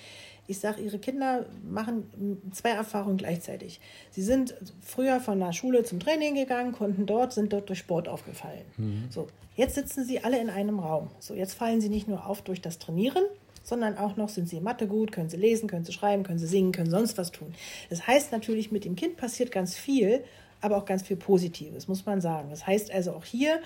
ich 0.48 0.58
sage, 0.60 0.80
ihre 0.80 0.98
Kinder 0.98 1.44
machen 1.62 2.40
zwei 2.52 2.70
Erfahrungen 2.70 3.18
gleichzeitig. 3.18 3.80
Sie 4.10 4.22
sind 4.22 4.54
früher 4.80 5.20
von 5.20 5.38
der 5.38 5.52
Schule 5.52 5.84
zum 5.84 6.00
Training 6.00 6.34
gegangen, 6.34 6.72
konnten 6.72 7.04
dort, 7.04 7.34
sind 7.34 7.52
dort 7.52 7.68
durch 7.68 7.78
Sport 7.78 8.08
aufgefallen. 8.08 8.64
Mhm. 8.78 9.04
So, 9.10 9.28
jetzt 9.56 9.74
sitzen 9.74 10.06
sie 10.06 10.24
alle 10.24 10.40
in 10.40 10.48
einem 10.48 10.80
Raum. 10.80 11.10
So, 11.20 11.34
jetzt 11.34 11.52
fallen 11.52 11.82
sie 11.82 11.90
nicht 11.90 12.08
nur 12.08 12.26
auf 12.26 12.40
durch 12.40 12.62
das 12.62 12.78
Trainieren, 12.78 13.24
sondern 13.62 13.98
auch 13.98 14.16
noch 14.16 14.30
sind 14.30 14.48
sie 14.48 14.56
in 14.56 14.62
Mathe 14.64 14.86
gut, 14.86 15.12
können 15.12 15.28
sie 15.28 15.36
lesen, 15.36 15.68
können 15.68 15.84
sie 15.84 15.92
schreiben, 15.92 16.22
können 16.22 16.38
sie 16.38 16.46
singen, 16.46 16.72
können 16.72 16.90
sonst 16.90 17.18
was 17.18 17.30
tun. 17.30 17.54
Das 17.90 18.06
heißt 18.06 18.32
natürlich, 18.32 18.72
mit 18.72 18.86
dem 18.86 18.96
Kind 18.96 19.18
passiert 19.18 19.52
ganz 19.52 19.76
viel, 19.76 20.24
aber 20.62 20.78
auch 20.78 20.86
ganz 20.86 21.02
viel 21.02 21.18
Positives, 21.18 21.88
muss 21.88 22.06
man 22.06 22.22
sagen. 22.22 22.48
Das 22.48 22.66
heißt 22.66 22.90
also 22.90 23.12
auch 23.12 23.24
hier 23.24 23.60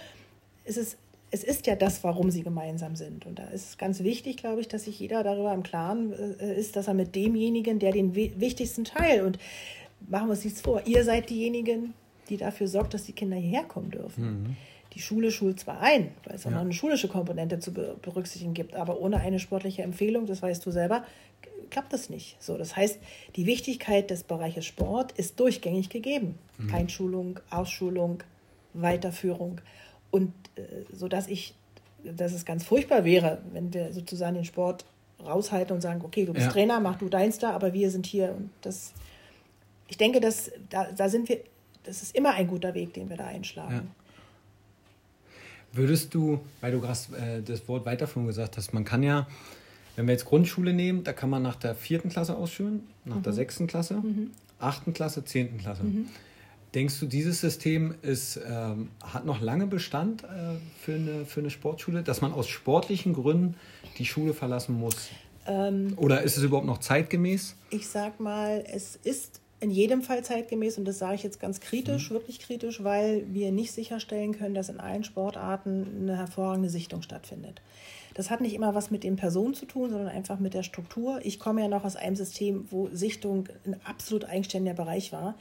ist 0.64 0.78
es 0.78 0.96
es 1.32 1.42
ist 1.42 1.66
ja 1.66 1.74
das, 1.74 2.04
warum 2.04 2.30
sie 2.30 2.42
gemeinsam 2.42 2.94
sind. 2.94 3.24
Und 3.26 3.38
da 3.38 3.44
ist 3.44 3.70
es 3.70 3.78
ganz 3.78 4.02
wichtig, 4.02 4.36
glaube 4.36 4.60
ich, 4.60 4.68
dass 4.68 4.84
sich 4.84 5.00
jeder 5.00 5.24
darüber 5.24 5.52
im 5.52 5.62
Klaren 5.62 6.12
äh, 6.12 6.54
ist, 6.54 6.76
dass 6.76 6.88
er 6.88 6.94
mit 6.94 7.16
demjenigen, 7.16 7.78
der 7.78 7.90
den 7.90 8.14
wichtigsten 8.14 8.84
Teil 8.84 9.22
und 9.22 9.38
machen 10.08 10.28
wir 10.28 10.32
uns 10.32 10.44
nichts 10.44 10.60
vor, 10.60 10.82
ihr 10.86 11.04
seid 11.04 11.30
diejenigen, 11.30 11.94
die 12.28 12.36
dafür 12.36 12.68
sorgt, 12.68 12.94
dass 12.94 13.04
die 13.04 13.12
Kinder 13.12 13.36
hierher 13.36 13.64
kommen 13.64 13.90
dürfen. 13.90 14.24
Mhm. 14.24 14.56
Die 14.92 15.00
Schule 15.00 15.30
schult 15.30 15.58
zwar 15.58 15.80
ein, 15.80 16.10
weil 16.24 16.36
es 16.36 16.44
auch 16.44 16.50
ja. 16.50 16.56
noch 16.56 16.64
eine 16.64 16.74
schulische 16.74 17.08
Komponente 17.08 17.58
zu 17.58 17.72
berücksichtigen 17.72 18.52
gibt, 18.52 18.74
aber 18.74 19.00
ohne 19.00 19.20
eine 19.20 19.38
sportliche 19.38 19.82
Empfehlung, 19.82 20.26
das 20.26 20.42
weißt 20.42 20.64
du 20.66 20.70
selber, 20.70 21.04
klappt 21.70 21.94
das 21.94 22.10
nicht. 22.10 22.36
So, 22.42 22.58
das 22.58 22.76
heißt, 22.76 22.98
die 23.36 23.46
Wichtigkeit 23.46 24.10
des 24.10 24.22
Bereiches 24.22 24.66
Sport 24.66 25.12
ist 25.12 25.40
durchgängig 25.40 25.88
gegeben. 25.88 26.38
Mhm. 26.58 26.74
Einschulung, 26.74 27.40
Ausschulung, 27.48 28.22
Weiterführung. 28.74 29.62
Und 30.12 30.32
äh, 30.54 30.62
so 30.92 31.08
dass 31.08 31.26
ich, 31.26 31.54
dass 32.04 32.32
es 32.32 32.44
ganz 32.44 32.62
furchtbar 32.62 33.04
wäre, 33.04 33.42
wenn 33.52 33.74
wir 33.74 33.92
sozusagen 33.92 34.36
den 34.36 34.44
Sport 34.44 34.84
raushalten 35.24 35.74
und 35.74 35.80
sagen, 35.80 36.02
okay, 36.04 36.24
du 36.26 36.32
bist 36.32 36.46
ja. 36.46 36.52
Trainer, 36.52 36.78
mach 36.78 36.98
du 36.98 37.08
deins 37.08 37.38
da, 37.38 37.50
aber 37.50 37.72
wir 37.72 37.90
sind 37.90 38.06
hier. 38.06 38.34
Und 38.36 38.50
das, 38.60 38.92
ich 39.88 39.96
denke, 39.96 40.20
dass 40.20 40.52
da, 40.68 40.92
da 40.92 41.08
sind 41.08 41.28
wir, 41.28 41.40
das 41.84 42.02
ist 42.02 42.14
immer 42.14 42.34
ein 42.34 42.46
guter 42.46 42.74
Weg, 42.74 42.92
den 42.94 43.08
wir 43.08 43.16
da 43.16 43.26
einschlagen. 43.26 43.74
Ja. 43.74 43.82
Würdest 45.72 46.12
du, 46.14 46.40
weil 46.60 46.72
du 46.72 46.80
gerade 46.80 46.98
äh, 47.16 47.42
das 47.42 47.66
Wort 47.66 47.86
Weiterführung 47.86 48.26
gesagt 48.26 48.58
hast, 48.58 48.74
man 48.74 48.84
kann 48.84 49.02
ja, 49.02 49.26
wenn 49.96 50.06
wir 50.06 50.12
jetzt 50.12 50.26
Grundschule 50.26 50.74
nehmen, 50.74 51.02
da 51.02 51.14
kann 51.14 51.30
man 51.30 51.42
nach 51.42 51.56
der 51.56 51.74
vierten 51.74 52.10
Klasse 52.10 52.36
ausschulen, 52.36 52.86
nach 53.06 53.16
mhm. 53.16 53.22
der 53.22 53.32
sechsten 53.32 53.66
Klasse, 53.66 53.94
mhm. 53.94 54.32
achten 54.58 54.92
Klasse, 54.92 55.24
zehnten 55.24 55.58
Klasse. 55.58 55.84
Mhm. 55.84 56.08
Denkst 56.74 57.00
du, 57.00 57.06
dieses 57.06 57.40
System 57.40 57.94
ist, 58.00 58.40
ähm, 58.48 58.88
hat 59.02 59.26
noch 59.26 59.42
lange 59.42 59.66
Bestand 59.66 60.24
äh, 60.24 60.26
für, 60.80 60.94
eine, 60.94 61.26
für 61.26 61.40
eine 61.40 61.50
Sportschule, 61.50 62.02
dass 62.02 62.22
man 62.22 62.32
aus 62.32 62.48
sportlichen 62.48 63.12
Gründen 63.12 63.56
die 63.98 64.06
Schule 64.06 64.32
verlassen 64.32 64.78
muss? 64.78 65.10
Ähm, 65.46 65.92
Oder 65.96 66.22
ist 66.22 66.38
es 66.38 66.42
überhaupt 66.44 66.66
noch 66.66 66.78
zeitgemäß? 66.78 67.56
Ich 67.70 67.88
sag 67.88 68.20
mal, 68.20 68.64
es 68.72 68.96
ist 69.04 69.40
in 69.60 69.70
jedem 69.70 70.02
Fall 70.02 70.24
zeitgemäß 70.24 70.78
und 70.78 70.86
das 70.86 70.98
sage 70.98 71.14
ich 71.14 71.22
jetzt 71.22 71.40
ganz 71.40 71.60
kritisch, 71.60 72.10
mhm. 72.10 72.14
wirklich 72.14 72.40
kritisch, 72.40 72.82
weil 72.82 73.24
wir 73.32 73.52
nicht 73.52 73.72
sicherstellen 73.72 74.32
können, 74.32 74.54
dass 74.54 74.70
in 74.70 74.80
allen 74.80 75.04
Sportarten 75.04 75.86
eine 76.00 76.16
hervorragende 76.16 76.70
Sichtung 76.70 77.02
stattfindet. 77.02 77.60
Das 78.14 78.28
hat 78.30 78.40
nicht 78.40 78.54
immer 78.54 78.74
was 78.74 78.90
mit 78.90 79.04
den 79.04 79.16
Personen 79.16 79.54
zu 79.54 79.64
tun, 79.64 79.90
sondern 79.90 80.08
einfach 80.08 80.38
mit 80.38 80.52
der 80.52 80.62
Struktur. 80.62 81.20
Ich 81.22 81.38
komme 81.38 81.62
ja 81.62 81.68
noch 81.68 81.84
aus 81.84 81.96
einem 81.96 82.16
System, 82.16 82.66
wo 82.70 82.88
Sichtung 82.92 83.48
ein 83.64 83.76
absolut 83.84 84.24
eigenständiger 84.24 84.74
Bereich 84.74 85.12
war 85.12 85.34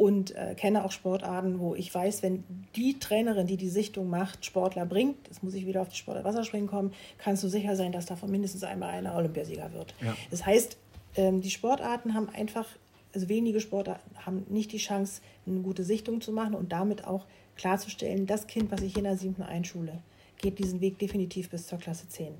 und 0.00 0.34
äh, 0.34 0.54
kenne 0.54 0.86
auch 0.86 0.92
Sportarten, 0.92 1.60
wo 1.60 1.74
ich 1.74 1.94
weiß, 1.94 2.22
wenn 2.22 2.42
die 2.74 2.98
Trainerin, 2.98 3.46
die 3.46 3.58
die 3.58 3.68
Sichtung 3.68 4.08
macht, 4.08 4.46
Sportler 4.46 4.86
bringt, 4.86 5.18
jetzt 5.26 5.42
muss 5.42 5.52
ich 5.52 5.66
wieder 5.66 5.82
auf 5.82 5.90
die 5.90 5.96
Sportler 5.96 6.24
Wasserspringen 6.24 6.70
kommen, 6.70 6.94
kannst 7.18 7.44
du 7.44 7.48
sicher 7.48 7.76
sein, 7.76 7.92
dass 7.92 8.06
davon 8.06 8.30
mindestens 8.30 8.64
einmal 8.64 8.88
einer 8.88 9.14
Olympiasieger 9.14 9.74
wird. 9.74 9.94
Ja. 10.00 10.16
Das 10.30 10.46
heißt, 10.46 10.78
ähm, 11.16 11.42
die 11.42 11.50
Sportarten 11.50 12.14
haben 12.14 12.30
einfach, 12.30 12.66
also 13.12 13.28
wenige 13.28 13.60
Sportarten 13.60 14.10
haben 14.24 14.46
nicht 14.48 14.72
die 14.72 14.78
Chance, 14.78 15.20
eine 15.46 15.60
gute 15.60 15.84
Sichtung 15.84 16.22
zu 16.22 16.32
machen 16.32 16.54
und 16.54 16.72
damit 16.72 17.06
auch 17.06 17.26
klarzustellen, 17.56 18.26
das 18.26 18.46
Kind, 18.46 18.70
was 18.70 18.80
ich 18.80 18.96
in 18.96 19.04
der 19.04 19.18
siebten 19.18 19.42
einschule, 19.42 19.98
geht 20.38 20.58
diesen 20.58 20.80
Weg 20.80 20.98
definitiv 20.98 21.50
bis 21.50 21.66
zur 21.66 21.78
Klasse 21.78 22.08
10. 22.08 22.32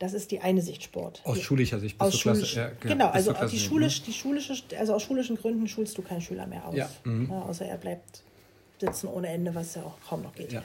Das 0.00 0.14
ist 0.14 0.30
die 0.30 0.40
eine 0.40 0.62
Sicht 0.62 0.82
Sport. 0.82 1.20
Aus 1.24 1.42
schulischer 1.42 1.78
Sicht 1.78 1.98
bis 1.98 2.08
aus 2.08 2.18
zur 2.18 2.32
Klasse. 2.32 2.56
Ja, 2.56 2.68
genau, 2.80 2.94
genau 2.94 3.06
also 3.10 3.34
die 3.50 3.58
schulisch, 3.58 4.02
die 4.02 4.14
schulische, 4.14 4.54
also 4.78 4.94
aus 4.94 5.02
schulischen 5.02 5.36
Gründen 5.36 5.68
schulst 5.68 5.96
du 5.98 6.02
keinen 6.02 6.22
Schüler 6.22 6.46
mehr 6.46 6.66
aus. 6.66 6.74
Ja. 6.74 6.88
Mhm. 7.04 7.28
Ja, 7.30 7.42
außer 7.42 7.66
er 7.66 7.76
bleibt 7.76 8.22
sitzen 8.80 9.08
ohne 9.08 9.28
Ende, 9.28 9.54
was 9.54 9.74
ja 9.74 9.82
auch 9.82 10.00
kaum 10.08 10.22
noch 10.22 10.34
geht. 10.34 10.52
Ja. 10.52 10.64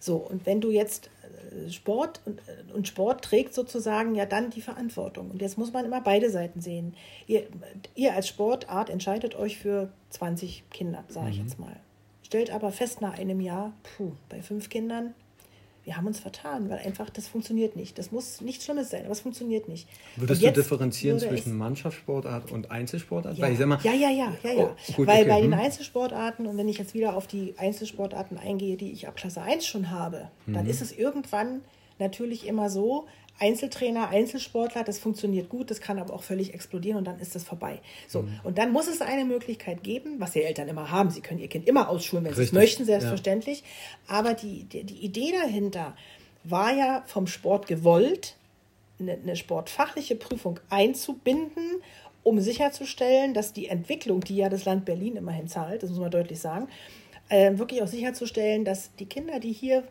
So, 0.00 0.16
und 0.16 0.46
wenn 0.46 0.60
du 0.60 0.72
jetzt 0.72 1.10
äh, 1.52 1.70
Sport 1.70 2.20
und, 2.24 2.40
äh, 2.40 2.72
und 2.74 2.88
Sport 2.88 3.24
trägt 3.24 3.54
sozusagen 3.54 4.16
ja 4.16 4.26
dann 4.26 4.50
die 4.50 4.60
Verantwortung. 4.60 5.30
Und 5.30 5.40
jetzt 5.40 5.56
muss 5.58 5.72
man 5.72 5.84
immer 5.84 6.00
beide 6.00 6.28
Seiten 6.28 6.60
sehen. 6.60 6.94
Ihr, 7.28 7.46
ihr 7.94 8.14
als 8.14 8.26
Sportart 8.26 8.90
entscheidet 8.90 9.36
euch 9.36 9.58
für 9.58 9.92
20 10.10 10.64
Kinder, 10.70 11.04
sage 11.06 11.30
ich 11.30 11.38
mhm. 11.38 11.44
jetzt 11.44 11.60
mal. 11.60 11.76
Stellt 12.24 12.50
aber 12.50 12.72
fest 12.72 13.00
nach 13.00 13.16
einem 13.16 13.40
Jahr, 13.40 13.72
puh, 13.96 14.10
bei 14.28 14.42
fünf 14.42 14.70
Kindern 14.70 15.14
wir 15.86 15.96
haben 15.96 16.08
uns 16.08 16.18
vertan, 16.18 16.68
weil 16.68 16.80
einfach 16.80 17.08
das 17.10 17.28
funktioniert 17.28 17.76
nicht. 17.76 17.96
Das 17.96 18.10
muss 18.10 18.40
nichts 18.40 18.64
Schlimmes 18.64 18.90
sein, 18.90 19.04
aber 19.04 19.12
es 19.12 19.20
funktioniert 19.20 19.68
nicht. 19.68 19.88
Würdest 20.16 20.42
du 20.42 20.50
differenzieren 20.50 21.20
zwischen 21.20 21.56
Mannschaftssportart 21.56 22.50
und 22.50 22.72
Einzelsportart? 22.72 23.38
Ja, 23.38 23.44
weil 23.44 23.52
ich 23.52 23.58
sag 23.58 23.68
mal, 23.68 23.78
ja, 23.84 23.92
ja, 23.92 24.10
ja, 24.10 24.32
ja, 24.42 24.52
ja. 24.52 24.64
Oh, 24.64 24.92
gut, 24.96 25.06
weil 25.06 25.20
okay. 25.20 25.28
bei 25.28 25.40
den 25.40 25.52
hm. 25.52 25.60
Einzelsportarten 25.60 26.48
und 26.48 26.58
wenn 26.58 26.66
ich 26.66 26.78
jetzt 26.78 26.92
wieder 26.94 27.16
auf 27.16 27.28
die 27.28 27.54
Einzelsportarten 27.56 28.36
eingehe, 28.36 28.76
die 28.76 28.90
ich 28.90 29.06
ab 29.06 29.14
Klasse 29.14 29.42
1 29.42 29.64
schon 29.64 29.92
habe, 29.92 30.28
mhm. 30.46 30.54
dann 30.54 30.66
ist 30.66 30.82
es 30.82 30.90
irgendwann 30.90 31.60
natürlich 32.00 32.48
immer 32.48 32.68
so, 32.68 33.06
Einzeltrainer, 33.38 34.08
Einzelsportler, 34.08 34.82
das 34.82 34.98
funktioniert 34.98 35.48
gut, 35.48 35.70
das 35.70 35.80
kann 35.80 35.98
aber 35.98 36.14
auch 36.14 36.22
völlig 36.22 36.54
explodieren 36.54 36.98
und 36.98 37.04
dann 37.04 37.18
ist 37.20 37.34
das 37.34 37.44
vorbei. 37.44 37.80
So, 38.08 38.22
mhm. 38.22 38.40
und 38.44 38.58
dann 38.58 38.72
muss 38.72 38.88
es 38.88 39.00
eine 39.02 39.24
Möglichkeit 39.24 39.82
geben, 39.82 40.16
was 40.18 40.32
die 40.32 40.42
Eltern 40.42 40.68
immer 40.68 40.90
haben. 40.90 41.10
Sie 41.10 41.20
können 41.20 41.40
ihr 41.40 41.48
Kind 41.48 41.68
immer 41.68 41.88
ausschulen, 41.88 42.24
wenn 42.24 42.32
Richtig. 42.32 42.50
sie 42.50 42.56
es 42.56 42.60
möchten, 42.60 42.84
selbstverständlich. 42.84 43.60
Ja. 44.08 44.18
Aber 44.18 44.34
die, 44.34 44.64
die, 44.64 44.84
die 44.84 45.04
Idee 45.04 45.32
dahinter 45.32 45.94
war 46.44 46.72
ja 46.72 47.02
vom 47.06 47.26
Sport 47.26 47.66
gewollt, 47.66 48.36
eine, 48.98 49.12
eine 49.12 49.36
sportfachliche 49.36 50.16
Prüfung 50.16 50.60
einzubinden, 50.70 51.82
um 52.22 52.40
sicherzustellen, 52.40 53.34
dass 53.34 53.52
die 53.52 53.68
Entwicklung, 53.68 54.20
die 54.20 54.36
ja 54.36 54.48
das 54.48 54.64
Land 54.64 54.84
Berlin 54.84 55.16
immerhin 55.16 55.48
zahlt, 55.48 55.82
das 55.82 55.90
muss 55.90 55.98
man 55.98 56.10
deutlich 56.10 56.40
sagen, 56.40 56.68
äh, 57.28 57.56
wirklich 57.58 57.82
auch 57.82 57.86
sicherzustellen, 57.86 58.64
dass 58.64 58.94
die 58.96 59.06
Kinder, 59.06 59.40
die 59.40 59.52
hier 59.52 59.84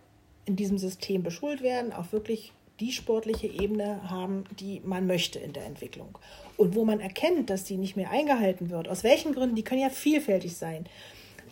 in 0.46 0.56
diesem 0.56 0.78
System 0.78 1.24
beschult 1.24 1.62
werden, 1.62 1.94
auch 1.94 2.12
wirklich 2.12 2.52
die 2.80 2.92
sportliche 2.92 3.48
Ebene 3.48 4.10
haben, 4.10 4.44
die 4.60 4.82
man 4.84 5.08
möchte 5.08 5.40
in 5.40 5.54
der 5.54 5.66
Entwicklung. 5.66 6.18
Und 6.58 6.76
wo 6.76 6.86
man 6.86 7.00
erkennt, 7.00 7.50
dass 7.50 7.64
die 7.64 7.78
nicht 7.78 7.96
mehr 7.96 8.12
eingehalten 8.12 8.70
wird, 8.70 8.88
aus 8.88 9.04
welchen 9.04 9.34
Gründen, 9.34 9.56
die 9.56 9.64
können 9.64 9.82
ja 9.82 9.90
vielfältig 9.90 10.56
sein, 10.58 10.86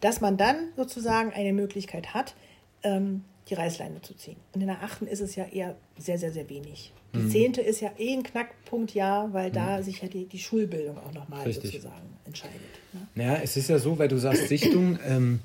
dass 0.01 0.21
man 0.21 0.38
dann 0.38 0.69
sozusagen 0.75 1.31
eine 1.31 1.53
Möglichkeit 1.53 2.13
hat, 2.13 2.36
ähm, 2.83 3.23
die 3.49 3.53
Reißleine 3.53 4.01
zu 4.01 4.15
ziehen. 4.15 4.38
Und 4.53 4.62
in 4.62 4.67
der 4.67 4.83
achten 4.83 5.07
ist 5.07 5.19
es 5.19 5.36
ja 5.36 5.45
eher 5.45 5.75
sehr, 5.97 6.17
sehr, 6.17 6.31
sehr 6.31 6.49
wenig. 6.49 6.93
Die 7.13 7.19
mhm. 7.19 7.29
zehnte 7.29 7.62
ist 7.62 7.81
ja 7.81 7.91
eh 7.97 8.13
ein 8.13 8.23
Knackpunkt, 8.23 8.93
ja, 8.93 9.29
weil 9.31 9.49
mhm. 9.49 9.53
da 9.53 9.83
sich 9.83 10.01
ja 10.01 10.07
die, 10.07 10.25
die 10.25 10.39
Schulbildung 10.39 10.97
auch 10.97 11.13
nochmal 11.13 11.51
sozusagen 11.51 12.17
entscheidet. 12.25 12.59
Ne? 12.93 13.07
Naja, 13.15 13.39
es 13.43 13.57
ist 13.57 13.69
ja 13.69 13.79
so, 13.79 13.97
weil 13.97 14.07
du 14.07 14.17
sagst 14.17 14.47
Sichtung, 14.47 14.97
ähm, 15.05 15.39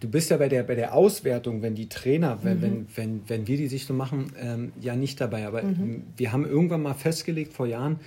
du 0.00 0.08
bist 0.08 0.30
ja 0.30 0.36
bei 0.36 0.48
der, 0.48 0.62
bei 0.62 0.74
der 0.74 0.94
Auswertung, 0.94 1.62
wenn 1.62 1.74
die 1.74 1.88
Trainer, 1.88 2.38
wenn, 2.42 2.58
mhm. 2.58 2.62
wenn, 2.62 2.86
wenn, 2.94 3.20
wenn 3.26 3.46
wir 3.46 3.56
die 3.56 3.68
Sichtung 3.68 3.96
machen, 3.96 4.32
ähm, 4.40 4.72
ja 4.80 4.96
nicht 4.96 5.20
dabei. 5.20 5.46
Aber 5.46 5.62
mhm. 5.62 6.02
wir 6.16 6.32
haben 6.32 6.44
irgendwann 6.44 6.82
mal 6.82 6.94
festgelegt 6.94 7.52
vor 7.52 7.66
Jahren, 7.66 8.00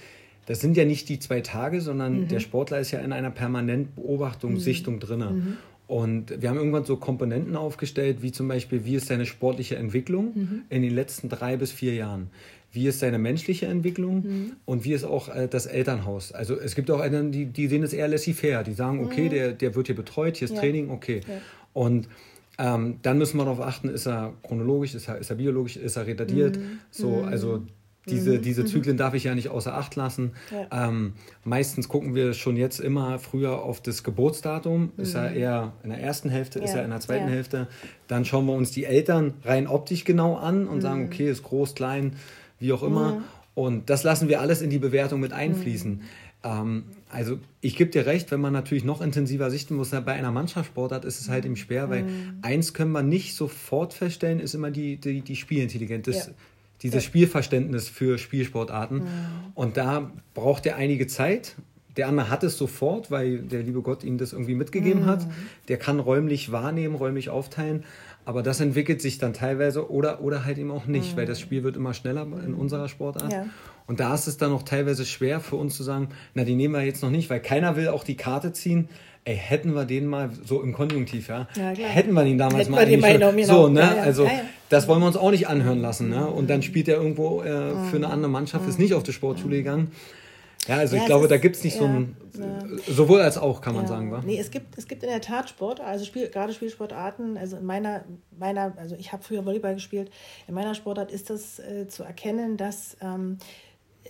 das 0.46 0.62
sind 0.62 0.78
ja 0.78 0.86
nicht 0.86 1.10
die 1.10 1.20
zwei 1.20 1.42
Tage, 1.42 1.80
sondern 1.80 2.22
mhm. 2.22 2.28
der 2.28 2.40
Sportler 2.40 2.80
ist 2.80 2.92
ja 2.92 3.00
in 3.00 3.14
einer 3.14 3.30
permanenten 3.30 3.94
Beobachtung, 3.96 4.54
mhm. 4.54 4.60
Sichtung 4.60 5.00
drin. 5.00 5.20
Mhm. 5.20 5.58
Und 5.86 6.42
wir 6.42 6.50
haben 6.50 6.58
irgendwann 6.58 6.86
so 6.86 6.98
Komponenten 6.98 7.56
aufgestellt, 7.56 8.22
wie 8.22 8.32
zum 8.32 8.48
Beispiel, 8.48 8.86
wie 8.86 8.96
ist 8.96 9.08
seine 9.08 9.26
sportliche 9.26 9.76
Entwicklung 9.76 10.32
mhm. 10.36 10.62
in 10.70 10.84
den 10.84 10.94
letzten 10.94 11.30
drei 11.30 11.58
bis 11.58 11.72
vier 11.72 11.96
Jahren? 11.96 12.30
Wie 12.72 12.88
ist 12.88 13.00
seine 13.00 13.18
menschliche 13.18 13.66
Entwicklung 13.66 14.24
mhm. 14.24 14.52
und 14.66 14.86
wie 14.86 14.94
ist 14.94 15.04
auch 15.04 15.30
äh, 15.30 15.48
das 15.48 15.66
Elternhaus? 15.66 16.32
Also 16.32 16.60
es 16.60 16.76
gibt 16.76 16.92
auch 16.92 17.00
einen, 17.00 17.32
die, 17.32 17.48
die 17.48 17.68
sehen 17.68 17.82
es 17.82 17.94
eher 17.94 18.08
laissez-faire. 18.08 18.64
Die 18.64 18.74
sagen, 18.74 19.04
okay, 19.04 19.26
mhm. 19.26 19.30
der, 19.30 19.52
der 19.54 19.74
wird 19.74 19.88
hier 19.88 19.96
betreut, 19.96 20.38
hier 20.38 20.46
ist 20.46 20.54
ja. 20.54 20.60
Training, 20.60 20.92
okay. 20.92 21.22
Ja. 21.28 21.34
Und 21.80 22.10
ähm, 22.58 22.98
dann 23.04 23.18
müssen 23.18 23.38
wir 23.38 23.46
darauf 23.46 23.62
achten, 23.62 23.88
ist 23.88 24.06
er 24.06 24.34
chronologisch, 24.44 24.96
ist 24.96 25.08
er, 25.08 25.18
ist 25.18 25.30
er 25.30 25.38
biologisch, 25.38 25.78
ist 25.78 25.96
er 25.96 26.08
retardiert? 26.08 26.58
Mhm. 26.58 26.80
So, 26.92 27.08
mhm. 27.08 27.24
also 27.30 27.62
diese, 28.06 28.32
mhm. 28.32 28.42
diese 28.42 28.64
mhm. 28.64 28.68
Zyklen 28.68 28.98
darf 28.98 29.14
ich 29.14 29.24
ja 29.24 29.34
nicht 29.34 29.48
außer 29.48 29.74
Acht 29.74 29.96
lassen. 29.96 30.34
Ja. 30.52 30.90
Ähm, 30.90 31.14
meistens 31.46 31.88
gucken 31.88 32.16
wir 32.16 32.34
schon 32.34 32.58
jetzt 32.58 32.82
immer 32.82 33.18
früher 33.18 33.64
auf 33.64 33.80
das 33.80 34.04
Geburtsdatum. 34.04 34.92
Mhm. 34.98 35.02
Ist 35.02 35.16
er 35.16 35.32
eher 35.32 35.72
in 35.84 35.92
der 35.92 36.02
ersten 36.02 36.30
Hälfte, 36.30 36.60
ja. 36.60 36.66
ist 36.66 36.74
er 36.74 36.84
in 36.84 36.90
der 36.90 37.00
zweiten 37.00 37.30
ja. 37.30 37.34
Hälfte. 37.34 37.68
Dann 38.10 38.26
schauen 38.26 38.46
wir 38.46 38.54
uns 38.56 38.72
die 38.72 38.84
Eltern 38.84 39.36
rein 39.46 39.66
optisch 39.66 40.04
genau 40.04 40.36
an 40.36 40.68
und 40.68 40.78
mhm. 40.78 40.82
sagen, 40.82 41.06
okay, 41.06 41.30
ist 41.30 41.44
groß, 41.44 41.76
klein, 41.76 42.18
wie 42.60 42.74
auch 42.74 42.84
immer. 42.84 43.16
Mhm. 43.16 43.24
Und 43.56 43.90
das 43.90 44.04
lassen 44.04 44.28
wir 44.28 44.42
alles 44.42 44.62
in 44.62 44.70
die 44.70 44.80
Bewertung 44.80 45.22
mit 45.22 45.32
einfließen. 45.32 46.02
Ähm, 46.44 46.84
also 47.10 47.40
ich 47.60 47.76
gebe 47.76 47.90
dir 47.90 48.06
recht, 48.06 48.32
wenn 48.32 48.40
man 48.40 48.54
natürlich 48.54 48.84
noch 48.84 49.02
intensiver 49.02 49.50
sichten 49.50 49.76
muss, 49.76 49.90
bei 49.90 50.14
einer 50.14 50.32
Mannschaftssportart 50.32 51.06
ist 51.06 51.20
es 51.20 51.30
halt 51.30 51.46
eben 51.46 51.56
schwer, 51.56 51.90
weil 51.90 52.06
eins 52.44 52.74
können 52.74 52.92
wir 52.92 53.04
nicht 53.04 53.36
sofort 53.36 53.94
feststellen, 53.94 54.40
ist 54.40 54.54
immer 54.54 54.70
die, 54.70 54.98
die, 54.98 55.22
die 55.22 55.36
Spielintelligenz. 55.36 56.06
Das, 56.06 56.32
dieses 56.82 57.04
Spielverständnis 57.04 57.90
für 57.90 58.18
Spielsportarten. 58.18 59.00
Mhm. 59.00 59.06
Und 59.54 59.78
da 59.78 60.12
braucht 60.34 60.66
er 60.66 60.78
einige 60.78 61.08
Zeit. 61.08 61.56
Der 61.98 62.08
andere 62.08 62.30
hat 62.30 62.44
es 62.44 62.58
sofort, 62.58 63.12
weil 63.12 63.40
der 63.40 63.64
liebe 63.64 63.82
Gott 63.82 64.04
ihm 64.04 64.18
das 64.18 64.32
irgendwie 64.32 64.56
mitgegeben 64.56 65.02
mhm. 65.02 65.08
hat. 65.08 65.28
Der 65.68 65.78
kann 65.78 66.00
räumlich 66.00 66.52
wahrnehmen, 66.52 66.96
räumlich 66.96 67.30
aufteilen. 67.30 67.84
Aber 68.30 68.44
das 68.44 68.60
entwickelt 68.60 69.02
sich 69.02 69.18
dann 69.18 69.34
teilweise 69.34 69.90
oder, 69.90 70.22
oder 70.22 70.46
halt 70.46 70.60
eben 70.60 70.70
auch 70.70 70.86
nicht, 70.86 71.14
mhm. 71.14 71.18
weil 71.18 71.26
das 71.26 71.40
Spiel 71.40 71.64
wird 71.64 71.76
immer 71.76 71.96
schneller 71.96 72.28
in 72.46 72.54
unserer 72.54 72.88
Sportart. 72.88 73.34
Ja. 73.34 73.48
Und 73.88 74.00
da 74.00 74.14
ist 74.14 74.28
es 74.28 74.38
dann 74.38 74.52
auch 74.52 74.62
teilweise 74.62 75.04
schwer 75.04 75.40
für 75.40 75.56
uns 75.56 75.76
zu 75.76 75.82
sagen, 75.82 76.10
na, 76.36 76.44
die 76.44 76.54
nehmen 76.54 76.76
wir 76.76 76.84
jetzt 76.84 77.02
noch 77.02 77.10
nicht, 77.10 77.32
weil 77.32 77.40
keiner 77.40 77.76
will 77.76 77.88
auch 77.88 78.04
die 78.04 78.16
Karte 78.16 78.54
ziehen. 78.54 78.88
Ey, 79.26 79.36
hätten 79.36 79.74
wir 79.74 79.86
den 79.86 80.06
mal 80.06 80.30
so 80.46 80.62
im 80.62 80.74
Konjunktiv, 80.74 81.28
ja, 81.28 81.48
ja 81.56 81.72
hätten 81.72 82.14
wir 82.14 82.24
ihn 82.24 82.38
damals 82.38 82.66
hätten 82.66 82.72
mal, 82.72 82.88
wir 82.88 83.00
mal 83.00 83.14
genommen, 83.14 83.44
so, 83.46 83.68
ne, 83.68 83.80
ja, 83.80 83.96
ja. 83.96 84.04
also 84.04 84.30
das 84.70 84.88
wollen 84.88 85.00
wir 85.00 85.08
uns 85.08 85.18
auch 85.18 85.32
nicht 85.32 85.48
anhören 85.48 85.82
lassen, 85.82 86.10
ne, 86.10 86.28
und 86.28 86.52
dann 86.52 86.62
spielt 86.62 86.88
er 86.88 86.98
irgendwo 86.98 87.42
äh, 87.42 87.74
für 87.90 87.96
eine 87.96 88.12
andere 88.12 88.30
Mannschaft, 88.30 88.70
ist 88.70 88.78
nicht 88.78 88.94
auf 88.94 89.02
die 89.02 89.12
Sportschule 89.12 89.58
gegangen. 89.58 89.92
Ja, 90.68 90.78
also 90.78 90.98
ich 90.98 91.06
glaube, 91.06 91.26
ist, 91.26 91.32
da 91.32 91.38
gibt 91.38 91.56
es 91.56 91.64
nicht 91.64 91.78
so 91.78 91.86
ein, 91.86 92.16
sowohl 92.88 93.22
als 93.22 93.38
auch, 93.38 93.62
kann 93.62 93.76
man 93.76 93.88
sagen, 93.88 94.12
wa? 94.12 94.22
Nee, 94.24 94.40
es 94.40 94.52
gibt, 94.52 94.78
es 94.78 94.88
gibt 94.88 95.04
in 95.04 95.10
der 95.10 95.22
Tat 95.22 95.50
Sport, 95.50 95.80
also 95.80 96.06
Spiel, 96.06 96.30
gerade 96.30 96.54
Spielsportarten, 96.54 97.38
also 97.38 97.58
in 97.58 97.66
meiner, 97.66 98.04
meiner 98.38 98.74
also 98.78 98.96
ich 98.96 99.12
habe 99.12 99.24
früher 99.24 99.46
Volleyball 99.46 99.74
gespielt, 99.74 100.12
in 100.48 100.54
meiner 100.54 100.76
Sportart 100.76 101.12
ist 101.12 101.30
das 101.30 101.60
äh, 101.60 101.88
zu 101.88 102.04
erkennen, 102.04 102.58
dass 102.58 102.98
ähm, 103.02 103.38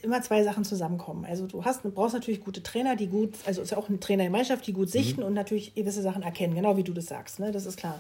immer 0.02 0.22
zwei 0.22 0.44
Sachen 0.44 0.64
zusammenkommen. 0.64 1.26
Also 1.26 1.48
du 1.48 1.66
hast, 1.66 1.84
du 1.84 1.92
brauchst 1.92 2.14
natürlich 2.14 2.44
gute 2.44 2.64
Trainer, 2.64 2.96
die 2.96 3.08
gut, 3.08 3.36
also 3.46 3.62
ist 3.62 3.72
ja 3.72 3.78
auch 3.78 3.90
eine 3.90 4.00
Trainergemeinschaft, 4.00 4.66
die 4.68 4.74
gut 4.74 4.90
sichten 4.90 5.22
mhm. 5.22 5.28
und 5.28 5.34
natürlich 5.34 5.76
gewisse 5.76 6.02
Sachen 6.02 6.24
erkennen, 6.24 6.56
genau 6.56 6.78
wie 6.78 6.84
du 6.84 6.94
das 6.94 7.06
sagst, 7.06 7.40
ne? 7.40 7.52
Das 7.52 7.66
ist 7.66 7.78
klar. 7.78 8.00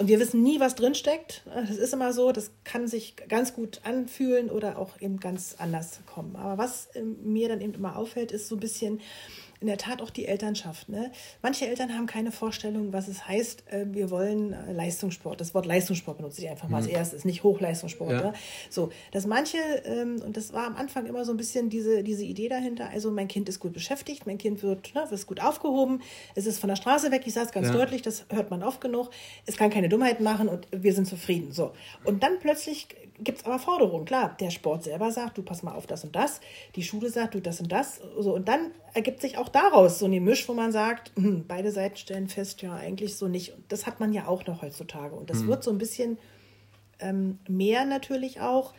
Und 0.00 0.08
wir 0.08 0.18
wissen 0.18 0.42
nie, 0.42 0.60
was 0.60 0.76
drinsteckt. 0.76 1.42
Das 1.44 1.76
ist 1.76 1.92
immer 1.92 2.14
so, 2.14 2.32
das 2.32 2.52
kann 2.64 2.88
sich 2.88 3.16
ganz 3.28 3.52
gut 3.52 3.82
anfühlen 3.84 4.48
oder 4.48 4.78
auch 4.78 4.98
eben 4.98 5.20
ganz 5.20 5.56
anders 5.58 6.00
kommen. 6.06 6.36
Aber 6.36 6.56
was 6.56 6.88
ähm, 6.94 7.18
mir 7.22 7.50
dann 7.50 7.60
eben 7.60 7.74
immer 7.74 7.96
auffällt, 7.96 8.32
ist 8.32 8.48
so 8.48 8.56
ein 8.56 8.60
bisschen, 8.60 9.02
in 9.60 9.66
der 9.66 9.76
Tat 9.76 10.00
auch 10.00 10.10
die 10.10 10.26
Elternschaft. 10.26 10.88
Ne? 10.88 11.12
Manche 11.42 11.66
Eltern 11.66 11.94
haben 11.94 12.06
keine 12.06 12.32
Vorstellung, 12.32 12.92
was 12.92 13.08
es 13.08 13.28
heißt, 13.28 13.64
äh, 13.70 13.84
wir 13.90 14.10
wollen 14.10 14.52
äh, 14.52 14.72
Leistungssport. 14.72 15.40
Das 15.40 15.54
Wort 15.54 15.66
Leistungssport 15.66 16.16
benutze 16.16 16.40
ich 16.40 16.48
einfach 16.48 16.68
mal 16.68 16.80
mhm. 16.80 16.86
als 16.86 16.92
erstes, 16.92 17.24
nicht 17.26 17.42
Hochleistungssport. 17.42 18.10
Ja. 18.10 18.22
Ne? 18.22 18.32
So, 18.70 18.90
dass 19.12 19.26
manche, 19.26 19.58
ähm, 19.84 20.22
und 20.24 20.36
das 20.36 20.54
war 20.54 20.66
am 20.66 20.76
Anfang 20.76 21.06
immer 21.06 21.24
so 21.26 21.32
ein 21.32 21.36
bisschen 21.36 21.68
diese, 21.68 22.02
diese 22.02 22.24
Idee 22.24 22.48
dahinter, 22.48 22.88
also 22.88 23.10
mein 23.10 23.28
Kind 23.28 23.48
ist 23.50 23.60
gut 23.60 23.74
beschäftigt, 23.74 24.26
mein 24.26 24.38
Kind 24.38 24.62
wird, 24.62 24.94
ne, 24.94 25.04
wird 25.10 25.26
gut 25.26 25.40
aufgehoben, 25.40 26.00
es 26.34 26.46
ist 26.46 26.58
von 26.58 26.68
der 26.68 26.76
Straße 26.76 27.10
weg, 27.10 27.22
ich 27.26 27.34
sage 27.34 27.46
es 27.46 27.52
ganz 27.52 27.68
ja. 27.68 27.74
deutlich, 27.74 28.00
das 28.00 28.24
hört 28.30 28.50
man 28.50 28.62
oft 28.62 28.80
genug, 28.80 29.10
es 29.44 29.56
kann 29.56 29.68
keine 29.68 29.90
Dummheiten 29.90 30.24
machen 30.24 30.48
und 30.48 30.66
wir 30.70 30.94
sind 30.94 31.06
zufrieden. 31.06 31.52
So. 31.52 31.72
Und 32.04 32.22
dann 32.22 32.38
plötzlich 32.40 32.88
gibt 33.22 33.40
es 33.40 33.44
aber 33.46 33.58
Forderungen. 33.58 34.04
Klar, 34.04 34.36
der 34.40 34.50
Sport 34.50 34.84
selber 34.84 35.10
sagt, 35.10 35.38
du 35.38 35.42
pass 35.42 35.62
mal 35.62 35.74
auf 35.74 35.86
das 35.86 36.04
und 36.04 36.16
das. 36.16 36.40
Die 36.76 36.82
Schule 36.82 37.10
sagt, 37.10 37.34
du 37.34 37.40
das 37.40 37.60
und 37.60 37.70
das. 37.70 38.00
So, 38.18 38.34
und 38.34 38.48
dann 38.48 38.72
ergibt 38.94 39.20
sich 39.20 39.38
auch 39.38 39.48
daraus 39.48 39.98
so 39.98 40.06
ein 40.06 40.24
Misch, 40.24 40.48
wo 40.48 40.54
man 40.54 40.72
sagt, 40.72 41.12
hm, 41.16 41.44
beide 41.46 41.70
Seiten 41.72 41.96
stellen 41.96 42.28
fest, 42.28 42.62
ja, 42.62 42.74
eigentlich 42.74 43.16
so 43.16 43.28
nicht. 43.28 43.54
Und 43.54 43.64
das 43.68 43.86
hat 43.86 44.00
man 44.00 44.12
ja 44.12 44.26
auch 44.26 44.46
noch 44.46 44.62
heutzutage. 44.62 45.14
Und 45.14 45.30
das 45.30 45.40
mhm. 45.40 45.48
wird 45.48 45.64
so 45.64 45.70
ein 45.70 45.78
bisschen 45.78 46.18
ähm, 47.00 47.38
mehr 47.48 47.84
natürlich 47.84 48.40
auch, 48.40 48.74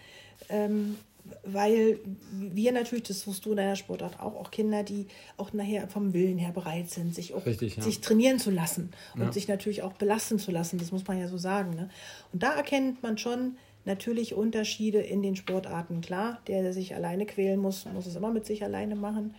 ähm, 0.49 0.97
weil 1.43 1.99
wir 2.33 2.71
natürlich, 2.71 3.03
das 3.03 3.21
suchst 3.21 3.45
du 3.45 3.51
in 3.51 3.57
deiner 3.57 3.75
Sportart 3.75 4.19
auch, 4.19 4.35
auch 4.35 4.51
Kinder, 4.51 4.83
die 4.83 5.07
auch 5.37 5.53
nachher 5.53 5.87
vom 5.87 6.13
Willen 6.13 6.37
her 6.37 6.51
bereit 6.51 6.89
sind, 6.89 7.13
sich 7.13 7.33
auch 7.33 7.45
Richtig, 7.45 7.77
ja. 7.77 7.83
sich 7.83 8.01
trainieren 8.01 8.39
zu 8.39 8.49
lassen 8.51 8.91
und 9.13 9.21
ja. 9.21 9.31
sich 9.31 9.47
natürlich 9.47 9.83
auch 9.83 9.93
belasten 9.93 10.39
zu 10.39 10.51
lassen. 10.51 10.79
Das 10.79 10.91
muss 10.91 11.07
man 11.07 11.19
ja 11.19 11.27
so 11.27 11.37
sagen. 11.37 11.75
Ne? 11.75 11.89
Und 12.33 12.43
da 12.43 12.53
erkennt 12.53 13.03
man 13.03 13.17
schon, 13.17 13.55
Natürlich 13.85 14.35
Unterschiede 14.35 14.99
in 14.99 15.23
den 15.23 15.35
Sportarten, 15.35 16.01
klar. 16.01 16.39
Der, 16.47 16.61
der 16.61 16.73
sich 16.73 16.95
alleine 16.95 17.25
quälen 17.25 17.59
muss, 17.59 17.85
muss 17.85 18.05
es 18.05 18.15
immer 18.15 18.31
mit 18.31 18.45
sich 18.45 18.63
alleine 18.63 18.95
machen. 18.95 19.33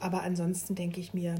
Aber 0.00 0.22
ansonsten 0.22 0.74
denke 0.74 1.00
ich 1.00 1.14
mir, 1.14 1.36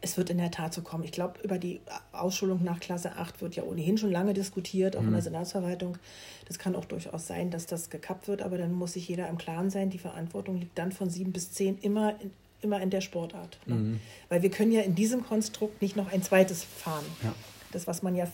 es 0.00 0.16
wird 0.16 0.30
in 0.30 0.38
der 0.38 0.50
Tat 0.50 0.74
so 0.74 0.82
kommen. 0.82 1.04
Ich 1.04 1.12
glaube, 1.12 1.40
über 1.42 1.58
die 1.58 1.80
Ausschulung 2.12 2.62
nach 2.62 2.80
Klasse 2.80 3.16
8 3.16 3.40
wird 3.40 3.56
ja 3.56 3.62
ohnehin 3.64 3.98
schon 3.98 4.12
lange 4.12 4.34
diskutiert, 4.34 4.96
auch 4.96 5.00
mhm. 5.00 5.08
in 5.08 5.12
der 5.14 5.22
mhm. 5.22 5.26
Senatsverwaltung. 5.26 5.98
Das 6.46 6.58
kann 6.58 6.76
auch 6.76 6.84
durchaus 6.84 7.26
sein, 7.26 7.50
dass 7.50 7.66
das 7.66 7.90
gekappt 7.90 8.28
wird, 8.28 8.42
aber 8.42 8.58
dann 8.58 8.72
muss 8.72 8.92
sich 8.92 9.08
jeder 9.08 9.28
im 9.28 9.38
Klaren 9.38 9.70
sein, 9.70 9.90
die 9.90 9.98
Verantwortung 9.98 10.58
liegt 10.58 10.78
dann 10.78 10.92
von 10.92 11.10
7 11.10 11.32
bis 11.32 11.52
10 11.52 11.78
immer 11.78 12.20
in, 12.20 12.30
immer 12.60 12.80
in 12.80 12.90
der 12.90 13.00
Sportart. 13.00 13.58
Ne? 13.66 13.74
Mhm. 13.74 14.00
Weil 14.28 14.42
wir 14.42 14.50
können 14.50 14.72
ja 14.72 14.82
in 14.82 14.94
diesem 14.94 15.24
Konstrukt 15.24 15.80
nicht 15.82 15.96
noch 15.96 16.12
ein 16.12 16.22
zweites 16.22 16.62
fahren. 16.62 17.04
Ja. 17.22 17.34
Das, 17.72 17.86
was 17.86 18.02
man 18.02 18.14
ja 18.14 18.28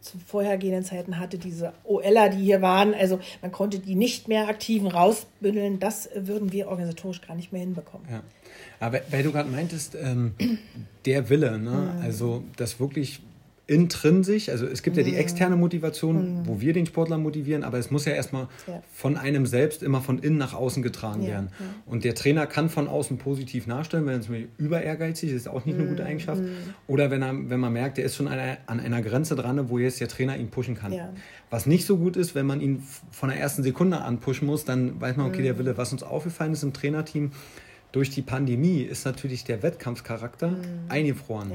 zu 0.00 0.18
vorhergehenden 0.18 0.84
Zeiten 0.84 1.18
hatte, 1.18 1.38
diese 1.38 1.72
OLer, 1.84 2.30
die 2.30 2.42
hier 2.42 2.62
waren, 2.62 2.94
also 2.94 3.20
man 3.42 3.52
konnte 3.52 3.78
die 3.78 3.94
nicht 3.94 4.28
mehr 4.28 4.48
aktiven 4.48 4.88
rausbündeln, 4.88 5.78
das 5.78 6.08
würden 6.14 6.52
wir 6.52 6.68
organisatorisch 6.68 7.20
gar 7.20 7.36
nicht 7.36 7.52
mehr 7.52 7.60
hinbekommen. 7.60 8.06
Ja. 8.10 8.22
Aber 8.80 9.00
weil 9.10 9.22
du 9.22 9.32
gerade 9.32 9.50
meintest, 9.50 9.94
ähm, 9.94 10.34
der 11.04 11.28
Wille, 11.28 11.58
ne? 11.58 11.94
Mhm. 11.96 12.02
also 12.02 12.44
das 12.56 12.80
wirklich 12.80 13.20
intrinsisch, 13.70 14.48
also 14.48 14.66
es 14.66 14.82
gibt 14.82 14.96
ja 14.96 15.04
die 15.04 15.12
mhm. 15.12 15.18
externe 15.18 15.54
Motivation, 15.54 16.40
mhm. 16.40 16.46
wo 16.48 16.60
wir 16.60 16.72
den 16.72 16.86
Sportler 16.86 17.18
motivieren, 17.18 17.62
aber 17.62 17.78
es 17.78 17.92
muss 17.92 18.04
ja 18.04 18.12
erstmal 18.12 18.48
ja. 18.66 18.82
von 18.92 19.16
einem 19.16 19.46
selbst 19.46 19.84
immer 19.84 20.00
von 20.00 20.18
innen 20.18 20.38
nach 20.38 20.54
außen 20.54 20.82
getragen 20.82 21.22
ja. 21.22 21.28
werden. 21.28 21.50
Ja. 21.60 21.66
Und 21.86 22.02
der 22.02 22.16
Trainer 22.16 22.48
kann 22.48 22.68
von 22.68 22.88
außen 22.88 23.18
positiv 23.18 23.68
nachstellen, 23.68 24.06
wenn 24.06 24.14
er 24.14 24.20
zum 24.22 24.34
Beispiel 24.34 24.48
über 24.58 24.82
ehrgeizig 24.82 25.30
ist, 25.30 25.36
ist 25.36 25.48
auch 25.48 25.66
nicht 25.66 25.78
eine 25.78 25.86
gute 25.86 26.02
mhm. 26.02 26.08
Eigenschaft. 26.08 26.42
Mhm. 26.42 26.50
Oder 26.88 27.12
wenn, 27.12 27.22
er, 27.22 27.32
wenn 27.48 27.60
man 27.60 27.72
merkt, 27.72 27.98
er 27.98 28.06
ist 28.06 28.16
schon 28.16 28.26
an 28.26 28.40
einer, 28.40 28.58
an 28.66 28.80
einer 28.80 29.02
Grenze 29.02 29.36
dran, 29.36 29.70
wo 29.70 29.78
jetzt 29.78 30.00
der 30.00 30.08
Trainer 30.08 30.36
ihn 30.36 30.48
pushen 30.48 30.74
kann. 30.74 30.92
Was 31.48 31.66
nicht 31.66 31.86
so 31.86 31.96
gut 31.96 32.16
ist, 32.16 32.34
wenn 32.34 32.46
man 32.46 32.60
ihn 32.60 32.82
von 33.12 33.28
der 33.28 33.38
ersten 33.38 33.62
Sekunde 33.62 34.00
an 34.00 34.18
pushen 34.18 34.48
muss, 34.48 34.64
dann 34.64 35.00
weiß 35.00 35.16
man, 35.16 35.26
okay, 35.26 35.42
der 35.42 35.58
Wille, 35.58 35.76
was 35.76 35.92
uns 35.92 36.02
aufgefallen 36.02 36.54
ist 36.54 36.64
im 36.64 36.72
Trainerteam, 36.72 37.30
durch 37.92 38.10
die 38.10 38.22
Pandemie 38.22 38.82
ist 38.82 39.04
natürlich 39.04 39.44
der 39.44 39.62
Wettkampfcharakter 39.62 40.48
mhm. 40.48 40.56
eingefroren. 40.88 41.52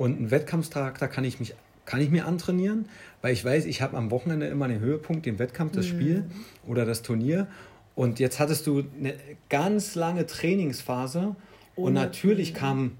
Und 0.00 0.16
einen 0.16 0.30
Wettkampfcharakter 0.30 1.08
kann 1.08 1.24
ich, 1.24 1.40
mich, 1.40 1.52
kann 1.84 2.00
ich 2.00 2.08
mir 2.08 2.24
antrainieren, 2.24 2.86
weil 3.20 3.34
ich 3.34 3.44
weiß, 3.44 3.66
ich 3.66 3.82
habe 3.82 3.98
am 3.98 4.10
Wochenende 4.10 4.46
immer 4.46 4.66
den 4.66 4.80
Höhepunkt, 4.80 5.26
den 5.26 5.38
Wettkampf, 5.38 5.72
das 5.72 5.88
mhm. 5.88 5.90
Spiel 5.90 6.24
oder 6.66 6.86
das 6.86 7.02
Turnier. 7.02 7.48
Und 7.94 8.18
jetzt 8.18 8.38
hattest 8.38 8.66
du 8.66 8.82
eine 8.98 9.12
ganz 9.50 9.96
lange 9.96 10.26
Trainingsphase 10.26 11.36
Ohne 11.76 11.86
und 11.86 11.92
natürlich 11.92 12.54
kam, 12.54 12.92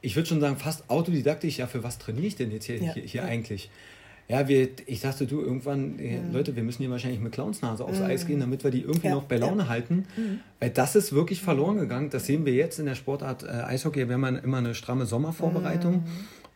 ich 0.00 0.14
würde 0.14 0.28
schon 0.28 0.38
sagen, 0.38 0.56
fast 0.58 0.88
autodidaktisch, 0.88 1.58
ja, 1.58 1.66
für 1.66 1.82
was 1.82 1.98
trainiere 1.98 2.26
ich 2.26 2.36
denn 2.36 2.52
jetzt 2.52 2.66
hier, 2.66 2.76
ja. 2.76 2.94
hier, 2.94 3.02
hier 3.02 3.22
ja. 3.22 3.26
eigentlich? 3.26 3.68
Ja, 4.30 4.46
wir, 4.46 4.68
ich 4.84 5.00
dachte, 5.00 5.26
du, 5.26 5.40
irgendwann, 5.40 5.96
mhm. 5.96 6.32
Leute, 6.32 6.54
wir 6.54 6.62
müssen 6.62 6.82
hier 6.82 6.90
wahrscheinlich 6.90 7.20
mit 7.20 7.32
Clownsnase 7.32 7.82
aufs 7.82 7.98
mhm. 7.98 8.04
Eis 8.04 8.26
gehen, 8.26 8.40
damit 8.40 8.62
wir 8.62 8.70
die 8.70 8.82
irgendwie 8.82 9.08
ja, 9.08 9.14
noch 9.14 9.24
bei 9.24 9.38
Laune 9.38 9.62
ja. 9.62 9.68
halten. 9.68 10.04
Mhm. 10.16 10.40
Weil 10.60 10.68
das 10.68 10.96
ist 10.96 11.14
wirklich 11.14 11.40
verloren 11.40 11.78
gegangen. 11.78 12.10
Das 12.10 12.26
sehen 12.26 12.44
wir 12.44 12.52
jetzt 12.52 12.78
in 12.78 12.84
der 12.84 12.94
Sportart 12.94 13.42
äh, 13.42 13.46
Eishockey. 13.46 14.06
Wir 14.06 14.14
haben 14.14 14.36
immer 14.36 14.58
eine 14.58 14.74
stramme 14.74 15.06
Sommervorbereitung, 15.06 15.94
mhm. 15.94 16.02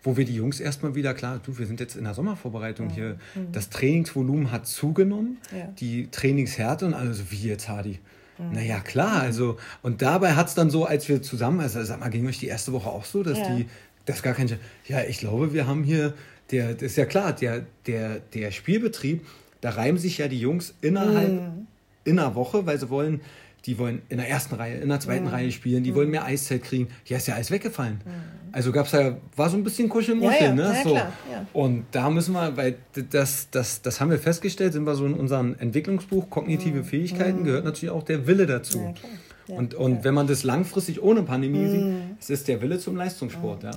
wo 0.02 0.18
wir 0.18 0.26
die 0.26 0.34
Jungs 0.34 0.60
erstmal 0.60 0.94
wieder, 0.94 1.14
klar, 1.14 1.40
du, 1.42 1.56
wir 1.56 1.66
sind 1.66 1.80
jetzt 1.80 1.96
in 1.96 2.04
der 2.04 2.12
Sommervorbereitung 2.12 2.90
hier. 2.90 3.16
Mhm. 3.34 3.52
Das 3.52 3.70
Trainingsvolumen 3.70 4.52
hat 4.52 4.66
zugenommen, 4.66 5.38
ja. 5.50 5.68
die 5.80 6.08
Trainingshärte 6.10 6.84
und 6.84 6.92
alles, 6.92 7.30
wie 7.30 7.48
jetzt, 7.48 7.70
Hardy. 7.70 8.00
Mhm. 8.36 8.52
Naja, 8.52 8.80
klar, 8.80 9.22
also, 9.22 9.56
und 9.80 10.02
dabei 10.02 10.34
hat 10.34 10.48
es 10.48 10.54
dann 10.54 10.68
so, 10.68 10.84
als 10.84 11.08
wir 11.08 11.22
zusammen, 11.22 11.60
also 11.60 11.82
sag 11.82 12.00
mal, 12.00 12.10
ging 12.10 12.26
euch 12.26 12.38
die 12.38 12.48
erste 12.48 12.74
Woche 12.74 12.90
auch 12.90 13.06
so, 13.06 13.22
dass 13.22 13.38
die, 13.38 13.66
das 14.04 14.22
gar 14.22 14.34
kein, 14.34 14.50
ja, 14.88 15.00
ich 15.08 15.20
glaube, 15.20 15.54
wir 15.54 15.66
haben 15.66 15.84
hier 15.84 16.12
der, 16.52 16.74
das 16.74 16.82
ist 16.82 16.96
ja 16.96 17.06
klar, 17.06 17.32
der, 17.32 17.64
der, 17.86 18.20
der 18.20 18.50
Spielbetrieb, 18.50 19.26
da 19.60 19.70
reimen 19.70 19.98
sich 19.98 20.18
ja 20.18 20.28
die 20.28 20.38
Jungs 20.38 20.74
innerhalb 20.80 21.32
mm. 21.32 21.66
in 22.04 22.18
einer 22.18 22.34
Woche, 22.34 22.66
weil 22.66 22.78
sie 22.78 22.90
wollen, 22.90 23.22
die 23.64 23.78
wollen 23.78 24.02
in 24.08 24.18
der 24.18 24.28
ersten 24.28 24.54
Reihe, 24.56 24.78
in 24.78 24.88
der 24.88 25.00
zweiten 25.00 25.26
mm. 25.26 25.28
Reihe 25.28 25.52
spielen, 25.52 25.82
die 25.82 25.92
mm. 25.92 25.94
wollen 25.94 26.10
mehr 26.10 26.24
Eiszeit 26.24 26.62
kriegen. 26.62 26.88
Ja, 27.06 27.16
ist 27.16 27.28
ja 27.28 27.36
alles 27.36 27.50
weggefallen. 27.50 28.00
Mm. 28.04 28.52
Also 28.54 28.70
gab 28.70 28.86
es 28.86 28.92
ja, 28.92 29.16
war 29.34 29.48
so 29.48 29.56
ein 29.56 29.64
bisschen 29.64 29.88
Kuschelmuschel, 29.88 30.40
ja, 30.40 30.46
ja. 30.48 30.54
ne? 30.54 30.62
Ja, 30.62 30.82
so. 30.82 30.90
Klar, 30.90 31.12
Und 31.54 31.86
da 31.92 32.10
müssen 32.10 32.34
wir, 32.34 32.56
weil 32.56 32.76
das, 33.10 33.48
das, 33.50 33.80
das 33.80 34.00
haben 34.00 34.10
wir 34.10 34.18
festgestellt, 34.18 34.74
sind 34.74 34.84
wir 34.84 34.94
so 34.94 35.06
in 35.06 35.14
unserem 35.14 35.56
Entwicklungsbuch 35.58 36.28
Kognitive 36.28 36.80
mm. 36.80 36.84
Fähigkeiten, 36.84 37.42
mm. 37.42 37.44
gehört 37.44 37.64
natürlich 37.64 37.90
auch 37.94 38.02
der 38.02 38.26
Wille 38.26 38.46
dazu. 38.46 38.94
und, 39.48 39.74
und 39.74 40.04
wenn 40.04 40.12
man 40.12 40.26
das 40.26 40.42
langfristig 40.42 41.02
ohne 41.02 41.22
Pandemie 41.22 41.68
sieht, 41.68 41.86
es 42.20 42.30
ist 42.30 42.48
der 42.48 42.60
Wille 42.60 42.78
zum 42.78 42.96
Leistungssport. 42.96 43.62
Ja. 43.62 43.70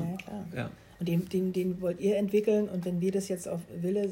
Ja. 0.56 0.70
Und 1.00 1.10
den, 1.10 1.28
den, 1.28 1.52
den 1.52 1.82
wollt 1.82 2.00
ihr 2.00 2.18
entwickeln 2.18 2.70
und 2.70 2.86
wenn 2.86 3.02
wir 3.02 3.12
das 3.12 3.28
jetzt 3.28 3.48
auf 3.48 3.60
Wille, 3.82 4.10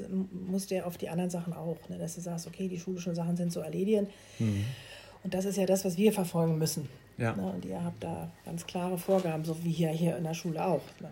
muss 0.49 0.67
der 0.67 0.86
auf 0.86 0.97
die 0.97 1.09
anderen 1.09 1.29
Sachen 1.29 1.53
auch. 1.53 1.77
Ne? 1.89 1.97
Dass 1.97 2.15
du 2.15 2.21
sagst, 2.21 2.45
okay, 2.45 2.67
die 2.67 2.79
schulischen 2.79 3.15
Sachen 3.15 3.38
sind 3.38 3.53
zu 3.53 3.61
erledigen. 3.61 4.07
Mhm. 4.39 4.65
Und 5.23 5.34
das 5.34 5.45
ist 5.45 5.57
ja 5.57 5.65
das, 5.65 5.86
was 5.86 5.97
wir 5.97 6.11
verfolgen 6.11 6.57
müssen. 6.57 6.89
Ja. 7.17 7.36
Ne? 7.36 7.53
Und 7.53 7.65
ihr 7.65 7.81
habt 7.81 8.03
da 8.03 8.31
ganz 8.43 8.65
klare 8.65 8.97
Vorgaben, 8.97 9.45
so 9.45 9.55
wie 9.63 9.71
hier, 9.71 9.89
hier 9.89 10.17
in 10.17 10.23
der 10.25 10.34
Schule 10.34 10.65
auch. 10.65 10.81
Ne? 10.99 11.09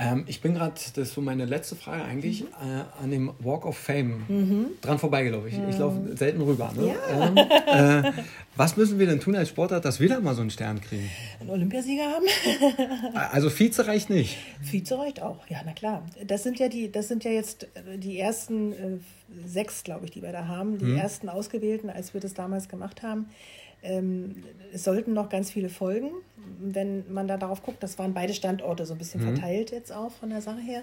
Ähm, 0.00 0.24
ich 0.28 0.40
bin 0.40 0.54
gerade, 0.54 0.74
das 0.74 0.96
ist 0.96 1.14
so 1.14 1.20
meine 1.20 1.44
letzte 1.44 1.74
Frage 1.74 2.04
eigentlich, 2.04 2.42
mhm. 2.42 2.46
äh, 2.62 3.02
an 3.02 3.10
dem 3.10 3.32
Walk 3.40 3.66
of 3.66 3.76
Fame 3.76 4.22
mhm. 4.28 4.66
dran 4.80 4.98
vorbeigelaufen. 4.98 5.48
Ich, 5.48 5.58
mhm. 5.58 5.68
ich 5.68 5.78
laufe 5.78 6.16
selten 6.16 6.40
rüber. 6.40 6.72
Ne? 6.76 6.94
Ja. 6.94 7.26
Ähm, 7.26 7.36
äh, 8.06 8.12
was 8.54 8.76
müssen 8.76 9.00
wir 9.00 9.06
denn 9.06 9.18
tun 9.18 9.34
als 9.34 9.48
Sportler, 9.48 9.80
dass 9.80 9.98
wir 9.98 10.08
da 10.08 10.20
mal 10.20 10.36
so 10.36 10.40
einen 10.40 10.50
Stern 10.50 10.80
kriegen? 10.80 11.10
Einen 11.40 11.50
Olympiasieger 11.50 12.04
haben? 12.04 12.26
also 13.32 13.50
Vize 13.50 13.86
reicht 13.88 14.08
nicht. 14.08 14.38
Vize 14.62 14.96
reicht 14.96 15.20
auch, 15.20 15.44
ja, 15.48 15.58
na 15.64 15.72
klar. 15.72 16.06
Das 16.24 16.44
sind 16.44 16.60
ja 16.60 16.68
die, 16.68 16.92
das 16.92 17.08
sind 17.08 17.24
ja 17.24 17.32
jetzt 17.32 17.64
äh, 17.74 17.98
die 17.98 18.20
ersten 18.20 18.72
äh, 18.72 18.98
sechs, 19.46 19.82
glaube 19.82 20.04
ich, 20.04 20.12
die 20.12 20.22
wir 20.22 20.30
da 20.30 20.46
haben, 20.46 20.78
die 20.78 20.84
mhm. 20.84 20.96
ersten 20.96 21.28
Ausgewählten, 21.28 21.90
als 21.90 22.14
wir 22.14 22.20
das 22.20 22.34
damals 22.34 22.68
gemacht 22.68 23.02
haben. 23.02 23.26
Ähm, 23.82 24.42
es 24.72 24.84
sollten 24.84 25.12
noch 25.12 25.28
ganz 25.28 25.50
viele 25.50 25.68
folgen, 25.68 26.10
wenn 26.60 27.10
man 27.12 27.28
da 27.28 27.36
darauf 27.36 27.62
guckt. 27.62 27.82
Das 27.82 27.98
waren 27.98 28.14
beide 28.14 28.34
Standorte 28.34 28.86
so 28.86 28.94
ein 28.94 28.98
bisschen 28.98 29.20
mhm. 29.20 29.34
verteilt 29.34 29.70
jetzt 29.70 29.92
auch 29.92 30.10
von 30.12 30.30
der 30.30 30.42
Sache 30.42 30.60
her. 30.60 30.82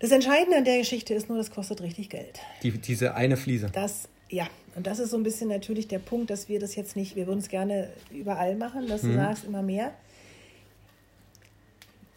Das 0.00 0.10
Entscheidende 0.10 0.56
an 0.58 0.64
der 0.64 0.78
Geschichte 0.78 1.14
ist 1.14 1.28
nur, 1.28 1.38
das 1.38 1.50
kostet 1.50 1.80
richtig 1.80 2.10
Geld. 2.10 2.40
Die, 2.62 2.72
diese 2.72 3.14
eine 3.14 3.36
Fliese. 3.36 3.70
Das, 3.72 4.08
ja, 4.28 4.48
und 4.74 4.86
das 4.86 4.98
ist 4.98 5.10
so 5.10 5.16
ein 5.16 5.22
bisschen 5.22 5.48
natürlich 5.48 5.88
der 5.88 6.00
Punkt, 6.00 6.30
dass 6.30 6.48
wir 6.48 6.58
das 6.58 6.74
jetzt 6.74 6.96
nicht, 6.96 7.16
wir 7.16 7.26
würden 7.26 7.38
es 7.38 7.48
gerne 7.48 7.90
überall 8.10 8.56
machen, 8.56 8.88
dass 8.88 9.02
mhm. 9.02 9.10
du 9.10 9.14
sagst, 9.16 9.44
immer 9.44 9.62
mehr. 9.62 9.92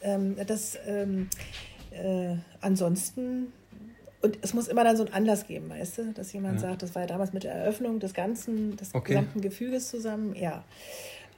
Ähm, 0.02 0.36
das, 0.46 0.78
ähm, 0.88 1.30
äh, 1.92 2.36
ansonsten 2.62 3.54
und 4.22 4.38
es 4.42 4.54
muss 4.54 4.68
immer 4.68 4.84
dann 4.84 4.98
so 4.98 5.06
einen 5.06 5.14
Anlass 5.14 5.48
geben, 5.48 5.70
weißt 5.70 5.98
du, 6.00 6.14
dass 6.14 6.34
jemand 6.34 6.56
ja. 6.56 6.70
sagt, 6.70 6.82
das 6.82 6.96
war 6.96 7.04
ja 7.04 7.08
damals 7.08 7.34
mit 7.34 7.44
der 7.44 7.54
Eröffnung 7.54 8.00
des 8.00 8.14
Ganzen, 8.14 8.76
des 8.76 8.94
okay. 8.94 9.14
gesamten 9.14 9.42
Gefüges 9.42 9.90
zusammen, 9.90 10.36
ja. 10.36 10.64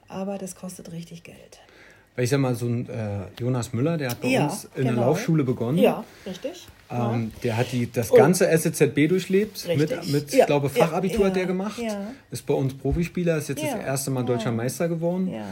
Aber 0.08 0.38
das 0.38 0.56
kostet 0.56 0.90
richtig 0.92 1.22
Geld. 1.22 1.60
Weil 2.16 2.24
ich 2.24 2.30
sag 2.30 2.40
mal, 2.40 2.54
so 2.54 2.66
ein 2.66 2.88
äh, 2.88 3.20
Jonas 3.38 3.72
Müller, 3.72 3.96
der 3.96 4.10
hat 4.10 4.20
bei 4.20 4.28
ja, 4.28 4.44
uns 4.44 4.64
in 4.74 4.82
genau. 4.82 4.94
der 4.94 5.00
Laufschule 5.06 5.44
begonnen. 5.44 5.78
Ja, 5.78 6.04
richtig. 6.26 6.66
Ähm, 6.90 7.30
der 7.44 7.56
hat 7.56 7.70
die, 7.70 7.90
das 7.90 8.10
ganze 8.10 8.48
Und, 8.48 8.52
SZB 8.52 9.08
durchlebt. 9.08 9.68
Richtig. 9.68 9.90
Mit, 9.90 10.12
mit 10.12 10.32
ja. 10.32 10.40
ich 10.40 10.46
glaube, 10.46 10.68
Fachabitur 10.68 11.20
ja, 11.20 11.26
hat 11.26 11.36
der 11.36 11.46
gemacht. 11.46 11.80
Ist 12.32 12.44
bei 12.46 12.54
uns 12.54 12.74
Profispieler, 12.74 13.36
ist 13.36 13.48
jetzt 13.48 13.62
das 13.62 13.74
erste 13.74 14.10
Mal 14.10 14.24
deutscher 14.24 14.50
Meister 14.50 14.88
geworden. 14.88 15.28
Ja 15.28 15.46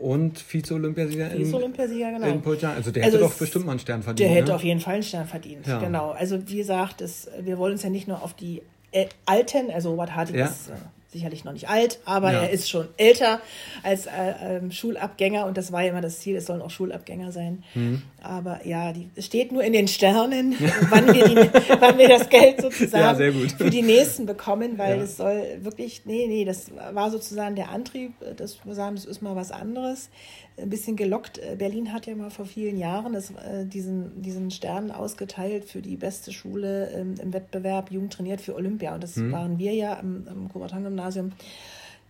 und 0.00 0.38
Vize-Olympiasieger 0.38 1.30
Vize 1.30 1.56
in, 1.56 2.14
genau. 2.14 2.26
in 2.26 2.42
Puljan. 2.42 2.76
Also 2.76 2.90
der 2.90 3.04
also 3.04 3.18
hätte 3.18 3.26
doch 3.26 3.34
bestimmt 3.34 3.66
mal 3.66 3.72
einen 3.72 3.80
Stern 3.80 4.02
verdient. 4.02 4.20
Der 4.20 4.36
hätte 4.36 4.48
ne? 4.48 4.54
auf 4.54 4.64
jeden 4.64 4.80
Fall 4.80 4.94
einen 4.94 5.02
Stern 5.02 5.26
verdient, 5.26 5.66
ja. 5.66 5.78
genau. 5.78 6.10
Also 6.10 6.48
wie 6.48 6.56
gesagt, 6.56 7.00
es, 7.00 7.28
wir 7.40 7.58
wollen 7.58 7.72
uns 7.72 7.82
ja 7.82 7.90
nicht 7.90 8.08
nur 8.08 8.22
auf 8.22 8.34
die 8.34 8.62
äh, 8.92 9.06
Alten, 9.24 9.70
also 9.70 9.90
Robert 9.90 10.14
Hartig 10.14 10.36
ja. 10.36 10.46
ist 10.46 10.68
äh, 10.68 10.72
sicherlich 11.12 11.44
noch 11.44 11.52
nicht 11.52 11.68
alt, 11.68 12.00
aber 12.04 12.32
ja. 12.32 12.42
er 12.42 12.50
ist 12.50 12.68
schon 12.68 12.88
älter 12.96 13.40
als 13.82 14.06
äh, 14.06 14.56
äh, 14.56 14.70
Schulabgänger 14.70 15.46
und 15.46 15.56
das 15.56 15.72
war 15.72 15.82
ja 15.82 15.90
immer 15.90 16.00
das 16.00 16.20
Ziel, 16.20 16.36
es 16.36 16.46
sollen 16.46 16.62
auch 16.62 16.70
Schulabgänger 16.70 17.32
sein. 17.32 17.64
Mhm. 17.74 18.02
Aber 18.22 18.66
ja, 18.66 18.92
die, 18.92 19.08
es 19.14 19.26
steht 19.26 19.52
nur 19.52 19.62
in 19.62 19.72
den 19.72 19.88
Sternen, 19.88 20.56
wann, 20.90 21.06
wir 21.14 21.28
die, 21.28 21.50
wann 21.80 21.96
wir 21.98 22.08
das 22.08 22.28
Geld 22.28 22.60
sozusagen 22.60 23.20
ja, 23.20 23.48
für 23.56 23.70
die 23.70 23.82
Nächsten 23.82 24.26
bekommen, 24.26 24.78
weil 24.78 25.00
es 25.00 25.16
soll 25.16 25.58
wirklich, 25.62 26.02
nee, 26.04 26.26
nee, 26.26 26.44
das 26.44 26.70
war 26.92 27.10
sozusagen 27.10 27.56
der 27.56 27.70
Antrieb, 27.70 28.12
dass 28.36 28.58
wir 28.64 28.74
sagen, 28.74 28.96
das 28.96 29.04
ist 29.04 29.22
mal 29.22 29.36
was 29.36 29.52
anderes 29.52 30.10
ein 30.58 30.70
bisschen 30.70 30.96
gelockt. 30.96 31.38
Äh, 31.38 31.56
Berlin 31.56 31.92
hat 31.92 32.06
ja 32.06 32.14
mal 32.14 32.30
vor 32.30 32.46
vielen 32.46 32.78
Jahren 32.78 33.12
das, 33.12 33.30
äh, 33.30 33.64
diesen, 33.64 34.22
diesen 34.22 34.50
Stern 34.50 34.90
ausgeteilt 34.90 35.64
für 35.64 35.82
die 35.82 35.96
beste 35.96 36.32
Schule 36.32 36.90
ähm, 36.90 37.14
im 37.22 37.32
Wettbewerb 37.32 37.90
Jugend 37.90 38.12
trainiert 38.12 38.40
für 38.40 38.54
Olympia. 38.54 38.94
Und 38.94 39.02
das 39.02 39.16
mhm. 39.16 39.32
waren 39.32 39.58
wir 39.58 39.74
ja 39.74 39.98
am, 39.98 40.26
am 40.28 40.48
Kubertan-Gymnasium, 40.48 41.32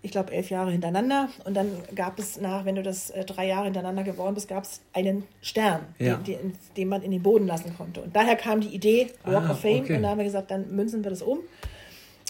ich 0.02 0.12
glaube, 0.12 0.32
elf 0.32 0.50
Jahre 0.50 0.70
hintereinander. 0.70 1.28
Und 1.44 1.54
dann 1.54 1.68
gab 1.94 2.18
es 2.18 2.40
nach, 2.40 2.64
wenn 2.64 2.76
du 2.76 2.82
das 2.82 3.10
äh, 3.10 3.24
drei 3.24 3.48
Jahre 3.48 3.64
hintereinander 3.64 4.04
geworden 4.04 4.34
bist, 4.34 4.48
gab 4.48 4.62
es 4.62 4.80
einen 4.92 5.24
Stern, 5.40 5.80
ja. 5.98 6.16
den, 6.16 6.24
den, 6.24 6.52
den, 6.76 6.88
man 6.88 7.02
in 7.02 7.10
den 7.10 7.22
Boden 7.22 7.46
lassen 7.46 7.74
konnte. 7.76 8.02
Und 8.02 8.14
daher 8.14 8.36
kam 8.36 8.60
die 8.60 8.68
Idee 8.68 9.08
Walk 9.24 9.44
ah, 9.48 9.52
of 9.52 9.60
Fame. 9.60 9.80
Okay. 9.80 9.96
Und 9.96 10.02
da 10.02 10.10
haben 10.10 10.18
wir 10.18 10.24
gesagt, 10.24 10.50
dann 10.52 10.74
münzen 10.74 11.02
wir 11.02 11.10
das 11.10 11.22
um 11.22 11.40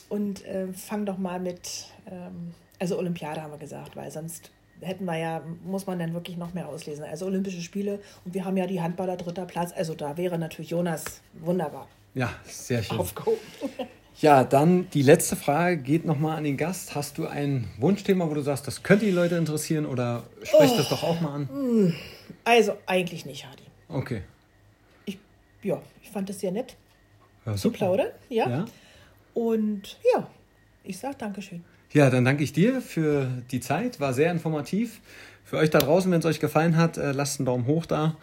und 0.09 0.47
äh, 0.47 0.73
fangen 0.73 1.05
doch 1.05 1.19
mal 1.19 1.41
mit, 1.41 1.89
ähm, 2.11 2.55
also 2.79 2.99
Olympiade 2.99 3.43
haben 3.43 3.51
wir 3.51 3.59
gesagt, 3.59 3.97
weil 3.97 4.11
sonst 4.11 4.51
hätten 4.81 5.05
wir 5.05 5.17
ja, 5.17 5.43
muss 5.65 5.87
man 5.87 5.99
dann 5.99 6.15
wirklich 6.15 6.37
noch 6.37 6.55
mehr 6.55 6.69
auslesen. 6.69 7.05
Also 7.05 7.27
Olympische 7.27 7.61
Spiele 7.61 8.01
und 8.25 8.35
wir 8.35 8.45
haben 8.45 8.57
ja 8.57 8.67
die 8.67 8.81
Handballer 8.81 9.17
dritter 9.17 9.47
Platz. 9.47 9.73
Also 9.75 9.95
da 9.95 10.17
wäre 10.17 10.39
natürlich 10.39 10.71
Jonas 10.71 11.21
wunderbar. 11.35 11.89
Ja, 12.15 12.33
sehr 12.45 12.83
schön. 12.83 12.99
Aufgehoben. 12.99 13.39
Ja, 14.21 14.45
dann 14.45 14.89
die 14.91 15.03
letzte 15.03 15.37
Frage 15.37 15.77
geht 15.77 16.07
nochmal 16.07 16.39
an 16.39 16.45
den 16.45 16.57
Gast. 16.57 16.95
Hast 16.95 17.19
du 17.19 17.27
ein 17.27 17.69
Wunschthema, 17.79 18.31
wo 18.31 18.35
du 18.35 18.41
sagst, 18.41 18.67
das 18.67 18.83
könnte 18.83 19.05
die 19.05 19.11
Leute 19.11 19.37
interessieren 19.37 19.85
oder 19.85 20.23
sprich 20.43 20.71
oh. 20.73 20.77
das 20.79 20.89
doch 20.89 21.03
auch 21.03 21.21
mal 21.21 21.35
an? 21.35 21.49
Hm. 21.51 21.95
Also 22.45 22.79
eigentlich 22.87 23.27
nicht, 23.27 23.47
Hadi. 23.47 23.65
Okay. 23.89 24.23
Ich, 25.05 25.19
ja, 25.63 25.83
ich 26.03 26.11
fand 26.11 26.31
es 26.31 26.41
sehr 26.41 26.51
nett 26.51 26.77
ja, 27.45 27.57
zu 27.57 27.71
plaudern. 27.71 28.09
Ja. 28.31 28.49
ja. 28.49 28.65
Und 29.35 29.99
ja, 30.15 30.27
ich 30.83 30.99
sage 30.99 31.17
Dankeschön. 31.19 31.63
Ja, 31.93 32.11
dann 32.11 32.25
danke 32.25 32.45
ich 32.45 32.53
dir 32.53 32.81
für 32.81 33.29
die 33.51 33.61
Zeit. 33.61 34.01
War 34.01 34.13
sehr 34.13 34.31
informativ. 34.31 35.01
Für 35.45 35.59
euch 35.59 35.71
da 35.71 35.79
draußen, 35.79 36.11
wenn 36.11 36.19
es 36.19 36.27
euch 36.27 36.41
gefallen 36.41 36.77
hat, 36.77 36.99
äh, 36.99 37.13
lasst 37.13 37.39
einen 37.39 37.47
Daumen 37.47 37.67
hoch 37.67 37.87
da. 37.87 38.17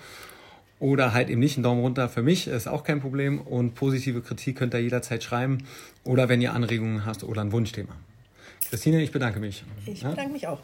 Oder 0.80 1.14
halt 1.14 1.30
eben 1.30 1.40
nicht 1.40 1.56
einen 1.56 1.64
Daumen 1.64 1.82
runter. 1.82 2.10
Für 2.10 2.22
mich 2.22 2.48
ist 2.48 2.68
auch 2.68 2.84
kein 2.84 3.00
Problem. 3.00 3.40
Und 3.40 3.76
positive 3.76 4.22
Kritik 4.22 4.58
könnt 4.58 4.74
ihr 4.74 4.82
jederzeit 4.82 5.24
schreiben. 5.24 5.60
Oder 6.04 6.28
wenn 6.28 6.42
ihr 6.42 6.54
Anregungen 6.54 7.06
habt 7.06 7.24
oder 7.24 7.42
ein 7.42 7.52
Wunschthema. 7.54 7.96
Christine, 8.70 9.02
ich 9.02 9.12
bedanke 9.12 9.40
mich. 9.40 9.64
Ich 9.86 10.04
bedanke 10.04 10.34
mich 10.34 10.48
auch. 10.48 10.60